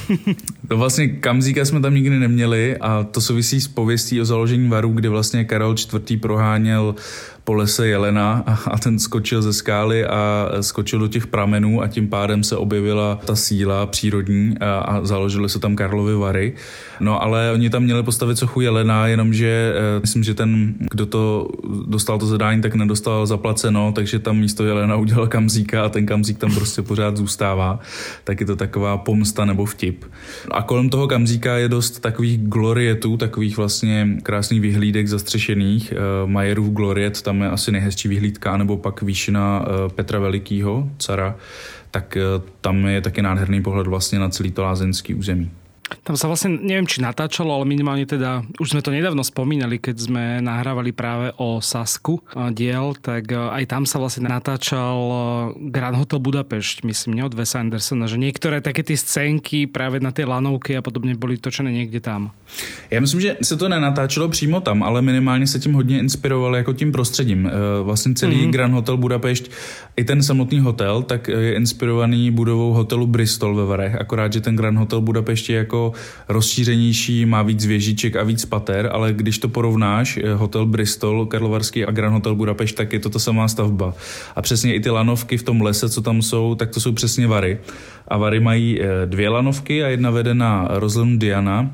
to 0.68 0.76
vlastně 0.76 1.08
Kamzíka 1.08 1.64
jsme 1.64 1.80
tam 1.80 1.94
nikdy 1.94 2.18
neměli 2.18 2.76
a 2.76 3.04
to 3.04 3.20
souvisí 3.20 3.60
s 3.60 3.68
pověstí 3.68 4.20
o 4.20 4.24
založení 4.24 4.68
varu, 4.68 4.88
kdy 4.92 5.08
vlastně 5.08 5.44
Karel 5.44 5.74
IV. 5.94 6.20
proháněl 6.20 6.94
po 7.44 7.54
lese 7.54 7.86
jelena 7.86 8.44
a, 8.66 8.78
ten 8.78 8.98
skočil 8.98 9.42
ze 9.42 9.52
skály 9.52 10.04
a 10.04 10.48
skočil 10.60 10.98
do 10.98 11.08
těch 11.08 11.26
pramenů 11.26 11.82
a 11.82 11.88
tím 11.88 12.08
pádem 12.08 12.44
se 12.44 12.56
objevila 12.56 13.18
ta 13.24 13.36
síla 13.36 13.86
přírodní 13.86 14.54
a, 14.60 14.78
a 14.78 15.04
založili 15.04 15.48
se 15.48 15.58
tam 15.58 15.76
Karlovy 15.76 16.14
Vary. 16.14 16.54
No 17.00 17.22
ale 17.22 17.52
oni 17.52 17.70
tam 17.70 17.82
měli 17.82 18.02
postavit 18.02 18.38
sochu 18.38 18.60
jelena, 18.60 19.06
jenomže 19.06 19.74
e, 19.96 20.00
myslím, 20.00 20.22
že 20.22 20.34
ten, 20.34 20.74
kdo 20.90 21.06
to 21.06 21.48
dostal 21.86 22.18
to 22.18 22.26
zadání, 22.26 22.62
tak 22.62 22.74
nedostal 22.74 23.26
zaplaceno, 23.26 23.92
takže 23.92 24.18
tam 24.18 24.38
místo 24.38 24.64
jelena 24.64 24.96
udělal 24.96 25.26
kamzíka 25.26 25.84
a 25.84 25.88
ten 25.88 26.06
kamzík 26.06 26.38
tam 26.38 26.54
prostě 26.54 26.82
pořád 26.82 27.16
zůstává. 27.16 27.80
Tak 28.24 28.40
je 28.40 28.46
to 28.46 28.56
taková 28.56 28.98
pomsta 28.98 29.44
nebo 29.44 29.64
vtip. 29.64 30.04
A 30.50 30.62
kolem 30.62 30.90
toho 30.90 31.08
kamzíka 31.08 31.56
je 31.56 31.68
dost 31.68 32.00
takových 32.00 32.38
glorietů, 32.38 33.16
takových 33.16 33.56
vlastně 33.56 34.08
krásných 34.22 34.60
vyhlídek 34.60 35.08
zastřešených. 35.08 35.92
E, 35.92 35.96
Majerův 36.26 36.68
gloriet 36.68 37.22
tam 37.22 37.31
je 37.40 37.50
asi 37.50 37.72
nejhezčí 37.72 38.08
vyhlídka, 38.08 38.56
nebo 38.56 38.76
pak 38.76 39.02
výšina 39.02 39.64
eh, 39.64 39.88
Petra 39.94 40.18
Velikýho, 40.18 40.90
cara, 40.98 41.36
tak 41.90 42.16
eh, 42.16 42.22
tam 42.60 42.86
je 42.86 43.00
taky 43.00 43.22
nádherný 43.22 43.62
pohled 43.62 43.86
vlastně 43.86 44.18
na 44.18 44.28
celý 44.28 44.50
to 44.50 44.62
lázeňský 44.62 45.14
území. 45.14 45.50
Tam 46.00 46.16
sa 46.16 46.26
vlastne, 46.26 46.56
neviem 46.56 46.88
či 46.88 47.04
natáčalo, 47.04 47.52
ale 47.52 47.68
minimálne 47.68 48.08
teda, 48.08 48.42
už 48.56 48.72
sme 48.72 48.80
to 48.80 48.88
nedávno 48.88 49.20
spomínali, 49.20 49.76
keď 49.76 49.96
sme 49.96 50.24
nahrávali 50.40 50.96
práve 50.96 51.36
o 51.36 51.60
Sasku 51.60 52.24
diel, 52.56 52.96
tak 52.96 53.28
e, 53.28 53.36
aj 53.36 53.64
tam 53.68 53.82
sa 53.84 54.00
vlastne 54.00 54.26
natáčal 54.26 54.96
e, 54.98 55.16
Grand 55.68 55.96
Hotel 55.96 56.18
Budapešť, 56.18 56.88
myslím, 56.88 57.20
nie 57.20 57.24
od 57.28 57.36
Wesa 57.36 57.60
Andersona, 57.60 58.08
že 58.08 58.16
niektoré 58.16 58.64
také 58.64 58.82
tie 58.82 58.96
scénky 58.96 59.68
práve 59.68 60.00
na 60.00 60.10
tej 60.10 60.26
lanovky 60.26 60.74
a 60.78 60.82
podobne 60.82 61.12
boli 61.14 61.36
točené 61.36 61.68
niekde 61.68 62.00
tam. 62.00 62.32
Já 62.90 63.00
myslím, 63.00 63.20
že 63.20 63.36
se 63.42 63.56
to 63.56 63.68
nenatáčelo 63.68 64.28
přímo 64.28 64.60
tam, 64.60 64.82
ale 64.82 65.02
minimálně 65.02 65.46
se 65.46 65.58
tím 65.58 65.72
hodně 65.72 65.98
inspiroval 65.98 66.56
jako 66.56 66.72
tím 66.72 66.92
prostředím. 66.92 67.46
E, 67.46 67.50
vlastně 67.82 68.14
celý 68.14 68.36
mm-hmm. 68.36 68.50
Grand 68.50 68.74
Hotel 68.74 68.96
Budapešť, 68.96 69.50
i 69.96 70.04
ten 70.04 70.22
samotný 70.22 70.60
hotel, 70.60 71.02
tak 71.02 71.28
je 71.28 71.54
inspirovaný 71.54 72.30
budovou 72.30 72.72
hotelu 72.72 73.06
Bristol 73.06 73.54
ve 73.54 73.64
Varech, 73.64 73.94
akorát, 73.94 74.32
že 74.32 74.40
ten 74.40 74.56
Grand 74.56 74.78
Hotel 74.78 75.00
Budapešť 75.00 75.50
je 75.50 75.56
jako 75.56 75.81
rozšířenější, 76.28 77.26
má 77.26 77.42
víc 77.42 77.66
věžiček 77.66 78.16
a 78.16 78.22
víc 78.22 78.44
pater, 78.44 78.90
ale 78.92 79.12
když 79.12 79.38
to 79.38 79.48
porovnáš, 79.48 80.16
eh, 80.16 80.34
hotel 80.34 80.66
Bristol, 80.66 81.26
Karlovarský 81.26 81.84
a 81.84 81.90
Grand 81.90 82.14
Hotel 82.14 82.34
Budapešť, 82.34 82.76
tak 82.76 82.92
je 82.92 83.00
to 83.00 83.10
ta 83.10 83.18
samá 83.18 83.48
stavba. 83.48 83.94
A 84.36 84.42
přesně 84.42 84.74
i 84.74 84.80
ty 84.80 84.90
lanovky 84.90 85.36
v 85.36 85.42
tom 85.42 85.62
lese, 85.62 85.88
co 85.88 86.02
tam 86.02 86.22
jsou, 86.22 86.54
tak 86.54 86.70
to 86.70 86.80
jsou 86.80 86.92
přesně 86.92 87.26
vary. 87.26 87.58
A 88.08 88.16
vary 88.18 88.40
mají 88.40 88.80
eh, 88.80 89.06
dvě 89.06 89.28
lanovky 89.28 89.84
a 89.84 89.88
jedna 89.88 90.10
vede 90.10 90.34
na 90.34 90.68
rozhlednu 90.70 91.18
Diana 91.18 91.70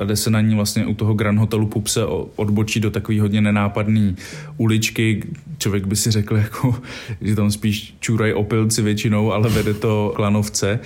a 0.00 0.04
jde 0.04 0.16
se 0.16 0.30
na 0.30 0.40
ní 0.40 0.54
vlastně 0.54 0.86
u 0.86 0.94
toho 0.94 1.14
Grand 1.14 1.38
Hotelu 1.38 1.66
Pupse 1.66 2.04
odbočí 2.36 2.80
do 2.80 2.90
takové 2.90 3.20
hodně 3.20 3.40
nenápadné 3.40 4.14
uličky. 4.56 5.22
Člověk 5.58 5.86
by 5.86 5.96
si 5.96 6.10
řekl, 6.10 6.36
jako, 6.46 6.74
že 7.20 7.36
tam 7.36 7.50
spíš 7.50 7.94
čůrají 8.00 8.32
opilci 8.32 8.82
většinou, 8.82 9.32
ale 9.32 9.48
vede 9.48 9.74
to 9.74 10.12
k 10.16 10.18
lanovce 10.18 10.80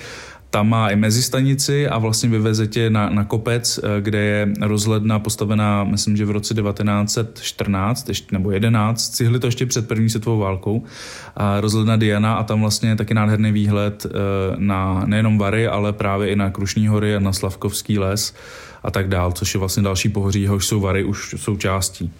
tam 0.55 0.69
má 0.69 0.89
i 0.89 0.95
mezistanici 0.95 1.87
a 1.87 1.97
vlastně 1.97 2.29
vyveze 2.29 2.67
tě 2.67 2.89
na, 2.89 3.09
na 3.09 3.23
kopec, 3.23 3.79
eh, 3.83 4.01
kde 4.01 4.19
je 4.19 4.53
rozhledna 4.61 5.19
postavená, 5.19 5.83
myslím, 5.83 6.17
že 6.17 6.25
v 6.25 6.31
roce 6.31 6.53
1914 6.53 8.09
ještě, 8.09 8.27
nebo 8.31 8.51
11, 8.51 9.09
cihli 9.09 9.39
to 9.39 9.47
ještě 9.47 9.65
před 9.65 9.87
první 9.87 10.09
světovou 10.09 10.39
válkou, 10.39 10.83
a 11.35 11.61
rozhledna 11.61 11.95
Diana 11.95 12.35
a 12.35 12.43
tam 12.43 12.61
vlastně 12.61 12.89
je 12.89 12.95
taky 12.95 13.13
nádherný 13.13 13.51
výhled 13.51 14.05
eh, 14.05 14.09
na 14.57 15.03
nejenom 15.05 15.37
Vary, 15.37 15.67
ale 15.67 15.93
právě 15.93 16.29
i 16.29 16.35
na 16.35 16.49
Krušní 16.49 16.87
hory 16.87 17.15
a 17.15 17.19
na 17.19 17.33
Slavkovský 17.33 17.99
les 17.99 18.33
a 18.83 18.91
tak 18.91 19.07
dál, 19.07 19.31
což 19.31 19.53
je 19.53 19.59
vlastně 19.59 19.83
další 19.83 20.09
pohoří, 20.09 20.41
jehož 20.41 20.67
jsou 20.67 20.79
Vary 20.79 21.03
už 21.03 21.35
součástí. 21.37 22.13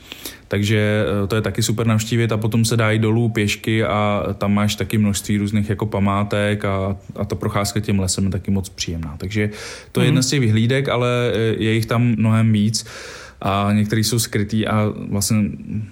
Takže 0.48 1.06
eh, 1.24 1.28
to 1.28 1.36
je 1.36 1.42
taky 1.42 1.64
super 1.64 1.88
navštívit 1.88 2.32
a 2.32 2.38
potom 2.38 2.66
se 2.66 2.78
dá 2.78 2.92
jít 2.92 3.00
dolů 3.00 3.30
pěšky 3.30 3.84
a 3.84 4.24
tam 4.38 4.54
máš 4.54 4.76
taky 4.76 4.98
množství 4.98 5.38
různých 5.38 5.70
jako 5.70 5.86
památek 5.86 6.66
a, 6.66 6.98
a 7.16 7.26
ta 7.26 7.36
procházka 7.36 7.80
tím 7.80 8.00
lesem 8.00 8.26
je 8.26 8.32
taky 8.32 8.52
moc 8.52 8.70
příjemná. 8.70 9.16
Takže 9.18 9.50
to 9.92 10.02
je 10.02 10.04
mm. 10.04 10.08
jedna 10.08 10.22
z 10.22 10.28
těch 10.28 10.40
vyhlídek, 10.40 10.90
ale 10.90 11.10
eh, 11.34 11.64
je 11.64 11.74
jich 11.74 11.86
tam 11.86 12.02
mnohem 12.04 12.54
víc 12.54 12.86
a 13.42 13.70
některý 13.74 14.04
jsou 14.04 14.20
skrytý 14.20 14.68
a 14.68 14.94
vlastně 15.10 15.38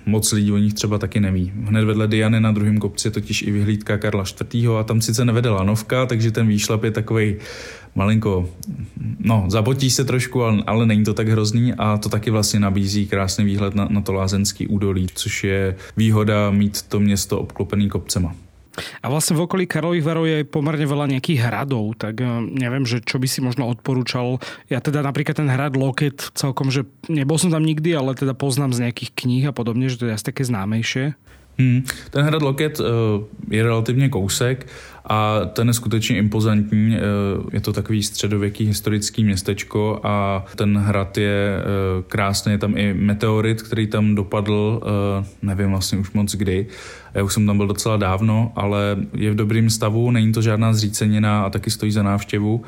moc 0.06 0.32
lidí 0.32 0.52
o 0.52 0.58
nich 0.58 0.74
třeba 0.74 0.98
taky 0.98 1.20
neví. 1.20 1.52
Hned 1.64 1.86
vedle 1.86 2.08
Diany 2.08 2.40
na 2.40 2.52
druhém 2.52 2.78
kopci 2.78 3.08
je 3.08 3.12
totiž 3.12 3.42
i 3.42 3.52
vyhlídka 3.52 3.98
Karla 3.98 4.24
IV. 4.54 4.70
a 4.80 4.84
tam 4.84 5.02
sice 5.02 5.26
nevede 5.26 5.50
lanovka, 5.50 6.06
takže 6.06 6.32
ten 6.32 6.48
výšlap 6.48 6.84
je 6.84 6.92
takový 6.92 7.36
malinko, 7.96 8.50
no, 9.20 9.46
zabotí 9.48 9.90
se 9.90 10.06
trošku, 10.06 10.44
ale, 10.44 10.64
ale 10.68 10.86
není 10.86 11.04
to 11.04 11.14
tak 11.14 11.28
hrozný 11.28 11.74
a 11.74 11.98
to 11.98 12.10
taky 12.10 12.32
vlastně 12.32 12.60
nabízí 12.60 13.08
krásný 13.08 13.46
výhled 13.46 13.76
na, 13.76 13.88
na 13.90 14.02
to 14.02 14.14
lázenský 14.14 14.68
údolí, 14.68 15.08
což 15.14 15.44
je 15.44 15.76
výhoda 15.98 16.52
mít 16.52 16.82
to 16.82 17.00
město 17.00 17.40
obklopený 17.40 17.90
kopcema. 17.90 18.36
A 18.74 19.06
vlastne 19.06 19.38
v 19.38 19.46
okolí 19.46 19.70
Karlových 19.70 20.02
varov 20.06 20.26
je 20.26 20.50
pomerne 20.50 20.82
veľa 20.82 21.06
nejakých 21.14 21.46
hradov, 21.46 21.94
tak 21.94 22.18
eh, 22.26 22.28
neviem, 22.42 22.90
že 22.90 23.06
čo 23.06 23.22
by 23.22 23.28
si 23.30 23.40
možno 23.46 23.70
odporúčal. 23.70 24.42
Ja 24.66 24.82
teda 24.82 25.06
napríklad 25.06 25.38
ten 25.38 25.50
hrad 25.50 25.78
Loket 25.78 26.34
celkom, 26.34 26.74
že 26.74 26.90
nebol 27.06 27.38
som 27.38 27.54
tam 27.54 27.62
nikdy, 27.62 27.94
ale 27.94 28.18
teda 28.18 28.34
poznám 28.34 28.74
z 28.74 28.90
nejakých 28.90 29.12
kníh 29.14 29.46
a 29.46 29.54
podobne, 29.54 29.94
že 29.94 30.02
to 30.02 30.10
je 30.10 30.16
asi 30.18 30.26
také 30.26 30.42
známejšie. 30.42 31.14
Hmm. 31.58 31.84
Ten 32.10 32.26
hrad 32.26 32.42
Loket 32.42 32.80
uh, 32.80 32.86
je 33.50 33.64
relativně 33.64 34.10
kousek 34.10 34.68
a 35.06 35.40
ten 35.46 35.68
je 35.68 35.74
skutečně 35.74 36.18
impozantní. 36.18 36.88
Uh, 36.88 37.50
je 37.54 37.62
to 37.62 37.74
takový 37.74 38.04
středověký 38.04 38.66
historický 38.66 39.24
městečko 39.24 40.00
a 40.04 40.46
ten 40.56 40.78
hrad 40.78 41.18
je 41.18 41.58
uh, 41.58 42.04
krásný. 42.04 42.52
Je 42.52 42.58
tam 42.58 42.78
i 42.78 42.94
meteorit, 42.94 43.62
který 43.62 43.88
tam 43.88 44.16
dopadl, 44.16 44.82
nevím 45.42 45.70
vlastně 45.70 45.98
už 45.98 46.12
moc 46.12 46.36
kdy. 46.36 46.68
Já 47.14 47.24
už 47.24 47.34
jsem 47.34 47.46
tam 47.46 47.58
byl 47.58 47.68
docela 47.68 47.98
dávno, 47.98 48.52
ale 48.56 48.98
je 49.14 49.32
v 49.32 49.36
dobrém 49.36 49.70
stavu, 49.70 50.12
není 50.12 50.34
to 50.34 50.42
žádná 50.42 50.74
zřícenina 50.74 51.44
a 51.44 51.50
taky 51.50 51.70
stojí 51.70 51.92
za 51.92 52.04
návštěvu. 52.04 52.64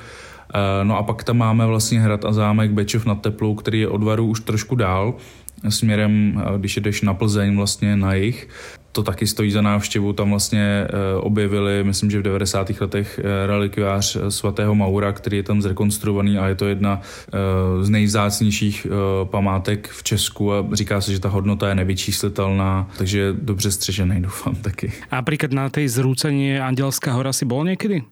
No 0.83 0.97
a 0.97 1.03
pak 1.03 1.23
tam 1.23 1.37
máme 1.37 1.65
vlastně 1.65 2.01
hrad 2.01 2.25
a 2.25 2.33
zámek 2.33 2.71
Bečov 2.71 3.05
nad 3.05 3.21
Teplou, 3.21 3.55
který 3.55 3.79
je 3.79 3.87
od 3.87 4.03
Varu 4.03 4.25
už 4.25 4.39
trošku 4.39 4.75
dál, 4.75 5.13
směrem, 5.71 6.43
když 6.57 6.77
jdeš 6.77 7.01
na 7.01 7.13
Plzeň 7.13 7.55
vlastně 7.55 7.95
na 7.95 8.13
jich. 8.13 8.47
To 8.91 9.03
taky 9.03 9.27
stojí 9.27 9.51
za 9.51 9.61
návštěvu, 9.61 10.13
tam 10.13 10.29
vlastně 10.29 10.59
e, 10.59 10.87
objevili, 11.15 11.83
myslím, 11.83 12.11
že 12.11 12.19
v 12.19 12.23
90. 12.23 12.71
letech 12.81 13.19
e, 13.19 13.47
relikviář 13.47 14.15
e, 14.15 14.31
svatého 14.31 14.75
Maura, 14.75 15.11
který 15.11 15.37
je 15.37 15.43
tam 15.43 15.61
zrekonstruovaný 15.61 16.37
a 16.37 16.47
je 16.47 16.55
to 16.55 16.67
jedna 16.67 17.01
z 17.81 17.89
nejvzácnějších 17.89 18.87
památek 19.23 19.89
v 19.89 20.03
Česku 20.03 20.53
a 20.53 20.65
říká 20.73 21.01
se, 21.01 21.11
že 21.11 21.19
ta 21.19 21.29
hodnota 21.29 21.69
je 21.69 21.75
nevyčíslitelná, 21.75 22.89
takže 22.97 23.33
dobře 23.41 23.71
střežený 23.71 24.21
doufám 24.21 24.55
taky. 24.55 24.91
A 25.11 25.15
například 25.15 25.51
na 25.51 25.69
té 25.69 25.89
zrúcení 25.89 26.59
Andělská 26.59 27.13
hora 27.13 27.33
si 27.33 27.45
bol 27.45 27.65
někdy? 27.65 28.03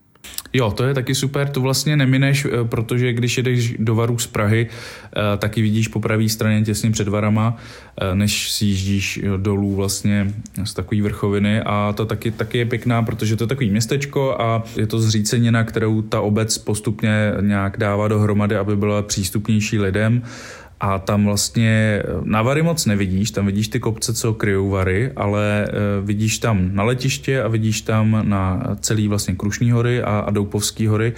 Jo, 0.53 0.71
to 0.71 0.83
je 0.83 0.93
taky 0.93 1.15
super, 1.15 1.49
to 1.49 1.61
vlastně 1.61 1.97
nemineš, 1.97 2.45
eh, 2.45 2.49
protože 2.63 3.13
když 3.13 3.37
jedeš 3.37 3.75
do 3.79 3.95
Varu 3.95 4.17
z 4.17 4.27
Prahy, 4.27 4.67
eh, 4.67 5.37
taky 5.37 5.61
vidíš 5.61 5.87
po 5.87 5.99
pravé 5.99 6.29
straně 6.29 6.61
těsně 6.61 6.91
před 6.91 7.07
Varama, 7.07 7.57
eh, 7.97 8.15
než 8.15 8.51
si 8.51 8.65
jíždíš 8.65 9.19
dolů 9.37 9.75
vlastně 9.75 10.33
z 10.63 10.73
takové 10.73 11.01
vrchoviny. 11.01 11.61
A 11.61 11.93
to 11.93 12.05
taky, 12.05 12.31
taky 12.31 12.57
je 12.57 12.65
pěkná, 12.65 13.03
protože 13.03 13.35
to 13.35 13.43
je 13.43 13.47
takový 13.47 13.69
městečko 13.69 14.41
a 14.41 14.63
je 14.77 14.87
to 14.87 14.99
zřícenina, 14.99 15.63
kterou 15.63 16.01
ta 16.01 16.21
obec 16.21 16.57
postupně 16.57 17.33
nějak 17.41 17.77
dává 17.77 18.07
dohromady, 18.07 18.55
aby 18.55 18.75
byla 18.75 19.01
přístupnější 19.01 19.79
lidem 19.79 20.21
a 20.83 20.99
tam 20.99 21.25
vlastně 21.25 22.03
na 22.23 22.41
Vary 22.41 22.61
moc 22.61 22.85
nevidíš, 22.85 23.31
tam 23.31 23.45
vidíš 23.45 23.67
ty 23.67 23.79
kopce, 23.79 24.13
co 24.13 24.33
kryjou 24.33 24.69
Vary, 24.69 25.11
ale 25.15 25.67
vidíš 26.01 26.37
tam 26.37 26.75
na 26.75 26.83
letiště 26.83 27.43
a 27.43 27.47
vidíš 27.47 27.81
tam 27.81 28.21
na 28.23 28.75
celý 28.79 29.07
vlastně 29.07 29.35
Krušní 29.35 29.71
hory 29.71 30.03
a, 30.03 30.19
a 30.19 30.31
Doupovský 30.31 30.87
hory, 30.87 31.13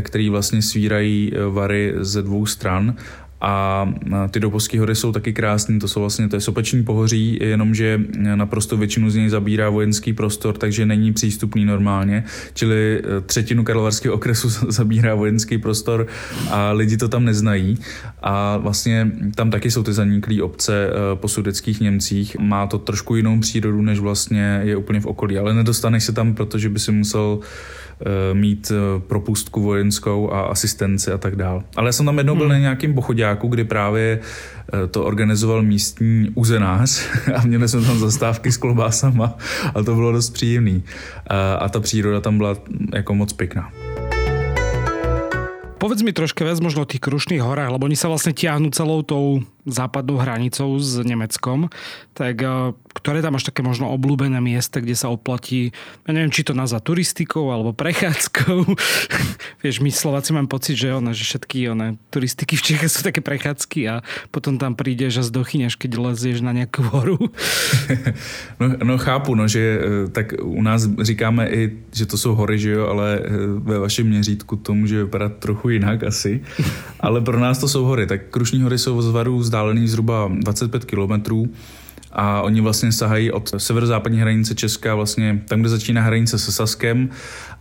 který 0.00 0.28
vlastně 0.28 0.62
svírají 0.62 1.32
Vary 1.50 1.94
ze 1.96 2.22
dvou 2.22 2.46
stran 2.46 2.94
a 3.40 3.86
ty 4.30 4.40
Dopovské 4.40 4.80
hory 4.80 4.94
jsou 4.94 5.12
taky 5.12 5.32
krásné, 5.32 5.78
to 5.78 5.88
jsou 5.88 6.00
vlastně 6.00 6.28
to 6.28 6.36
je 6.36 6.40
sopeční 6.40 6.84
pohoří, 6.84 7.38
jenomže 7.42 8.00
naprosto 8.34 8.76
většinu 8.76 9.10
z 9.10 9.14
něj 9.14 9.28
zabírá 9.28 9.70
vojenský 9.70 10.12
prostor, 10.12 10.56
takže 10.56 10.86
není 10.86 11.12
přístupný 11.12 11.64
normálně, 11.64 12.24
čili 12.54 13.02
e, 13.18 13.20
třetinu 13.20 13.64
Karlovarského 13.64 14.14
okresu 14.14 14.48
zabírá 14.72 15.14
vojenský 15.14 15.58
prostor 15.58 16.06
a 16.50 16.72
lidi 16.72 16.96
to 16.96 17.08
tam 17.08 17.24
neznají. 17.24 17.78
A 18.22 18.56
vlastně 18.56 19.10
tam 19.34 19.50
taky 19.50 19.70
jsou 19.70 19.82
ty 19.82 19.92
zaniklé 19.92 20.42
obce 20.42 20.86
e, 20.86 20.90
po 21.16 21.28
sudeckých 21.28 21.80
Němcích, 21.80 22.36
má 22.38 22.66
to 22.66 22.78
trošku 22.78 23.16
jinou 23.16 23.40
přírodu, 23.40 23.82
než 23.82 23.98
vlastně 23.98 24.60
je 24.64 24.76
úplně 24.76 25.00
v 25.00 25.06
okolí, 25.06 25.38
ale 25.38 25.54
nedostaneš 25.54 26.04
se 26.04 26.12
tam, 26.12 26.34
protože 26.34 26.68
by 26.68 26.78
si 26.78 26.92
musel 26.92 27.38
mít 28.32 28.72
eh, 28.74 29.00
propustku 29.00 29.62
vojenskou 29.62 30.32
a 30.32 30.40
asistenci 30.40 31.12
a 31.12 31.18
tak 31.18 31.36
dál. 31.36 31.62
Ale 31.76 31.88
já 31.88 31.92
jsem 31.92 32.06
tam 32.06 32.18
jednou 32.18 32.34
byl 32.34 32.46
hmm. 32.46 32.52
na 32.52 32.58
nějakým 32.58 32.94
pochodáku, 32.94 33.48
kdy 33.48 33.64
právě 33.64 34.20
eh, 34.72 34.86
to 34.86 35.04
organizoval 35.04 35.62
místní 35.62 36.30
uzenář 36.34 37.02
a 37.34 37.42
měli 37.46 37.68
jsme 37.68 37.80
tam 37.80 37.98
zastávky 37.98 38.52
s 38.52 38.56
klobásama 38.56 39.36
a 39.74 39.82
to 39.82 39.94
bylo 39.94 40.12
dost 40.12 40.30
příjemný. 40.30 40.82
A 41.58 41.68
ta 41.68 41.80
příroda 41.80 42.20
tam 42.20 42.38
byla 42.38 42.56
jako 42.94 43.14
moc 43.14 43.32
pěkná. 43.32 43.70
Povedz 45.80 46.04
mi 46.04 46.12
troška 46.12 46.44
viac 46.44 46.60
možno 46.60 46.84
o 46.84 46.90
tých 46.92 47.00
Krušných 47.00 47.40
horách, 47.40 47.72
lebo 47.72 47.88
oni 47.88 47.96
sa 47.96 48.12
vlastne 48.12 48.36
tiahnu 48.36 48.68
celou 48.68 49.00
tou 49.00 49.40
západnou 49.66 50.16
hranicou 50.16 50.78
s 50.78 51.00
Nemeckom, 51.04 51.68
tak 52.14 52.44
ktoré 52.90 53.22
tam 53.22 53.38
máš 53.38 53.46
také 53.46 53.62
možno 53.62 53.88
obľúbené 53.94 54.42
miesta, 54.42 54.82
kde 54.82 54.98
sa 54.98 55.08
oplatí, 55.08 55.70
ja 56.04 56.10
neviem, 56.10 56.32
či 56.34 56.42
to 56.42 56.52
nazva 56.52 56.82
turistikou 56.82 57.48
alebo 57.48 57.70
prechádzkou. 57.70 58.66
Vieš, 59.62 59.80
my 59.80 59.90
Slováci 59.94 60.34
mám 60.34 60.50
pocit, 60.50 60.74
že, 60.74 60.90
ona, 60.92 61.14
že 61.14 61.22
všetky 61.24 61.70
one, 61.70 61.96
turistiky 62.10 62.58
v 62.58 62.66
Čechách 62.66 62.90
sú 62.90 63.00
také 63.06 63.22
prechádzky 63.22 63.80
a 63.88 63.94
potom 64.34 64.58
tam 64.58 64.74
prídeš 64.74 65.22
a 65.22 65.26
zdochyňaš, 65.26 65.78
keď 65.78 65.90
lezieš 66.10 66.42
na 66.42 66.50
nejakú 66.50 66.82
horu. 66.90 67.16
no, 68.60 68.66
no 68.82 68.94
chápu, 68.98 69.38
no, 69.38 69.46
že 69.46 69.62
e, 69.62 69.78
tak 70.10 70.34
u 70.42 70.62
nás 70.62 70.88
říkáme 71.00 71.48
i, 71.48 71.78
že 71.92 72.06
to 72.06 72.18
jsou 72.18 72.34
hory, 72.34 72.58
že 72.58 72.70
jo, 72.70 72.86
ale 72.86 73.18
e, 73.18 73.22
ve 73.58 73.78
vašem 73.78 74.06
měřítku 74.06 74.56
to 74.56 74.74
může 74.74 75.04
vypadat 75.04 75.32
trochu 75.38 75.68
jinak 75.68 76.02
asi. 76.02 76.42
Ale 77.00 77.20
pro 77.20 77.40
nás 77.40 77.58
to 77.58 77.68
jsou 77.68 77.84
hory. 77.84 78.06
Tak 78.06 78.20
Krušní 78.30 78.62
hory 78.62 78.78
jsou 78.78 79.02
z 79.02 79.10
Varu 79.10 79.42
vzdálený 79.50 79.88
zhruba 79.88 80.30
25 80.32 80.84
kilometrů. 80.84 81.50
A 82.12 82.42
oni 82.42 82.60
vlastně 82.60 82.92
sahají 82.92 83.30
od 83.30 83.54
severozápadní 83.56 84.18
hranice 84.20 84.54
Česka, 84.54 84.94
vlastně 84.94 85.42
tam, 85.48 85.60
kde 85.60 85.68
začíná 85.68 86.02
hranice 86.02 86.38
se 86.38 86.52
Saskem, 86.52 87.10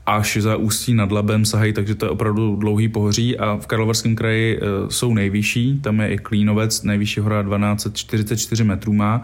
až 0.06 0.38
za 0.38 0.56
Ústí 0.56 0.94
nad 0.94 1.12
Labem 1.12 1.46
sahají, 1.46 1.74
takže 1.74 1.96
to 1.96 2.06
je 2.06 2.10
opravdu 2.10 2.56
dlouhý 2.56 2.88
pohoří. 2.88 3.38
A 3.38 3.58
v 3.58 3.68
Karlovarském 3.68 4.16
kraji 4.16 4.58
e, 4.58 4.62
jsou 4.92 5.14
nejvyšší, 5.14 5.80
tam 5.82 6.00
je 6.00 6.14
i 6.14 6.18
Klínovec, 6.18 6.84
nejvyšší 6.84 7.20
hora 7.20 7.44
1244 7.44 8.64
metrů 8.64 8.94
má. 8.94 9.24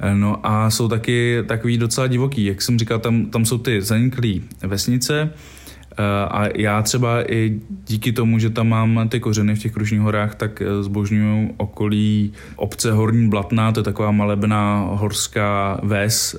E, 0.00 0.14
no 0.14 0.46
a 0.46 0.70
jsou 0.70 0.88
taky 0.88 1.44
takový 1.46 1.78
docela 1.78 2.06
divoký, 2.06 2.44
jak 2.44 2.62
jsem 2.62 2.78
říkal, 2.78 2.98
tam, 2.98 3.26
tam 3.26 3.44
jsou 3.44 3.58
ty 3.58 3.82
zaniklé 3.82 4.32
vesnice, 4.62 5.30
a 6.30 6.44
já 6.54 6.82
třeba 6.82 7.32
i 7.32 7.60
díky 7.86 8.12
tomu, 8.12 8.38
že 8.38 8.50
tam 8.50 8.68
mám 8.68 9.08
ty 9.08 9.20
kořeny 9.20 9.54
v 9.54 9.58
těch 9.58 9.72
Krušních 9.72 10.00
horách, 10.00 10.34
tak 10.34 10.62
eh, 10.62 10.82
zbožňuju 10.82 11.54
okolí 11.56 12.32
obce 12.56 12.92
Horní 12.92 13.28
Blatná, 13.28 13.72
to 13.72 13.80
je 13.80 13.84
taková 13.84 14.10
malebná 14.10 14.88
horská 14.90 15.80
ves, 15.82 16.34
eh, 16.34 16.38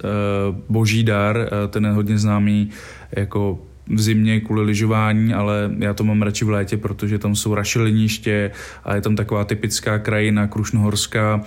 Boží 0.70 1.04
dar, 1.04 1.50
ten 1.70 1.86
je 1.86 1.92
hodně 1.92 2.18
známý 2.18 2.70
jako 3.12 3.60
v 3.90 4.02
zimě 4.02 4.40
kvůli 4.40 4.62
lyžování, 4.62 5.34
ale 5.34 5.72
já 5.80 5.94
to 5.94 6.04
mám 6.04 6.22
radši 6.22 6.46
v 6.46 6.50
létě, 6.50 6.78
protože 6.78 7.20
tam 7.20 7.36
jsou 7.36 7.56
rašeliniště 7.56 8.52
a 8.84 8.96
je 8.96 9.02
tam 9.02 9.16
taková 9.16 9.44
typická 9.44 10.00
krajina 10.00 10.48
krušnohorská. 10.48 11.42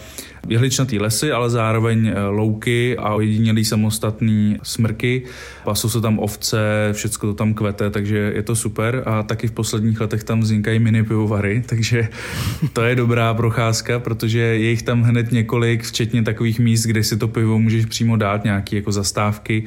Jehličnatý 0.48 0.98
lesy, 0.98 1.32
ale 1.32 1.50
zároveň 1.50 2.06
eh, 2.06 2.26
louky 2.26 2.96
a 2.98 3.14
ojedinělý 3.14 3.64
samostatný 3.64 4.58
smrky. 4.62 5.22
Pasou 5.64 5.88
se 5.88 6.00
tam 6.00 6.18
ovce, 6.18 6.58
všechno 6.92 7.28
to 7.28 7.34
tam 7.34 7.54
kvete, 7.54 7.90
takže 7.90 8.32
je 8.34 8.42
to 8.42 8.56
super 8.56 9.02
a 9.06 9.22
taky 9.22 9.46
v 9.48 9.52
posledních 9.52 10.00
letech 10.00 10.24
tam 10.24 10.40
vznikají 10.40 10.78
mini 10.78 11.02
pivovary, 11.02 11.62
takže 11.66 12.08
to 12.72 12.82
je 12.82 12.94
dobrá 12.94 13.34
procházka, 13.34 13.98
protože 13.98 14.38
je 14.38 14.70
jich 14.70 14.82
tam 14.82 15.02
hned 15.02 15.32
několik, 15.32 15.82
včetně 15.82 16.22
takových 16.22 16.58
míst, 16.60 16.86
kde 16.86 17.04
si 17.04 17.16
to 17.16 17.28
pivo 17.28 17.58
můžeš 17.58 17.86
přímo 17.86 18.16
dát, 18.16 18.44
nějaké 18.44 18.76
jako 18.76 18.92
zastávky, 18.92 19.64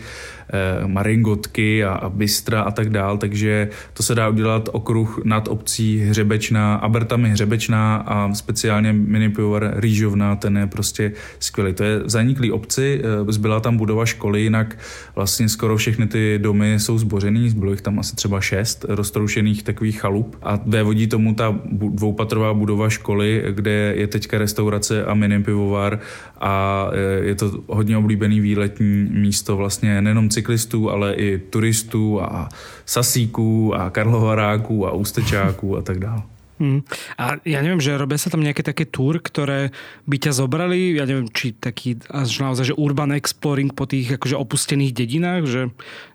maringotky 0.88 1.84
a, 1.84 1.94
a 1.94 2.10
bystra 2.10 2.62
a 2.62 2.72
tak 2.72 2.90
dál, 2.90 3.18
takže 3.18 3.70
to 3.94 4.04
se 4.04 4.16
dá 4.16 4.30
udělat 4.30 4.70
okruh 4.72 5.22
nad 5.24 5.48
obcí 5.48 6.00
Hřebečná, 6.00 6.76
Abertami 6.76 7.30
Hřebečná 7.30 7.96
a 7.96 8.34
speciálně 8.34 8.94
mini 8.94 9.30
pivovar 9.30 9.74
Rýžovna, 9.76 10.36
ten 10.36 10.58
je 10.58 10.68
prostě 10.68 11.12
skvělý. 11.40 11.74
To 11.74 11.84
je 11.84 12.02
zaniklý 12.06 12.52
obci, 12.52 13.02
eh, 13.04 13.32
zbyla 13.32 13.60
tam 13.60 13.78
budova 13.78 14.06
školy, 14.06 14.42
jinak 14.42 14.78
vlastně 15.16 15.50
skoro 15.50 15.78
všechny 15.78 16.08
ty 16.08 16.40
domy 16.42 16.80
jsou 16.80 16.98
zbořený, 16.98 17.50
bylo 17.50 17.72
jich 17.72 17.82
tam 17.82 18.00
asi 18.00 18.16
třeba 18.16 18.42
šest 18.42 18.86
roztroušených 18.90 19.64
takových 19.64 20.02
chalup 20.02 20.38
a 20.42 20.60
vévodí 20.66 21.08
tomu 21.08 21.36
ta 21.36 21.56
dvoupatrová 21.72 22.54
budova 22.54 22.90
školy, 22.90 23.44
kde 23.52 23.94
je 23.98 24.08
teďka 24.08 24.38
restaurace 24.38 25.06
a 25.06 25.14
mini 25.14 25.44
pivovar 25.44 26.00
a 26.40 26.88
eh, 26.94 27.26
je 27.26 27.36
to 27.36 27.64
hodně 27.68 27.98
oblíbený 27.98 28.40
výletní 28.40 29.08
místo 29.12 29.58
vlastně 29.58 30.02
nejenom 30.02 30.30
cyklistů, 30.36 30.92
ale 30.92 31.16
i 31.16 31.40
turistů 31.40 32.20
a 32.22 32.50
sasíků 32.86 33.76
a 33.76 33.90
karlovaráků 33.90 34.88
a 34.88 34.92
ústečáků 34.92 35.78
a 35.78 35.82
tak 35.82 36.00
dále. 36.00 36.24
Hmm. 36.56 36.88
A 37.20 37.36
ja 37.44 37.60
neviem, 37.60 37.84
že 37.84 38.00
robia 38.00 38.16
sa 38.16 38.32
tam 38.32 38.40
nejaké 38.40 38.64
také 38.64 38.88
tour, 38.88 39.20
ktoré 39.20 39.76
by 40.08 40.18
ťa 40.24 40.32
zobrali, 40.40 40.96
ja 40.96 41.04
neviem, 41.04 41.28
či 41.28 41.52
taký 41.52 42.00
až 42.08 42.32
naozaj, 42.40 42.72
že 42.72 42.80
urban 42.80 43.12
exploring 43.12 43.76
po 43.76 43.84
tých 43.84 44.16
akože 44.16 44.40
opustených 44.40 44.96
dedinách, 44.96 45.44
že 45.52 45.62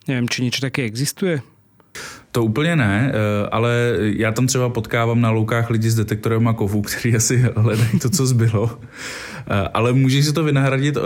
neviem, 0.08 0.32
či 0.32 0.40
niečo 0.40 0.64
také 0.64 0.88
existuje? 0.88 1.44
To 2.32 2.44
úplně 2.44 2.76
ne, 2.76 3.12
eh, 3.12 3.48
ale 3.50 3.96
já 4.00 4.32
tam 4.32 4.46
třeba 4.46 4.68
potkávám 4.68 5.20
na 5.20 5.30
loukách 5.30 5.70
lidi 5.70 5.90
s 5.90 5.94
detektorem 5.94 6.48
a 6.48 6.52
kovů, 6.52 6.82
kteří 6.82 7.16
asi 7.16 7.44
hledají 7.56 7.98
to, 7.98 8.10
co 8.10 8.26
zbylo. 8.26 8.78
Eh, 9.50 9.68
ale 9.74 9.92
můžeš 9.92 10.26
si 10.26 10.32
to 10.32 10.44
vynahradit, 10.44 10.96
eh, 10.96 11.00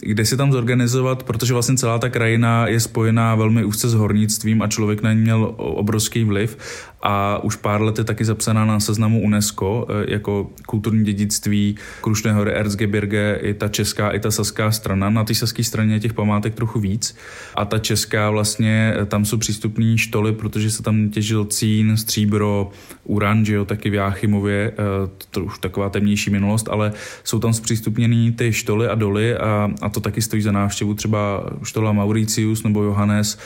kde 0.00 0.24
si 0.24 0.36
tam 0.36 0.52
zorganizovat, 0.52 1.22
protože 1.22 1.52
vlastně 1.52 1.76
celá 1.76 1.98
ta 1.98 2.08
krajina 2.08 2.66
je 2.66 2.80
spojená 2.80 3.34
velmi 3.34 3.64
úzce 3.64 3.88
s 3.88 3.94
hornictvím 3.94 4.62
a 4.62 4.66
člověk 4.66 5.02
na 5.02 5.12
ní 5.12 5.20
měl 5.20 5.54
obrovský 5.56 6.24
vliv 6.24 6.58
a 7.06 7.38
už 7.42 7.56
pár 7.56 7.82
let 7.82 7.98
je 7.98 8.04
taky 8.04 8.24
zapsaná 8.24 8.64
na 8.64 8.80
seznamu 8.80 9.22
UNESCO 9.22 9.86
eh, 9.88 10.12
jako 10.12 10.50
kulturní 10.66 11.04
dědictví 11.04 11.76
Krušné 12.00 12.32
hory 12.32 12.52
Erzgebirge, 12.52 13.38
i 13.42 13.54
ta 13.54 13.68
česká, 13.68 14.10
i 14.10 14.20
ta 14.20 14.30
saská 14.30 14.70
strana. 14.70 15.10
Na 15.10 15.24
té 15.24 15.34
saské 15.34 15.64
straně 15.64 15.94
je 15.94 16.00
těch 16.00 16.12
památek 16.12 16.54
trochu 16.54 16.80
víc 16.80 17.16
a 17.54 17.64
ta 17.64 17.78
česká 17.78 18.30
vlastně, 18.30 18.94
eh, 19.00 19.06
tam 19.06 19.24
jsou 19.24 19.38
přístupní 19.38 19.98
štoly, 19.98 20.32
protože 20.32 20.70
se 20.70 20.82
tam 20.82 21.08
těžil 21.08 21.44
cín, 21.44 21.96
stříbro, 21.96 22.70
uran, 23.04 23.44
že 23.44 23.54
jo, 23.54 23.64
taky 23.64 23.90
v 23.90 23.94
Jáchymově, 23.94 24.72
eh, 24.72 25.10
to 25.30 25.44
už 25.44 25.58
taková 25.58 25.90
temnější 25.90 26.30
minulost, 26.30 26.68
ale 26.68 26.92
jsou 27.24 27.38
tam 27.38 27.52
zpřístupněný 27.52 28.32
ty 28.32 28.52
štoly 28.52 28.88
a 28.88 28.94
doly 28.94 29.36
a, 29.36 29.70
a 29.82 29.88
to 29.88 30.00
taky 30.00 30.22
stojí 30.22 30.42
za 30.42 30.52
návštěvu 30.52 30.94
třeba 30.94 31.50
štola 31.62 31.92
Mauricius 31.92 32.62
nebo 32.62 32.82
Johannes, 32.82 33.38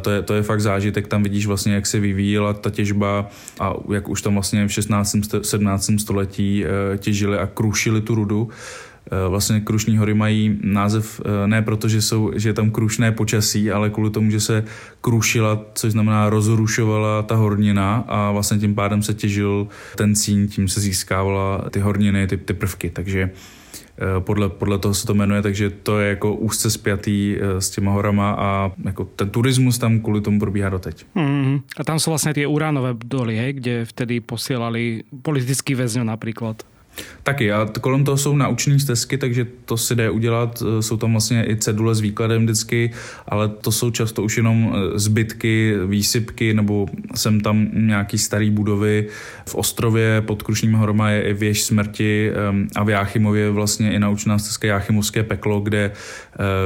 to 0.00 0.10
je, 0.10 0.22
to 0.22 0.34
je 0.34 0.42
fakt 0.42 0.60
zážitek, 0.60 1.08
tam 1.08 1.22
vidíš 1.22 1.46
vlastně, 1.46 1.74
jak 1.74 1.86
se 1.86 2.00
vyvíjela 2.00 2.52
ta 2.52 2.70
těžba 2.70 2.91
a 3.60 3.74
jak 3.92 4.08
už 4.08 4.22
tam 4.22 4.34
vlastně 4.34 4.66
v 4.66 4.72
16. 4.72 5.16
17. 5.42 5.90
století 5.98 6.64
eh, 6.64 6.98
těžili 6.98 7.38
a 7.38 7.46
krušili 7.46 8.00
tu 8.00 8.14
rudu. 8.14 8.48
Eh, 9.06 9.28
vlastně 9.28 9.60
Krušní 9.60 9.96
hory 9.96 10.14
mají 10.14 10.58
název 10.62 11.20
eh, 11.24 11.46
ne 11.46 11.62
proto, 11.62 11.88
že, 11.88 12.02
jsou, 12.02 12.32
že 12.36 12.48
je 12.48 12.52
tam 12.52 12.70
krušné 12.70 13.12
počasí, 13.12 13.70
ale 13.70 13.90
kvůli 13.90 14.10
tomu, 14.10 14.30
že 14.30 14.40
se 14.40 14.64
krušila, 15.00 15.64
což 15.74 15.92
znamená 15.92 16.30
rozrušovala 16.30 17.22
ta 17.22 17.34
hornina 17.34 18.04
a 18.08 18.30
vlastně 18.30 18.58
tím 18.58 18.74
pádem 18.74 19.02
se 19.02 19.14
těžil 19.14 19.68
ten 19.96 20.14
cín, 20.14 20.48
tím 20.48 20.68
se 20.68 20.80
získávala 20.80 21.64
ty 21.70 21.80
horniny, 21.80 22.26
ty, 22.26 22.36
ty 22.36 22.54
prvky. 22.54 22.90
Takže 22.90 23.30
podle, 24.20 24.48
podle 24.48 24.78
toho 24.78 24.94
se 24.94 25.06
to 25.06 25.14
jmenuje, 25.14 25.42
takže 25.42 25.70
to 25.70 26.00
je 26.00 26.08
jako 26.08 26.34
úzce 26.34 26.70
spjatý 26.70 27.36
eh, 27.36 27.60
s 27.60 27.70
těma 27.70 27.92
horama 27.92 28.36
a 28.38 28.70
jako 28.84 29.04
ten 29.04 29.30
turismus 29.30 29.78
tam 29.78 30.00
kvůli 30.00 30.20
tomu 30.20 30.38
probíhá 30.40 30.68
doteď. 30.68 31.06
Mm-hmm. 31.16 31.62
A 31.76 31.84
tam 31.84 31.98
jsou 31.98 32.10
vlastně 32.10 32.34
ty 32.34 32.46
uránové 32.46 32.94
doly, 33.04 33.36
hej, 33.36 33.52
kde 33.52 33.84
vtedy 33.84 34.20
posílali 34.20 35.02
politický 35.22 35.74
väzňov 35.74 36.06
například. 36.06 36.71
Taky 37.22 37.52
a 37.52 37.68
kolem 37.80 38.04
toho 38.04 38.16
jsou 38.16 38.36
nauční 38.36 38.80
stezky, 38.80 39.18
takže 39.18 39.46
to 39.64 39.76
si 39.76 39.94
jde 39.94 40.10
udělat. 40.10 40.62
E, 40.78 40.82
jsou 40.82 40.96
tam 40.96 41.12
vlastně 41.12 41.46
i 41.48 41.56
cedule 41.56 41.94
s 41.94 42.00
výkladem 42.00 42.44
vždycky, 42.44 42.90
ale 43.28 43.48
to 43.48 43.72
jsou 43.72 43.90
často 43.90 44.22
už 44.22 44.36
jenom 44.36 44.74
e, 44.74 44.98
zbytky, 44.98 45.74
výsypky 45.86 46.54
nebo 46.54 46.86
sem 47.14 47.40
tam 47.40 47.68
nějaký 47.72 48.18
starý 48.18 48.50
budovy. 48.50 49.06
V 49.46 49.54
Ostrově 49.54 50.20
pod 50.20 50.42
Krušným 50.42 50.72
horama 50.72 51.10
je 51.10 51.22
i 51.22 51.34
věž 51.34 51.62
smrti 51.62 52.30
a 52.76 52.84
v 52.84 52.88
Jáchymově 52.88 53.50
vlastně 53.50 53.92
i 53.92 53.98
naučná 53.98 54.38
stezka 54.38 54.68
Jáchymovské 54.68 55.22
peklo, 55.22 55.60
kde 55.60 55.84
e, 55.84 55.90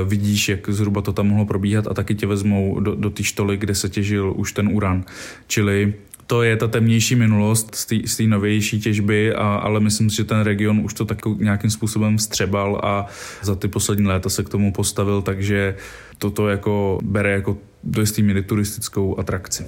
vidíš, 0.05 0.49
jak 0.49 0.71
zhruba 0.71 1.03
to 1.03 1.13
tam 1.13 1.29
mohlo 1.29 1.47
probíhat 1.47 1.87
a 1.87 1.95
taky 1.95 2.15
tě 2.15 2.27
vezmou 2.27 2.81
do, 2.81 2.95
do 2.95 3.11
té 3.11 3.23
štoly, 3.23 3.57
kde 3.57 3.75
se 3.75 3.89
těžil 3.89 4.33
už 4.37 4.53
ten 4.53 4.69
uran. 4.73 5.05
Čili 5.47 5.95
to 6.27 6.43
je 6.43 6.57
ta 6.57 6.69
temnější 6.69 7.15
minulost 7.15 7.75
z 8.07 8.17
té 8.17 8.23
novější 8.23 8.81
těžby, 8.81 9.35
a, 9.35 9.55
ale 9.55 9.81
myslím 9.81 10.11
si, 10.11 10.17
že 10.17 10.25
ten 10.25 10.41
region 10.41 10.81
už 10.85 10.95
to 10.95 11.05
tak 11.05 11.19
nějakým 11.39 11.71
způsobem 11.71 12.17
vstřebal 12.17 12.81
a 12.83 13.07
za 13.43 13.55
ty 13.55 13.69
poslední 13.69 14.07
léta 14.07 14.29
se 14.29 14.45
k 14.45 14.49
tomu 14.49 14.73
postavil, 14.73 15.23
takže 15.23 15.77
toto 16.19 16.49
jako 16.49 16.99
bere 17.03 17.33
jako 17.33 17.59
do 17.85 18.05
míry 18.23 18.43
turistickou 18.43 19.19
atrakci. 19.19 19.65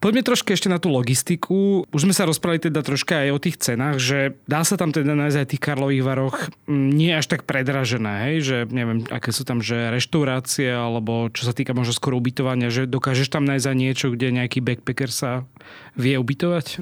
Poďme 0.00 0.24
troške 0.24 0.56
ešte 0.56 0.72
na 0.72 0.80
tú 0.80 0.88
logistiku. 0.88 1.84
Už 1.92 2.08
sme 2.08 2.16
sa 2.16 2.24
rozprávali 2.24 2.56
teda 2.56 2.80
troška 2.80 3.20
aj 3.20 3.30
o 3.36 3.38
tých 3.38 3.60
cenách, 3.60 4.00
že 4.00 4.32
dá 4.48 4.64
sa 4.64 4.80
tam 4.80 4.96
teda 4.96 5.12
nájsť 5.12 5.36
aj 5.36 5.48
tých 5.52 5.60
Karlových 5.60 6.06
varoch 6.08 6.48
nie 6.72 7.12
až 7.12 7.28
tak 7.28 7.44
predražené, 7.44 8.32
hej? 8.32 8.36
že 8.40 8.56
neviem, 8.72 9.04
aké 9.12 9.28
sú 9.28 9.44
tam, 9.44 9.60
že 9.60 9.92
reštaurácie, 9.92 10.72
alebo 10.72 11.28
čo 11.28 11.44
sa 11.44 11.52
týka 11.52 11.76
možno 11.76 11.92
skoro 11.92 12.16
ubytovania, 12.16 12.72
že 12.72 12.88
dokážeš 12.88 13.28
tam 13.28 13.44
nájsť 13.44 13.66
aj 13.68 13.76
niečo, 13.76 14.06
kde 14.08 14.40
nejaký 14.40 14.64
backpacker 14.64 15.12
sa 15.12 15.44
vie 16.00 16.16
ubytovať? 16.16 16.80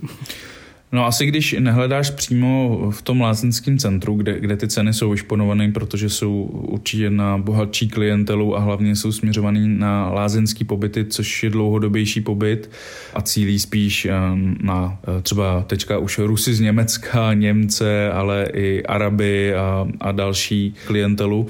No 0.93 1.07
asi 1.07 1.27
když 1.27 1.57
nehledáš 1.59 2.11
přímo 2.11 2.79
v 2.91 3.03
tom 3.03 3.21
lázeňském 3.21 3.79
centru, 3.79 4.15
kde, 4.15 4.41
kde 4.41 4.57
ty 4.57 4.69
ceny 4.69 4.95
jsou 4.95 5.11
vyšponované, 5.11 5.73
protože 5.73 6.11
jsou 6.11 6.43
určitě 6.53 7.11
na 7.11 7.39
bohatší 7.39 7.89
klientelu 7.89 8.57
a 8.57 8.61
hlavně 8.61 8.97
jsou 8.97 9.13
směřovaný 9.13 9.69
na 9.79 10.11
lázeňský 10.11 10.65
pobyty, 10.65 11.05
což 11.05 11.43
je 11.43 11.51
dlouhodobější 11.51 12.21
pobyt 12.21 12.71
a 13.15 13.23
cílí 13.23 13.59
spíš 13.59 14.05
eh, 14.05 14.13
na 14.61 14.99
eh, 15.19 15.23
třeba 15.23 15.65
teďka 15.67 15.99
už 15.99 16.19
Rusy 16.19 16.55
z 16.55 16.61
Německa, 16.61 17.35
Němce, 17.35 18.13
ale 18.13 18.47
i 18.55 18.83
Araby 18.83 19.55
a, 19.55 19.87
a 20.01 20.13
další 20.13 20.75
klientelu, 20.87 21.47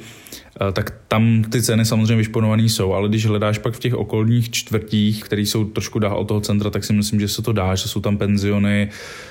tak 0.73 0.95
tam 1.09 1.45
ty 1.45 1.63
ceny 1.63 1.85
samozřejmě 1.85 2.17
vyšponované 2.17 2.63
jsou, 2.63 2.93
ale 2.93 3.09
když 3.09 3.27
hledáš 3.27 3.59
pak 3.59 3.75
v 3.75 3.79
těch 3.79 3.95
okolních 3.95 4.51
čtvrtích, 4.51 5.25
které 5.25 5.43
jsou 5.43 5.65
trošku 5.65 5.99
dál 5.99 6.17
od 6.17 6.29
toho 6.29 6.41
centra, 6.41 6.71
tak 6.71 6.85
si 6.85 6.93
myslím, 6.93 7.21
že 7.21 7.29
se 7.29 7.43
to 7.43 7.53
dá, 7.53 7.75
že 7.75 7.89
jsou 7.89 8.01
tam 8.01 8.17
penziony, 8.17 8.89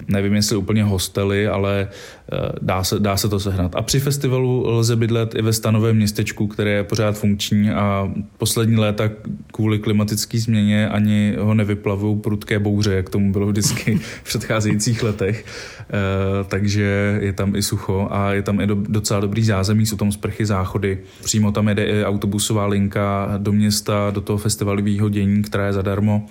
nevím 0.08 0.34
jestli 0.34 0.56
úplně 0.56 0.84
hostely, 0.84 1.48
ale 1.48 1.88
eh, 2.34 2.38
dá 2.62 2.84
se, 2.84 3.00
dá 3.00 3.18
se 3.18 3.30
to 3.30 3.40
sehnat. 3.40 3.76
A 3.76 3.82
při 3.82 4.00
festivalu 4.00 4.64
lze 4.68 4.96
bydlet 4.96 5.36
i 5.36 5.42
ve 5.42 5.54
stanovém 5.54 5.96
městečku, 5.96 6.48
které 6.48 6.72
je 6.72 6.84
pořád 6.84 7.18
funkční 7.18 7.70
a 7.70 8.12
poslední 8.38 8.76
léta 8.76 9.10
kvůli 9.52 9.80
klimatické 9.80 10.40
změně 10.40 10.90
ani 10.90 11.36
ho 11.40 11.54
nevyplavují 11.54 12.20
prudké 12.20 12.60
bouře, 12.60 12.94
jak 12.94 13.10
tomu 13.10 13.32
bylo 13.32 13.48
vždycky 13.48 13.96
v 14.24 14.24
předcházejících 14.24 15.04
letech. 15.04 15.46
Eh, 15.80 16.44
takže 16.48 17.20
je 17.22 17.34
tam 17.34 17.56
i 17.56 17.62
sucho 17.62 18.08
a 18.12 18.34
je 18.34 18.42
tam 18.42 18.62
i 18.62 18.68
docela 18.68 19.20
dobrý 19.20 19.44
zázemí, 19.44 19.86
jsou 19.86 19.98
tam 19.98 20.12
sprchy, 20.12 20.46
záchody. 20.46 20.97
Přímo 21.24 21.52
tam 21.52 21.68
jede 21.68 21.84
i 21.86 22.04
autobusová 22.06 22.66
linka 22.66 23.36
do 23.38 23.52
města, 23.52 24.12
do 24.14 24.22
toho 24.22 24.38
festivalového 24.38 25.10
dění, 25.10 25.42
která 25.42 25.66
je 25.66 25.74
zadarmo, 25.74 26.26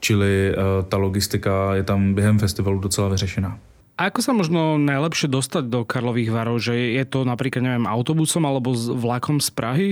čili 0.00 0.52
eh, 0.52 0.54
ta 0.88 0.96
logistika 0.96 1.74
je 1.74 1.82
tam 1.82 2.14
během 2.14 2.38
festivalu 2.38 2.78
docela 2.78 3.08
vyřešená. 3.08 3.58
A 3.96 4.12
ako 4.12 4.20
sa 4.20 4.36
možno 4.36 4.76
najlepšie 4.76 5.24
dostať 5.32 5.72
do 5.72 5.80
Karlových 5.88 6.28
varov? 6.28 6.60
Že 6.60 7.00
je 7.00 7.04
to 7.08 7.24
napríklad, 7.24 7.64
neviem, 7.64 7.88
autobusom 7.88 8.44
alebo 8.44 8.76
vlakom 8.76 9.40
z 9.40 9.48
Prahy? 9.56 9.88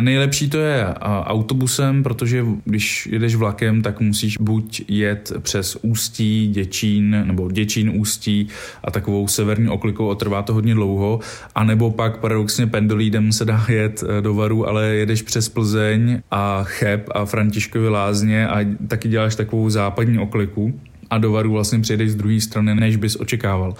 Nejlepší 0.00 0.50
to 0.50 0.58
je 0.58 0.94
autobusem, 1.24 2.02
protože 2.02 2.44
když 2.64 3.06
jedeš 3.06 3.34
vlakem, 3.34 3.82
tak 3.82 4.00
musíš 4.00 4.36
buď 4.40 4.82
jet 4.88 5.32
přes 5.38 5.76
Ústí, 5.82 6.48
Děčín 6.48 7.22
nebo 7.24 7.50
Děčín 7.50 7.92
Ústí 7.94 8.48
a 8.84 8.90
takovou 8.90 9.28
severní 9.28 9.68
oklikou 9.68 10.10
a 10.10 10.14
trvá 10.14 10.42
to 10.42 10.54
hodně 10.54 10.74
dlouho, 10.74 11.20
anebo 11.54 11.90
pak 11.90 12.16
paradoxně 12.16 12.66
pendolídem 12.66 13.32
se 13.32 13.44
dá 13.44 13.66
jet 13.68 14.04
e, 14.18 14.22
do 14.22 14.34
Varu, 14.34 14.68
ale 14.68 14.86
jedeš 14.86 15.22
přes 15.22 15.48
Plzeň 15.48 16.22
a 16.30 16.64
Cheb 16.64 17.08
a 17.14 17.24
Františkovy 17.24 17.88
lázně 17.88 18.48
a 18.48 18.66
taky 18.88 19.08
děláš 19.08 19.34
takovou 19.34 19.70
západní 19.70 20.18
okliku 20.18 20.80
a 21.10 21.18
do 21.18 21.32
Varu 21.32 21.52
vlastně 21.52 21.80
přijedeš 21.80 22.10
z 22.10 22.14
druhé 22.14 22.40
strany, 22.40 22.74
než 22.74 22.96
bys 22.96 23.16
očekával. 23.20 23.74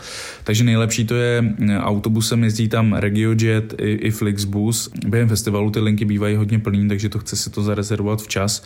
Takže 0.44 0.64
nejlepší 0.64 1.06
to 1.06 1.14
je 1.14 1.44
eh, 1.68 1.78
autobusem, 1.78 2.44
jezdí 2.44 2.68
tam 2.68 2.92
RegioJet 2.92 3.74
i, 3.78 3.92
i 3.92 4.10
Flixbus. 4.10 4.90
Během 5.06 5.28
festivalu 5.28 5.70
ty 5.70 5.80
linky 5.80 6.04
bývají 6.04 6.36
hodně 6.36 6.58
plný, 6.58 6.88
takže 6.88 7.08
to 7.08 7.18
chce 7.18 7.36
si 7.36 7.50
to 7.50 7.62
zarezervovat 7.62 8.22
včas 8.22 8.62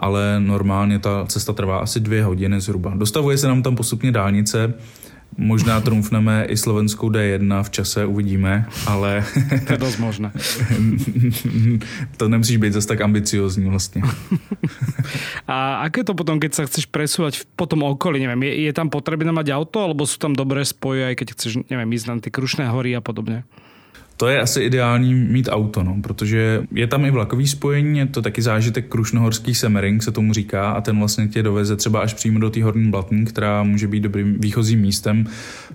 ale 0.00 0.40
normálně 0.40 0.98
ta 0.98 1.24
cesta 1.26 1.52
trvá 1.52 1.78
asi 1.78 2.00
dvě 2.00 2.24
hodiny 2.24 2.60
zhruba. 2.60 2.94
Dostavuje 2.94 3.38
se 3.38 3.48
nám 3.48 3.62
tam 3.62 3.76
postupně 3.76 4.12
dálnice, 4.12 4.74
Možná 5.38 5.78
trumfneme 5.80 6.50
i 6.50 6.56
slovenskou 6.58 7.14
D1 7.14 7.62
v 7.62 7.70
čase, 7.70 8.02
uvidíme, 8.02 8.66
ale... 8.86 9.22
To 9.66 9.72
je 9.72 9.78
dost 9.78 9.98
možné. 10.02 10.34
to 12.18 12.28
nemusíš 12.28 12.56
být 12.56 12.72
zase 12.72 12.88
tak 12.88 13.00
ambiciozní 13.00 13.70
vlastně. 13.70 14.02
A 15.48 15.86
aké 15.86 16.04
to 16.04 16.12
potom, 16.12 16.36
keď 16.36 16.52
sa 16.54 16.62
chceš 16.68 16.90
presúvať 16.90 17.48
po 17.56 17.64
tom 17.64 17.86
okolí, 17.86 18.20
neviem, 18.20 18.50
je, 18.50 18.68
je 18.68 18.72
tam 18.76 18.92
potrebné 18.92 19.32
mať 19.32 19.54
auto, 19.56 19.80
alebo 19.80 20.04
sú 20.04 20.20
tam 20.20 20.36
dobré 20.36 20.60
spoje, 20.66 21.08
aj 21.08 21.14
keď 21.16 21.26
chceš, 21.32 21.52
neviem, 21.72 21.88
ísť 21.96 22.06
na 22.10 22.14
tie 22.20 22.28
Krušné 22.28 22.68
hory 22.68 22.92
a 22.92 23.00
podobne? 23.00 23.48
To 24.20 24.28
je 24.28 24.40
asi 24.40 24.60
ideální 24.60 25.14
mít 25.14 25.48
auto, 25.52 25.82
no, 25.82 25.96
protože 26.02 26.62
je 26.72 26.86
tam 26.86 27.04
i 27.04 27.10
vlakový 27.10 27.48
spojení, 27.48 27.98
je 27.98 28.06
to 28.06 28.22
taky 28.22 28.42
zážitek 28.42 28.88
Krušnohorský 28.88 29.54
Semering, 29.54 30.02
se 30.02 30.12
tomu 30.12 30.32
říká, 30.32 30.70
a 30.70 30.80
ten 30.80 30.98
vlastně 30.98 31.28
tě 31.28 31.42
doveze 31.42 31.76
třeba 31.76 32.00
až 32.00 32.14
přímo 32.14 32.38
do 32.38 32.50
té 32.50 32.62
horní 32.62 32.90
blatny, 32.90 33.24
která 33.24 33.62
může 33.62 33.86
být 33.86 34.00
dobrým 34.00 34.40
výchozím 34.40 34.80
místem 34.80 35.26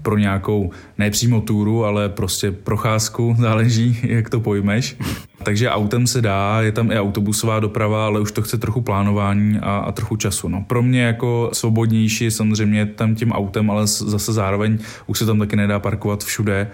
pro 0.02 0.18
nějakou 0.18 0.72
nepřímo 0.98 1.42
túru, 1.42 1.86
ale 1.86 2.10
prostě 2.10 2.52
procházku, 2.52 3.36
záleží, 3.40 4.00
jak 4.04 4.30
to 4.30 4.40
pojmeš. 4.40 4.98
Takže 5.44 5.70
autem 5.70 6.08
se 6.08 6.22
dá, 6.22 6.62
je 6.62 6.72
tam 6.72 6.92
i 6.92 7.00
autobusová 7.00 7.60
doprava, 7.60 8.06
ale 8.06 8.20
už 8.20 8.32
to 8.32 8.42
chce 8.42 8.58
trochu 8.58 8.82
plánování 8.82 9.60
a, 9.62 9.78
a 9.78 9.92
trochu 9.92 10.16
času. 10.16 10.48
No. 10.48 10.64
Pro 10.68 10.84
mě 10.84 11.04
jako 11.04 11.50
svobodnější 11.54 12.32
samozřejmě 12.32 12.86
tam 12.86 13.16
tím 13.16 13.32
autem, 13.32 13.72
ale 13.72 13.88
zase 13.88 14.34
zároveň 14.34 14.78
už 15.08 15.20
se 15.20 15.26
tam 15.26 15.40
taky 15.40 15.56
nedá 15.56 15.80
parkovat 15.80 16.24
všude. 16.24 16.68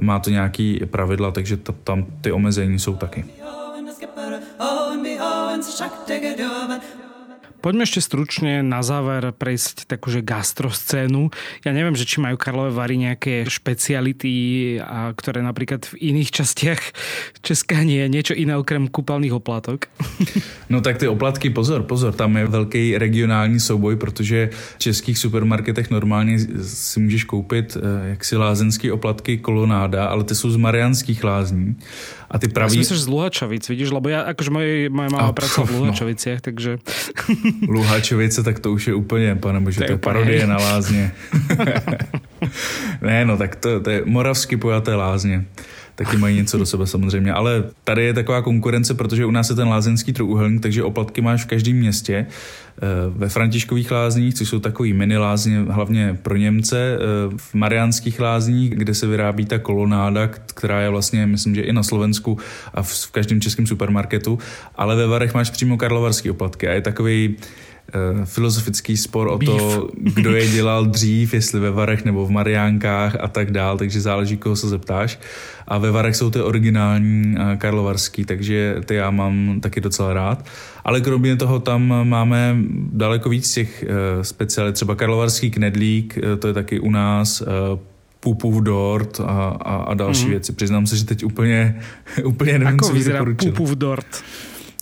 Má 0.00 0.18
to 0.18 0.30
nějaký 0.30 0.80
pravidla, 0.90 1.30
takže 1.30 1.56
to, 1.56 1.72
tam 1.72 2.06
ty 2.20 2.32
omezení 2.32 2.78
jsou 2.78 2.96
taky. 2.96 3.24
Poďme 7.66 7.82
ešte 7.82 7.98
stručne 7.98 8.62
na 8.62 8.78
záver 8.86 9.34
prejsť 9.34 9.90
takúže 9.90 10.22
gastroscénu. 10.22 11.34
Ja 11.66 11.74
neviem, 11.74 11.98
že 11.98 12.06
či 12.06 12.22
majú 12.22 12.38
Karlové 12.38 12.70
Vary 12.70 12.94
nejaké 12.94 13.42
špeciality, 13.42 14.78
a 14.78 15.10
ktoré 15.10 15.42
napríklad 15.42 15.82
v 15.90 16.14
iných 16.14 16.30
častiach 16.30 16.78
Česká 17.42 17.82
nie 17.82 18.06
je 18.06 18.06
niečo 18.06 18.34
iné 18.38 18.54
okrem 18.54 18.86
kúpeľných 18.86 19.34
oplatok. 19.34 19.90
No 20.66 20.82
tak 20.82 20.98
ty 20.98 21.06
oplatky, 21.06 21.54
pozor, 21.54 21.86
pozor, 21.86 22.10
tam 22.10 22.36
je 22.36 22.46
velký 22.46 22.98
regionální 22.98 23.60
souboj, 23.60 23.96
protože 23.96 24.50
v 24.50 24.78
českých 24.78 25.18
supermarketech 25.18 25.90
normálně 25.90 26.38
si 26.62 27.00
můžeš 27.00 27.24
koupit 27.24 27.76
eh, 27.76 28.08
jaksi 28.08 28.36
lázenský 28.36 28.90
oplatky 28.90 29.38
kolonáda, 29.38 30.06
ale 30.06 30.24
ty 30.24 30.34
jsou 30.34 30.50
z 30.50 30.56
marianských 30.56 31.24
lázní 31.24 31.76
a 32.30 32.38
ty 32.38 32.48
praví... 32.48 32.78
Myslíš 32.78 33.00
z 33.00 33.08
Luhačovic, 33.08 33.68
vidíš, 33.68 33.90
lebo 33.90 34.08
ja, 34.08 34.22
akože 34.22 34.50
moje, 34.50 34.90
moja 34.90 35.08
mama 35.08 35.32
pracovala 35.32 35.72
v. 35.72 35.74
Luhačoviciach, 35.80 36.38
no. 36.38 36.44
takže... 36.44 36.70
Luhačovice, 37.68 38.42
tak 38.42 38.58
to 38.58 38.72
už 38.72 38.86
je 38.86 38.94
úplně, 38.94 39.36
pane 39.36 39.60
bože, 39.60 39.80
to 39.80 39.92
je 39.92 39.98
parodie 39.98 40.46
na 40.46 40.56
lázně. 40.56 41.12
ne, 43.02 43.24
no 43.24 43.36
tak 43.36 43.56
to, 43.56 43.80
to 43.80 43.90
je 43.90 44.02
moravsky 44.04 44.56
pojaté 44.56 44.94
lázně 44.94 45.44
taky 45.96 46.16
mají 46.16 46.36
něco 46.36 46.58
do 46.58 46.66
sebe 46.66 46.86
samozřejmě. 46.86 47.32
Ale 47.32 47.64
tady 47.84 48.04
je 48.04 48.14
taková 48.14 48.42
konkurence, 48.42 48.94
protože 48.94 49.26
u 49.26 49.30
nás 49.30 49.50
je 49.50 49.56
ten 49.56 49.68
lázeňský 49.68 50.12
trojúhelník, 50.12 50.62
takže 50.62 50.82
oplatky 50.82 51.20
máš 51.20 51.44
v 51.44 51.46
každém 51.46 51.76
městě. 51.76 52.26
Eh, 52.26 52.80
ve 53.08 53.28
Františkových 53.28 53.90
lázních, 53.90 54.34
což 54.34 54.48
jsou 54.48 54.58
takový 54.58 54.92
mini 54.92 55.18
lázně, 55.18 55.58
hlavně 55.68 56.18
pro 56.22 56.36
Němce, 56.36 56.96
eh, 56.96 56.98
v 57.36 57.54
Mariánských 57.54 58.20
lázních, 58.20 58.70
kde 58.70 58.94
se 58.94 59.06
vyrábí 59.06 59.44
ta 59.44 59.58
kolonáda, 59.58 60.28
která 60.28 60.80
je 60.80 60.90
vlastně, 60.90 61.26
myslím, 61.26 61.54
že 61.54 61.62
i 61.62 61.72
na 61.72 61.82
Slovensku 61.82 62.38
a 62.74 62.82
v 62.82 63.10
každém 63.10 63.40
českém 63.40 63.66
supermarketu, 63.66 64.38
ale 64.74 64.96
ve 64.96 65.06
Varech 65.06 65.34
máš 65.34 65.50
přímo 65.50 65.76
karlovarský 65.76 66.30
oplatky 66.30 66.68
a 66.68 66.72
je 66.72 66.80
takový 66.80 67.36
filozofický 68.24 68.96
spor 68.96 69.28
o 69.28 69.38
Beef. 69.38 69.48
to, 69.48 69.88
kdo 70.14 70.36
je 70.36 70.48
dělal 70.48 70.86
dřív, 70.86 71.34
jestli 71.34 71.60
ve 71.60 71.70
Varech 71.70 72.04
nebo 72.04 72.26
v 72.26 72.30
Mariánkách 72.30 73.16
a 73.20 73.28
tak 73.28 73.50
dál, 73.50 73.78
takže 73.78 74.00
záleží, 74.00 74.36
koho 74.36 74.56
se 74.56 74.68
zeptáš. 74.68 75.18
A 75.68 75.78
ve 75.78 75.90
Varech 75.90 76.16
jsou 76.16 76.30
ty 76.30 76.40
originální 76.40 77.34
eh, 77.38 77.56
karlovarský, 77.56 78.24
takže 78.24 78.76
ty 78.84 78.94
já 78.94 79.10
mám 79.10 79.60
taky 79.60 79.80
docela 79.80 80.14
rád. 80.14 80.46
Ale 80.84 81.00
kromě 81.00 81.36
toho 81.36 81.58
tam 81.58 82.08
máme 82.08 82.56
daleko 82.92 83.28
víc 83.28 83.52
těch 83.52 83.82
eh, 83.88 84.24
specialit, 84.24 84.74
třeba 84.74 84.94
karlovarský 84.94 85.50
knedlík, 85.50 86.18
to 86.38 86.48
je 86.48 86.54
taky 86.54 86.80
u 86.80 86.90
nás, 86.90 87.42
Pupův 88.20 88.62
dort 88.62 89.20
a, 89.20 89.48
a, 89.48 89.76
a 89.76 89.94
další 89.94 90.24
mm. 90.24 90.30
věci. 90.30 90.52
Přiznám 90.52 90.86
se, 90.86 90.96
že 90.96 91.04
teď 91.04 91.24
úplně, 91.24 91.80
úplně 92.24 92.52
nevím, 92.52 92.66
Ako 92.74 92.86
co 92.86 92.92
vyzerá 92.92 93.24
Pupův 93.24 93.70
dort? 93.70 94.24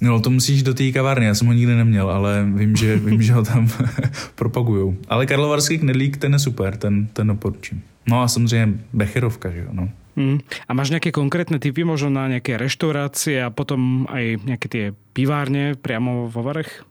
No, 0.02 0.20
to 0.20 0.30
musíš 0.30 0.62
do 0.62 0.74
té 0.74 0.92
kavárny, 0.92 1.26
já 1.26 1.34
jsem 1.34 1.46
ho 1.46 1.52
nikdy 1.52 1.74
neměl, 1.74 2.10
ale 2.10 2.46
vím, 2.54 2.76
že, 2.76 2.96
vím, 3.06 3.22
že 3.22 3.32
ho 3.32 3.44
tam 3.44 3.68
propagujou. 4.34 4.96
Ale 5.08 5.26
Karlovarský 5.26 5.78
knedlík, 5.78 6.16
ten 6.16 6.32
je 6.32 6.38
super, 6.38 6.76
ten, 6.76 7.06
ten 7.06 7.26
doporučím. 7.26 7.82
No 8.06 8.22
a 8.22 8.28
samozřejmě 8.28 8.74
Becherovka, 8.92 9.50
že 9.50 9.58
jo, 9.58 9.68
no. 9.72 9.88
Mm. 10.16 10.38
A 10.68 10.70
máš 10.78 10.94
nejaké 10.94 11.10
konkrétne 11.10 11.58
typy 11.58 11.82
možno 11.82 12.06
na 12.06 12.30
nejaké 12.30 12.54
reštaurácie 12.54 13.42
a 13.42 13.50
potom 13.50 14.06
aj 14.06 14.46
nejaké 14.46 14.66
tie 14.70 14.84
pivárne 15.10 15.74
priamo 15.74 16.30
vo 16.30 16.46
Varech? 16.46 16.86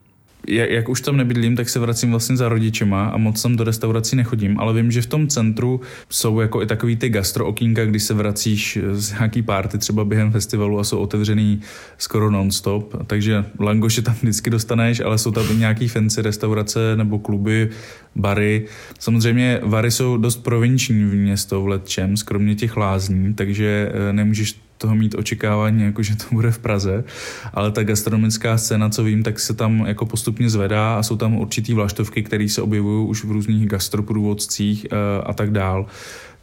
Jak, 0.48 0.70
jak 0.70 0.88
už 0.88 1.00
tam 1.00 1.16
nebydlím, 1.16 1.56
tak 1.56 1.68
se 1.68 1.78
vracím 1.78 2.10
vlastně 2.10 2.36
za 2.36 2.48
rodičema 2.48 3.06
a 3.06 3.16
moc 3.16 3.42
tam 3.42 3.56
do 3.56 3.64
restaurací 3.64 4.16
nechodím, 4.16 4.60
ale 4.60 4.72
vím, 4.74 4.90
že 4.90 5.02
v 5.02 5.06
tom 5.06 5.28
centru 5.28 5.80
jsou 6.10 6.40
jako 6.40 6.62
i 6.62 6.66
takový 6.66 6.96
ty 6.96 7.08
gastro 7.08 7.46
okýnka, 7.46 7.84
když 7.84 8.02
se 8.02 8.14
vracíš 8.14 8.78
z 8.92 9.12
nějaký 9.12 9.42
párty 9.42 9.78
třeba 9.78 10.04
během 10.04 10.32
festivalu 10.32 10.78
a 10.78 10.84
jsou 10.84 10.98
otevřený 10.98 11.60
skoro 11.98 12.30
non-stop, 12.30 12.94
takže 13.06 13.44
langoše 13.60 14.02
tam 14.02 14.14
vždycky 14.22 14.50
dostaneš, 14.50 15.00
ale 15.00 15.18
jsou 15.18 15.30
tam 15.30 15.44
i 15.50 15.56
nějaký 15.56 15.88
fancy 15.88 16.22
restaurace 16.22 16.96
nebo 16.96 17.18
kluby, 17.18 17.70
bary. 18.16 18.66
Samozřejmě 18.98 19.60
Vary 19.62 19.90
jsou 19.90 20.16
dost 20.16 20.36
provinční 20.36 21.04
město 21.04 21.62
v 21.62 21.68
Letčem, 21.68 22.14
kromě 22.24 22.54
těch 22.54 22.76
lázní, 22.76 23.34
takže 23.34 23.92
eh, 23.94 24.12
nemůžeš 24.12 24.63
toho 24.78 24.94
mít 24.94 25.14
očekávání, 25.14 25.82
jako 25.82 26.02
že 26.02 26.16
to 26.16 26.24
bude 26.32 26.50
v 26.50 26.58
Praze, 26.58 27.04
ale 27.52 27.70
ta 27.70 27.82
gastronomická 27.82 28.58
scéna, 28.58 28.88
co 28.88 29.04
vím, 29.04 29.22
tak 29.22 29.40
se 29.40 29.54
tam 29.54 29.86
jako 29.86 30.06
postupně 30.06 30.50
zvedá 30.50 30.94
a 30.94 31.02
jsou 31.02 31.16
tam 31.16 31.34
určitý 31.36 31.74
vlaštovky, 31.74 32.22
které 32.22 32.48
se 32.48 32.62
objevují 32.62 33.08
už 33.08 33.24
v 33.24 33.30
různých 33.30 33.68
gastroprůvodcích 33.68 34.86
eh, 34.90 34.96
a 35.24 35.32
tak 35.32 35.50
dál. 35.50 35.86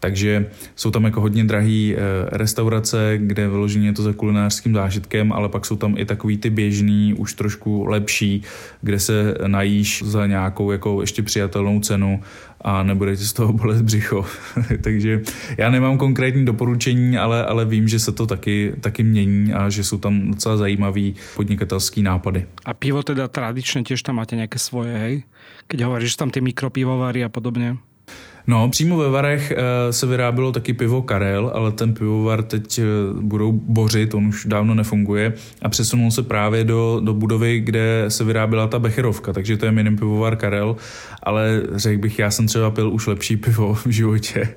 Takže 0.02 0.46
jsou 0.76 0.92
tam 0.92 1.04
jako 1.04 1.22
hodně 1.22 1.44
drahé 1.44 1.94
eh, 1.94 1.98
restaurace, 2.32 3.14
kde 3.18 3.50
vyloženě 3.50 3.88
je 3.88 3.94
to 3.94 4.04
za 4.04 4.14
kulinářským 4.14 4.74
zážitkem, 4.74 5.34
ale 5.34 5.50
pak 5.50 5.66
jsou 5.66 5.76
tam 5.76 5.98
i 5.98 6.06
takový 6.06 6.38
ty 6.38 6.50
běžný, 6.50 7.14
už 7.14 7.34
trošku 7.34 7.86
lepší, 7.86 8.44
kde 8.82 9.00
se 9.00 9.38
najíš 9.48 10.04
za 10.06 10.28
nějakou 10.28 10.72
jako 10.72 11.02
ještě 11.02 11.24
přijatelnou 11.24 11.80
cenu 11.80 12.22
a 12.62 12.84
nebude 12.84 13.16
ti 13.16 13.24
z 13.24 13.34
toho 13.34 13.54
bolet 13.54 13.82
břicho. 13.82 14.26
Takže 14.82 15.22
já 15.58 15.70
nemám 15.70 15.98
konkrétní 15.98 16.46
doporučení, 16.46 17.18
ale, 17.18 17.46
ale 17.46 17.66
vím, 17.66 17.88
že 17.88 18.00
se 18.00 18.12
to 18.12 18.28
taky, 18.28 18.74
taky 18.82 19.04
mění 19.04 19.54
a 19.54 19.70
že 19.70 19.84
jsou 19.84 19.98
tam 19.98 20.32
docela 20.32 20.58
zajímavý 20.58 21.16
podnikatelský 21.36 22.02
nápady. 22.02 22.46
A 22.66 22.74
pivo 22.74 23.04
teda 23.04 23.28
tradičně 23.28 23.84
těž 23.84 24.04
tam 24.04 24.16
máte 24.16 24.36
nějaké 24.36 24.60
svoje, 24.60 24.98
hej? 24.98 25.24
Keď 25.68 25.82
hovoríš, 25.82 26.16
tam 26.16 26.30
ty 26.30 26.42
mikropivovary 26.42 27.24
a 27.24 27.30
podobně? 27.30 27.78
No, 28.48 28.70
přímo 28.70 28.98
ve 28.98 29.10
Varech 29.10 29.52
e, 29.52 29.94
se 29.94 30.06
vyrábilo 30.06 30.52
taky 30.52 30.74
pivo 30.74 31.02
Karel, 31.02 31.52
ale 31.54 31.72
ten 31.72 31.94
pivovar 31.94 32.44
teď 32.44 32.80
e, 32.80 32.84
budou 33.22 33.52
bořit, 33.52 34.14
on 34.14 34.28
už 34.28 34.46
dávno 34.46 34.76
nefunguje. 34.76 35.34
A 35.62 35.70
přesunul 35.70 36.12
se 36.12 36.24
právě 36.24 36.64
do, 36.64 37.02
do 37.04 37.14
budovy, 37.14 37.60
kde 37.60 38.06
se 38.08 38.24
vyráběla 38.24 38.68
ta 38.68 38.80
Becherovka, 38.80 39.34
takže 39.34 39.58
to 39.58 39.66
je 39.66 39.72
mini 39.72 39.92
pivovar 39.92 40.36
Karel, 40.36 40.76
ale 41.24 41.64
řekl 41.76 42.02
bych, 42.02 42.20
já 42.20 42.32
jsem 42.32 42.48
třeba 42.48 42.72
pil 42.72 42.92
už 42.92 43.08
lepší 43.08 43.38
pivo 43.38 43.74
v 43.86 43.88
životě. 43.88 44.50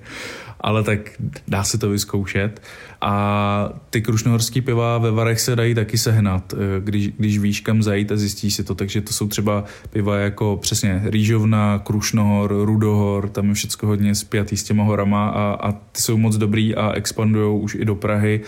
Ale 0.61 0.82
tak 0.82 1.01
dá 1.49 1.64
se 1.64 1.78
to 1.78 1.91
vyzkoušet. 1.91 2.61
A 3.07 3.69
ty 3.91 4.03
krušnohorský 4.03 4.61
piva 4.61 4.99
ve 4.99 5.11
Varech 5.11 5.41
se 5.41 5.57
dají 5.57 5.75
taky 5.75 5.99
sehnat, 5.99 6.55
eh, 6.55 6.57
když, 6.81 7.09
když 7.09 7.39
víš, 7.39 7.61
kam 7.61 7.83
zajít 7.83 8.13
a 8.13 8.17
zjistíš 8.17 8.55
si 8.55 8.65
to. 8.65 8.75
Takže 8.75 9.01
to 9.01 9.13
jsou 9.13 9.29
třeba 9.29 9.65
piva 9.91 10.17
jako 10.17 10.59
přesně 10.63 11.03
Rýžovna, 11.05 11.79
Krušnohor, 11.79 12.55
Rudohor, 12.65 13.29
tam 13.29 13.49
je 13.49 13.55
všechno 13.55 13.89
hodně 13.89 14.15
spjatý 14.15 14.57
s 14.57 14.65
těma 14.65 14.85
horama 14.85 15.29
a, 15.29 15.53
a 15.53 15.73
ty 15.73 16.01
jsou 16.01 16.17
moc 16.17 16.37
dobrý 16.37 16.75
a 16.75 16.93
expandují 16.93 17.63
už 17.63 17.75
i 17.75 17.85
do 17.85 17.95
Prahy 17.95 18.41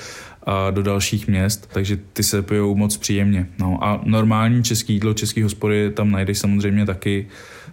a 0.43 0.71
do 0.71 0.83
dalších 0.83 1.29
měst, 1.29 1.71
takže 1.73 1.99
ty 2.13 2.23
se 2.23 2.43
pijou 2.43 2.75
moc 2.75 2.97
příjemně. 2.97 3.49
No 3.59 3.79
a 3.85 4.01
normální 4.05 4.65
český 4.65 4.93
jídlo, 4.93 5.15
český 5.15 5.43
hospody 5.43 5.91
tam 5.91 6.11
najdeš 6.11 6.39
samozřejmě 6.39 6.87
taky 6.87 7.27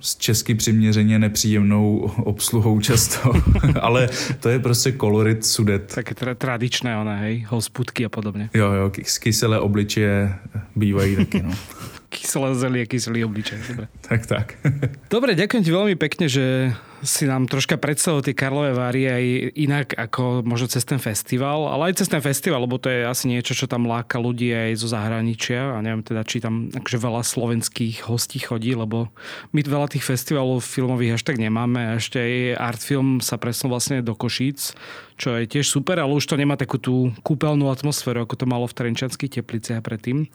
s 0.04 0.16
česky 0.16 0.56
přiměřeně 0.56 1.20
nepříjemnou 1.20 1.98
obsluhou 2.24 2.80
často, 2.80 3.32
ale 3.82 4.10
to 4.40 4.50
je 4.50 4.60
prostě 4.60 4.92
kolorit 4.92 5.46
sudet. 5.46 5.96
Také 5.96 6.16
teda 6.16 6.36
tradičné, 6.36 6.98
one, 6.98 7.20
hej, 7.20 7.46
hospudky 7.48 8.06
a 8.06 8.10
podobně. 8.10 8.50
Jo, 8.54 8.72
jo, 8.72 8.92
kyselé 9.20 9.60
obličeje 9.60 10.36
bývají 10.76 11.16
taky, 11.16 11.44
no. 11.44 11.52
kyselé 12.10 12.56
zelie, 12.56 12.86
kyselý 12.86 13.26
obličej. 13.26 13.60
Dobre. 13.68 13.88
Tak, 14.02 14.26
tak. 14.26 14.54
Dobre, 15.10 15.40
ďakujem 15.40 15.64
ti 15.64 15.72
veľmi 15.72 15.96
pekne, 15.96 16.28
že 16.28 16.76
si 17.04 17.28
nám 17.28 17.52
troška 17.52 17.76
predstavil 17.76 18.24
tie 18.24 18.32
Karlové 18.32 18.72
Vary 18.72 19.04
aj 19.06 19.24
inak 19.60 19.88
ako 19.92 20.42
možno 20.48 20.72
cez 20.72 20.88
ten 20.88 20.98
festival, 20.98 21.68
ale 21.68 21.92
aj 21.92 22.00
cez 22.00 22.08
ten 22.08 22.24
festival, 22.24 22.64
lebo 22.64 22.80
to 22.80 22.88
je 22.88 23.04
asi 23.04 23.28
niečo, 23.28 23.52
čo 23.52 23.68
tam 23.68 23.86
láka 23.86 24.18
ľudí 24.18 24.50
aj 24.56 24.80
zo 24.80 24.88
zahraničia 24.88 25.76
a 25.76 25.84
neviem 25.84 26.02
teda, 26.02 26.24
či 26.24 26.40
tam 26.40 26.72
akože 26.72 26.98
veľa 26.98 27.22
slovenských 27.22 28.08
hostí 28.08 28.40
chodí, 28.40 28.72
lebo 28.74 29.12
my 29.52 29.60
veľa 29.60 29.92
tých 29.92 30.08
festivalov 30.08 30.64
filmových 30.64 31.20
až 31.20 31.24
tak 31.28 31.38
nemáme 31.38 31.94
a 31.94 32.00
ešte 32.00 32.24
aj 32.24 32.34
Artfilm 32.58 33.20
sa 33.20 33.36
presunul 33.36 33.76
vlastne 33.76 34.00
do 34.00 34.16
Košíc, 34.16 34.72
čo 35.20 35.38
je 35.38 35.46
tiež 35.46 35.70
super, 35.70 36.02
ale 36.02 36.16
už 36.16 36.26
to 36.26 36.40
nemá 36.40 36.58
takú 36.58 36.82
tú 36.82 37.14
kúpeľnú 37.22 37.70
atmosféru, 37.70 38.26
ako 38.26 38.44
to 38.44 38.46
malo 38.50 38.66
v 38.66 38.76
Trenčanských 38.76 39.40
tepliciach 39.40 39.86
predtým. 39.86 40.26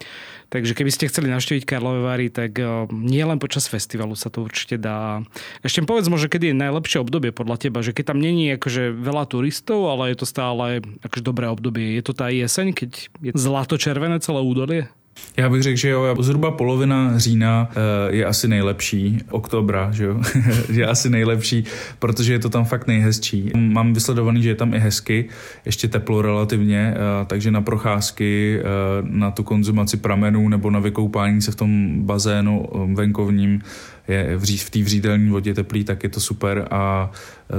Takže 0.49 0.73
keby 0.73 0.91
ste 0.95 1.11
chceli 1.11 1.29
navštíviť 1.29 1.69
Karlové 1.69 2.01
Vary, 2.07 2.27
tak 2.31 2.57
eh, 2.57 2.69
nie 2.95 3.21
len 3.21 3.43
počas 3.43 3.66
festivalu 3.66 4.14
sa 4.14 4.31
to 4.31 4.47
určite 4.47 4.79
dá. 4.79 5.21
Ešte 5.61 5.85
povedz 5.85 6.07
možno, 6.09 6.31
kedy 6.31 6.55
je 6.55 6.58
najlepšie 6.59 6.99
obdobie 6.99 7.31
podľa 7.31 7.57
teba, 7.57 7.79
že 7.81 7.95
keď 7.95 8.13
tam 8.15 8.19
není 8.19 8.59
akože 8.59 8.91
veľa 8.99 9.25
turistov, 9.31 9.87
ale 9.87 10.11
je 10.11 10.17
to 10.19 10.27
stále 10.27 10.83
akože 11.07 11.23
dobré 11.23 11.47
obdobie. 11.47 11.95
Je 11.95 12.03
to 12.03 12.13
tá 12.13 12.29
jeseň, 12.29 12.75
keď 12.75 12.91
je 13.23 13.33
zlato-červené 13.39 14.19
celé 14.19 14.43
údolie? 14.43 14.91
Já 15.37 15.49
bych 15.49 15.63
řekl, 15.63 15.77
že 15.77 15.89
jo, 15.89 16.17
zhruba 16.21 16.51
polovina 16.51 17.19
října 17.19 17.71
eh, 17.71 17.77
je 18.15 18.25
asi 18.25 18.49
nejlepší, 18.49 19.19
oktobra, 19.31 19.91
že 19.93 20.05
jo, 20.05 20.21
je 20.73 20.87
asi 20.87 21.11
nejlepší, 21.11 21.65
protože 21.99 22.33
je 22.33 22.39
to 22.39 22.49
tam 22.49 22.65
fakt 22.65 22.87
nejhezčí. 22.87 23.51
Mám 23.57 23.93
vysledovaný, 23.93 24.43
že 24.43 24.49
je 24.49 24.55
tam 24.55 24.75
i 24.75 24.79
hezky, 24.79 25.29
ještě 25.65 25.89
teplo 25.89 26.23
relativně, 26.23 26.95
eh, 26.95 27.25
takže 27.27 27.51
na 27.51 27.61
procházky, 27.61 28.61
eh, 28.61 28.65
na 29.03 29.31
tu 29.31 29.43
konzumaci 29.43 29.97
pramenů 29.97 30.49
nebo 30.49 30.71
na 30.71 30.79
vykoupání 30.79 31.43
se 31.43 31.51
v 31.53 31.57
tom 31.57 32.03
bazénu 32.03 32.69
venkovním 32.95 33.61
je 34.09 34.39
v 34.39 34.71
té 34.71 34.83
vřídelní 34.83 35.31
vodě 35.31 35.55
teplý, 35.55 35.85
tak 35.85 36.05
je 36.05 36.09
to 36.09 36.21
super 36.21 36.69
a 36.71 37.11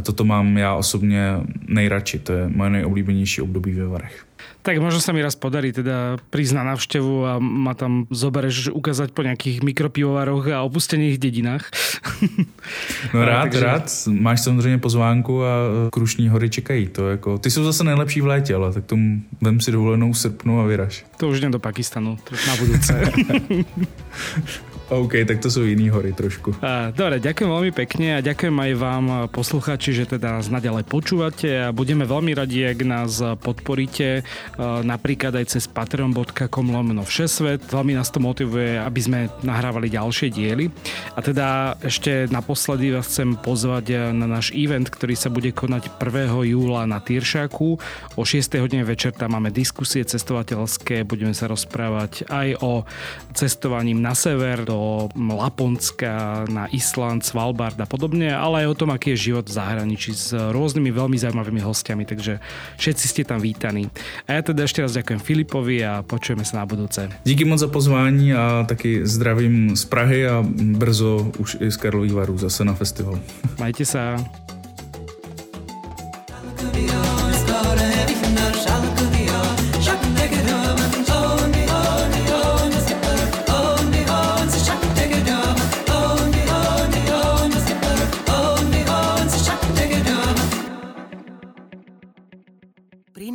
toto 0.04 0.24
mám 0.24 0.58
já 0.58 0.76
osobně 0.76 1.40
nejradši, 1.68 2.20
to 2.20 2.34
je 2.34 2.50
moje 2.50 2.70
nejoblíbenější 2.70 3.42
období 3.42 3.72
ve 3.72 3.88
Varech. 3.88 4.26
Tak 4.60 4.76
možno 4.84 5.00
sa 5.00 5.16
mi 5.16 5.24
raz 5.24 5.40
podarí 5.40 5.72
teda 5.72 6.20
prísť 6.36 6.54
na 6.60 6.76
návštevu 6.76 7.14
a 7.24 7.32
ma 7.40 7.72
tam 7.80 8.12
zobereš 8.12 8.76
ukázať 8.76 9.16
po 9.16 9.24
nejakých 9.24 9.64
mikropivovaroch 9.64 10.52
a 10.52 10.68
opustených 10.68 11.16
dedinách. 11.16 11.72
No 13.16 13.24
rád, 13.30 13.56
takže... 13.56 13.64
rád. 13.66 13.86
Máš 14.08 14.42
samozřejmě 14.42 14.78
pozvánku 14.78 15.44
a 15.44 15.52
Krušní 15.92 16.30
hory 16.30 16.50
čekají. 16.50 16.88
To 16.88 17.10
jako, 17.10 17.38
ty 17.38 17.52
jsou 17.52 17.64
zase 17.64 17.84
nejlepší 17.84 18.22
v 18.22 18.28
létě, 18.28 18.56
ale 18.56 18.74
tak 18.74 18.86
tomu 18.86 19.22
vem 19.42 19.60
si 19.60 19.72
dovolenou 19.72 20.14
srpnu 20.14 20.62
a 20.62 20.64
vyraž. 20.66 21.06
To 21.18 21.30
už 21.30 21.38
jdem 21.38 21.52
do 21.52 21.60
Pakistanu, 21.60 22.18
na 22.48 22.56
budúce. 22.56 23.12
OK, 24.90 25.22
tak 25.22 25.38
to 25.38 25.54
sú 25.54 25.70
iní 25.70 25.94
hory 25.94 26.18
trošku. 26.18 26.58
Dobre, 26.98 27.22
ďakujem 27.22 27.46
veľmi 27.46 27.72
pekne 27.78 28.18
a 28.18 28.26
ďakujem 28.26 28.58
aj 28.58 28.72
vám 28.74 29.06
posluchači, 29.30 29.94
že 29.94 30.10
teda 30.10 30.42
nás 30.42 30.50
naďalej 30.50 30.90
počúvate 30.90 31.70
a 31.70 31.70
budeme 31.70 32.10
veľmi 32.10 32.34
radi, 32.34 32.66
ak 32.66 32.80
nás 32.82 33.22
podporíte 33.38 34.26
napríklad 34.82 35.38
aj 35.38 35.46
cez 35.54 35.70
patreon.com 35.70 36.66
lomeno 36.74 37.06
všesvet. 37.06 37.70
Veľmi 37.70 37.94
nás 38.02 38.10
to 38.10 38.18
motivuje, 38.18 38.82
aby 38.82 38.98
sme 38.98 39.20
nahrávali 39.46 39.94
ďalšie 39.94 40.34
diely. 40.34 40.74
A 41.14 41.22
teda 41.22 41.78
ešte 41.86 42.26
naposledy 42.34 42.90
vás 42.90 43.06
chcem 43.06 43.38
pozvať 43.38 44.10
na 44.10 44.26
náš 44.26 44.50
event, 44.58 44.90
ktorý 44.90 45.14
sa 45.14 45.30
bude 45.30 45.54
konať 45.54 46.02
1. 46.02 46.50
júla 46.50 46.90
na 46.90 46.98
Tyršaku. 46.98 47.78
O 48.18 48.26
6. 48.26 48.58
hodine 48.58 48.82
večer 48.82 49.14
tam 49.14 49.38
máme 49.38 49.54
diskusie 49.54 50.02
cestovateľské, 50.02 51.06
budeme 51.06 51.38
sa 51.38 51.46
rozprávať 51.46 52.26
aj 52.26 52.58
o 52.66 52.90
cestovaním 53.38 54.02
na 54.02 54.18
sever 54.18 54.66
do 54.66 54.79
Laponska, 55.16 56.46
na 56.50 56.68
Island, 56.72 57.26
Svalbard 57.26 57.80
a 57.80 57.88
podobne, 57.88 58.32
ale 58.34 58.66
aj 58.66 58.68
o 58.72 58.78
tom, 58.86 58.90
aký 58.92 59.16
je 59.16 59.32
život 59.32 59.46
v 59.48 59.56
zahraničí 59.56 60.12
s 60.16 60.34
rôznymi 60.34 60.90
veľmi 60.92 61.18
zaujímavými 61.20 61.62
hostiami, 61.64 62.04
takže 62.08 62.40
všetci 62.80 63.06
ste 63.06 63.22
tam 63.28 63.40
vítaní. 63.44 63.92
A 64.26 64.40
ja 64.40 64.42
teda 64.42 64.66
ešte 64.66 64.84
raz 64.84 64.96
ďakujem 64.96 65.20
Filipovi 65.22 65.84
a 65.84 66.02
počujeme 66.04 66.44
sa 66.44 66.62
na 66.62 66.66
budúce. 66.66 67.08
Díky 67.24 67.46
moc 67.46 67.60
za 67.60 67.68
pozvání 67.68 68.34
a 68.34 68.66
taky 68.68 69.06
zdravím 69.08 69.76
z 69.76 69.86
Prahy 69.86 70.28
a 70.28 70.44
brzo 70.78 71.32
už 71.38 71.58
i 71.60 71.72
z 71.72 71.78
Karlových 71.78 72.14
varů 72.14 72.38
zase 72.38 72.66
na 72.66 72.74
festival. 72.74 73.20
Majte 73.60 73.86
sa. 73.86 74.18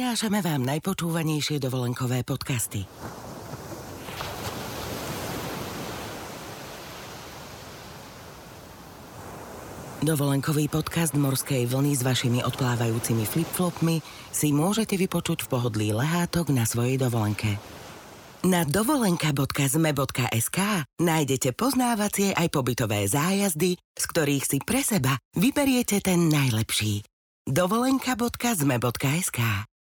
Prinášame 0.04 0.44
vám 0.44 0.68
najpočúvanejšie 0.68 1.64
dovolenkové 1.64 2.28
podcasty. 2.28 2.84
Dovolenkový 10.04 10.68
podcast 10.68 11.16
Morskej 11.16 11.64
vlny 11.64 11.96
s 11.96 12.04
vašimi 12.04 12.44
odplávajúcimi 12.44 13.24
flipflopmi 13.24 14.04
si 14.28 14.52
môžete 14.52 15.00
vypočuť 15.00 15.48
v 15.48 15.50
pohodlí 15.56 15.96
lehátok 15.96 16.52
na 16.52 16.68
svojej 16.68 17.00
dovolenke. 17.00 17.56
Na 18.44 18.68
dovolenka.zme.sk 18.68 20.58
nájdete 21.00 21.56
poznávacie 21.56 22.36
aj 22.36 22.52
pobytové 22.52 23.08
zájazdy, 23.08 23.80
z 23.80 24.04
ktorých 24.04 24.44
si 24.44 24.60
pre 24.60 24.84
seba 24.84 25.16
vyberiete 25.32 26.04
ten 26.04 26.28
najlepší. 26.28 27.00
dovolenka.zme.sk 27.48 29.40